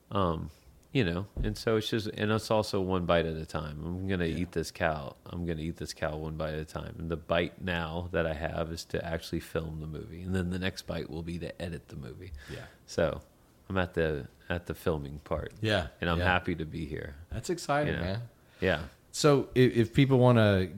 Um, 0.09 0.49
you 0.93 1.03
know, 1.05 1.25
and 1.43 1.57
so 1.57 1.77
it's 1.77 1.89
just, 1.89 2.07
and 2.07 2.31
it's 2.31 2.51
also 2.51 2.81
one 2.81 3.05
bite 3.05 3.25
at 3.25 3.35
a 3.37 3.45
time. 3.45 3.81
I'm 3.85 4.07
gonna 4.07 4.25
eat 4.25 4.51
this 4.51 4.71
cow. 4.71 5.15
I'm 5.25 5.45
gonna 5.45 5.61
eat 5.61 5.77
this 5.77 5.93
cow 5.93 6.17
one 6.17 6.35
bite 6.35 6.53
at 6.53 6.59
a 6.59 6.65
time. 6.65 6.95
And 6.99 7.09
the 7.09 7.15
bite 7.17 7.61
now 7.63 8.09
that 8.11 8.25
I 8.25 8.33
have 8.33 8.71
is 8.71 8.83
to 8.85 9.05
actually 9.05 9.39
film 9.39 9.79
the 9.79 9.87
movie, 9.87 10.21
and 10.21 10.35
then 10.35 10.49
the 10.49 10.59
next 10.59 10.83
bite 10.87 11.09
will 11.09 11.23
be 11.23 11.39
to 11.39 11.61
edit 11.61 11.87
the 11.87 11.95
movie. 11.95 12.31
Yeah. 12.51 12.59
So 12.85 13.21
I'm 13.69 13.77
at 13.77 13.93
the 13.93 14.27
at 14.49 14.65
the 14.65 14.73
filming 14.73 15.19
part. 15.23 15.53
Yeah, 15.61 15.87
and 16.01 16.09
I'm 16.09 16.19
yeah. 16.19 16.25
happy 16.25 16.55
to 16.55 16.65
be 16.65 16.85
here. 16.85 17.15
That's 17.31 17.49
exciting, 17.49 17.93
You 17.93 17.99
know. 17.99 18.05
man. 18.05 18.21
Yeah. 18.59 18.79
So 19.13 19.47
if, 19.55 19.75
if 19.75 19.93
people 19.93 20.19
want 20.19 20.37
to 20.37 20.69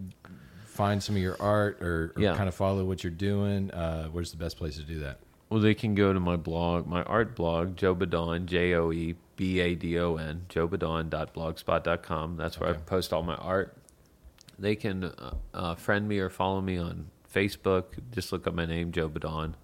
find 0.65 1.01
some 1.03 1.15
of 1.15 1.21
your 1.21 1.35
art 1.39 1.81
or, 1.81 2.13
or 2.15 2.21
Yeah. 2.21 2.35
kind 2.35 2.47
of 2.49 2.55
follow 2.55 2.83
what 2.85 3.03
you're 3.03 3.11
doing, 3.11 3.69
uh, 3.71 4.07
where's 4.09 4.31
the 4.31 4.37
best 4.37 4.57
place 4.57 4.75
to 4.77 4.83
do 4.83 4.99
that? 4.99 5.19
Well, 5.49 5.59
they 5.59 5.73
can 5.75 5.93
go 5.93 6.13
to 6.13 6.19
my 6.19 6.35
blog, 6.35 6.87
my 6.87 7.03
art 7.03 7.35
blog, 7.35 7.75
Joe 7.77 7.93
Badon, 7.95 8.45
J 8.47 8.73
O 8.73 8.91
E 8.91 9.15
B 9.43 9.59
A 9.59 9.75
D 9.75 9.99
O 9.99 10.15
N, 10.15 10.45
joebadon.blogspot.com. 10.47 12.37
That's 12.37 12.57
where 12.61 12.69
Okay. 12.69 12.79
I 12.79 12.81
post 12.83 13.11
all 13.11 13.23
my 13.23 13.35
art. 13.35 13.75
They 14.57 14.75
can 14.77 15.03
uh, 15.03 15.35
uh, 15.53 15.75
friend 15.75 16.07
me 16.07 16.19
or 16.19 16.29
follow 16.29 16.61
me 16.61 16.77
on 16.77 17.07
Facebook. 17.33 17.85
Just 18.11 18.31
look 18.31 18.47
up 18.47 18.53
my 18.53 18.65
name, 18.65 18.93
Joe 18.93 19.09
Badon. 19.09 19.55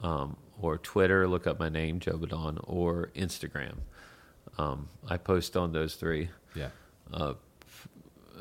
Um, 0.00 0.38
or 0.58 0.78
Twitter, 0.78 1.28
look 1.28 1.46
up 1.46 1.58
my 1.58 1.68
name, 1.68 2.00
Joe 2.00 2.16
Badon, 2.16 2.58
or 2.64 3.10
Instagram. 3.14 3.74
Um, 4.56 4.88
I 5.06 5.18
post 5.18 5.54
on 5.56 5.72
those 5.72 5.96
three 5.96 6.30
Yeah. 6.54 6.70
uh, 7.12 7.34
f- 7.66 7.88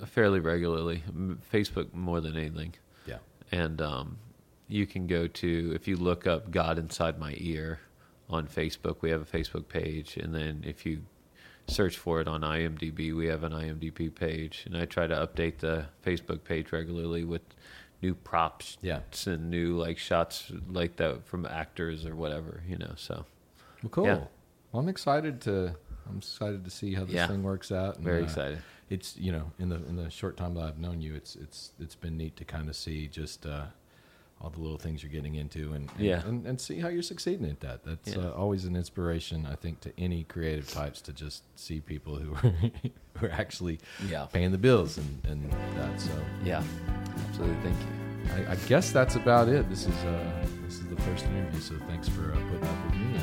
fairly 0.08 0.40
regularly. 0.40 1.04
Facebook 1.52 1.94
more 1.94 2.22
than 2.22 2.38
anything 2.38 2.76
Yeah. 3.06 3.18
and 3.52 3.82
um, 3.82 4.18
you 4.70 4.86
can 4.86 5.08
go 5.08 5.28
to 5.28 5.72
if 5.76 5.88
you 5.90 5.98
look 5.98 6.26
up 6.28 6.52
God 6.52 6.78
inside 6.80 7.20
my 7.20 7.34
ear 7.38 7.80
on 8.30 8.48
Facebook. 8.48 8.98
We 9.02 9.10
have 9.12 9.22
a 9.22 9.26
Facebook 9.38 9.68
page, 9.68 10.18
and 10.18 10.34
then 10.34 10.64
if 10.66 10.86
you 10.86 11.04
search 11.68 11.98
for 11.98 12.20
it 12.22 12.28
on 12.28 12.42
IMDb, 12.42 13.16
we 13.16 13.28
have 13.28 13.44
an 13.44 13.52
IMDb 13.54 14.14
page, 14.14 14.64
and 14.66 14.76
I 14.78 14.86
try 14.86 15.08
to 15.08 15.16
update 15.16 15.60
the 15.60 15.86
Facebook 16.06 16.44
page 16.44 16.72
regularly 16.72 17.24
with 17.24 17.42
new 18.02 18.14
props 18.14 18.78
Yeah. 18.82 19.00
and 19.26 19.50
new 19.50 19.78
like 19.78 19.98
shots 19.98 20.52
like 20.70 20.98
that 20.98 21.26
from 21.26 21.46
actors 21.46 22.06
or 22.06 22.16
whatever, 22.16 22.62
you 22.68 22.78
know. 22.78 22.94
So 22.98 23.26
Well, 23.82 23.90
cool. 23.92 24.06
Yeah. 24.06 24.16
Well, 24.72 24.82
I'm 24.82 24.90
excited 24.90 25.40
to. 25.42 25.76
I'm 26.10 26.18
excited 26.18 26.66
to 26.66 26.70
see 26.70 26.96
how 26.96 27.06
this 27.06 27.14
Yeah. 27.16 27.28
thing 27.28 27.44
works 27.44 27.72
out. 27.72 27.96
and, 27.96 28.04
very 28.04 28.22
uh, 28.22 28.26
excited. 28.26 28.60
It's 28.90 29.16
you 29.16 29.32
know 29.32 29.54
in 29.58 29.70
the 29.70 29.78
in 29.88 29.96
the 29.96 30.10
short 30.10 30.36
time 30.36 30.56
that 30.56 30.64
I've 30.66 30.80
known 30.80 31.00
you, 31.00 31.16
it's 31.16 31.36
it's 31.38 31.72
it's 31.80 31.96
been 31.96 32.18
neat 32.18 32.36
to 32.38 32.46
kind 32.46 32.68
of 32.68 32.76
see 32.76 33.08
just 33.08 33.46
uh, 33.46 33.68
all 34.44 34.50
the 34.50 34.60
little 34.60 34.78
things 34.78 35.02
you're 35.02 35.12
getting 35.12 35.36
into 35.36 35.72
and 35.74 35.90
and, 35.98 36.06
Yeah. 36.06 36.22
and, 36.28 36.46
and 36.46 36.60
see 36.60 36.80
how 36.80 36.90
you're 36.90 37.02
succeeding 37.02 37.50
at 37.50 37.62
that. 37.62 37.84
That's 37.86 38.10
Yeah. 38.16 38.24
uh, 38.28 38.32
always 38.32 38.66
an 38.66 38.76
inspiration, 38.76 39.48
I 39.50 39.56
think, 39.56 39.80
to 39.82 39.92
any 39.98 40.24
creative 40.26 40.70
types 40.70 41.00
to 41.02 41.14
just 41.14 41.44
see 41.58 41.80
people 41.80 42.16
who 42.18 42.34
are 42.36 42.40
who 43.18 43.26
are 43.28 43.32
actually 43.32 43.80
Yeah. 44.10 44.26
paying 44.34 44.52
the 44.52 44.58
bills 44.58 44.98
and 44.98 45.22
and 45.28 45.52
that. 45.78 46.00
So 46.02 46.12
Yeah, 46.44 46.62
absolutely. 47.30 47.58
Thank 47.64 47.78
you. 47.80 47.88
I, 48.36 48.52
I 48.54 48.56
guess 48.68 48.92
that's 48.92 49.16
about 49.16 49.48
it. 49.50 49.70
This 49.70 49.86
is 49.86 49.96
uh, 50.06 50.46
this 50.66 50.76
is 50.76 50.86
the 50.88 50.96
first 51.02 51.26
interview, 51.26 51.60
so 51.60 51.76
thanks 51.88 52.08
for 52.10 52.32
uh, 52.32 52.36
putting 52.50 52.68
up 52.68 52.86
with 52.86 52.96
me. 52.96 53.20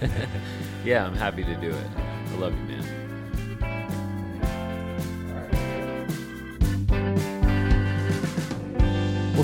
And, 0.00 0.12
uh, 0.12 0.26
Yeah, 0.84 1.06
I'm 1.06 1.16
happy 1.16 1.42
to 1.44 1.54
do 1.56 1.70
it. 1.70 1.86
I 2.32 2.34
love 2.36 2.52
you, 2.52 2.64
man. 2.76 3.03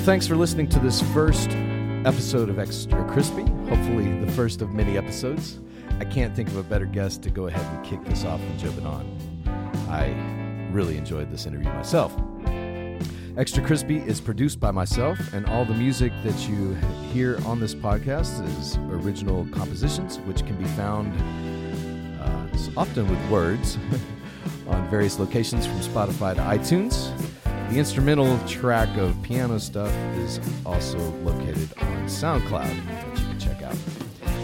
Well, 0.01 0.07
thanks 0.07 0.25
for 0.25 0.35
listening 0.35 0.67
to 0.69 0.79
this 0.79 0.99
first 1.13 1.51
episode 2.07 2.49
of 2.49 2.57
Extra 2.57 3.07
Crispy. 3.11 3.43
Hopefully, 3.69 4.11
the 4.19 4.31
first 4.31 4.63
of 4.63 4.73
many 4.73 4.97
episodes. 4.97 5.59
I 5.99 6.05
can't 6.05 6.35
think 6.35 6.49
of 6.49 6.57
a 6.57 6.63
better 6.63 6.87
guest 6.87 7.21
to 7.21 7.29
go 7.29 7.45
ahead 7.45 7.63
and 7.63 7.85
kick 7.85 8.03
this 8.05 8.25
off 8.25 8.39
than 8.39 8.57
Joe 8.57 8.71
Badon. 8.71 9.05
I 9.89 10.07
really 10.73 10.97
enjoyed 10.97 11.29
this 11.29 11.45
interview 11.45 11.69
myself. 11.69 12.19
Extra 13.37 13.63
Crispy 13.63 13.97
is 13.97 14.19
produced 14.19 14.59
by 14.59 14.71
myself, 14.71 15.33
and 15.33 15.45
all 15.45 15.65
the 15.65 15.75
music 15.75 16.11
that 16.23 16.49
you 16.49 16.73
hear 17.13 17.37
on 17.45 17.59
this 17.59 17.75
podcast 17.75 18.43
is 18.57 18.77
original 18.89 19.47
compositions, 19.51 20.17
which 20.21 20.43
can 20.47 20.55
be 20.55 20.65
found 20.69 21.13
uh, 22.19 22.47
often 22.75 23.07
with 23.07 23.29
words 23.29 23.77
on 24.67 24.89
various 24.89 25.19
locations 25.19 25.67
from 25.67 25.77
Spotify 25.81 26.33
to 26.33 26.41
iTunes. 26.41 27.11
The 27.71 27.79
instrumental 27.79 28.37
track 28.49 28.97
of 28.97 29.15
piano 29.23 29.57
stuff 29.57 29.93
is 30.17 30.41
also 30.65 30.97
located 31.23 31.69
on 31.77 32.03
SoundCloud, 32.03 32.67
which 33.09 33.21
you 33.21 33.25
can 33.27 33.39
check 33.39 33.61
out. 33.63 33.77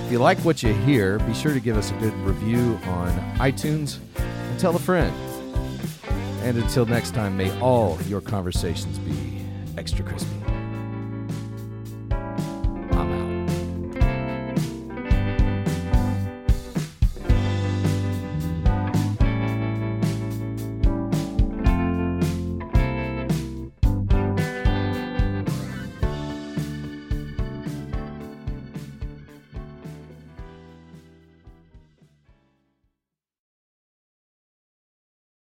If 0.05 0.13
you 0.13 0.19
like 0.19 0.37
what 0.45 0.63
you 0.63 0.73
hear, 0.73 1.19
be 1.19 1.33
sure 1.33 1.53
to 1.53 1.59
give 1.59 1.75
us 1.75 1.91
a 1.91 1.93
good 1.95 2.13
review 2.19 2.79
on 2.85 3.09
iTunes 3.35 3.99
and 4.17 4.57
tell 4.57 4.73
a 4.77 4.79
friend. 4.79 5.13
And 6.43 6.57
until 6.57 6.85
next 6.85 7.13
time, 7.13 7.35
may 7.35 7.51
all 7.59 7.99
your 8.03 8.21
conversations 8.21 8.97
be 8.99 9.41
extra 9.77 10.05
crispy. 10.05 10.47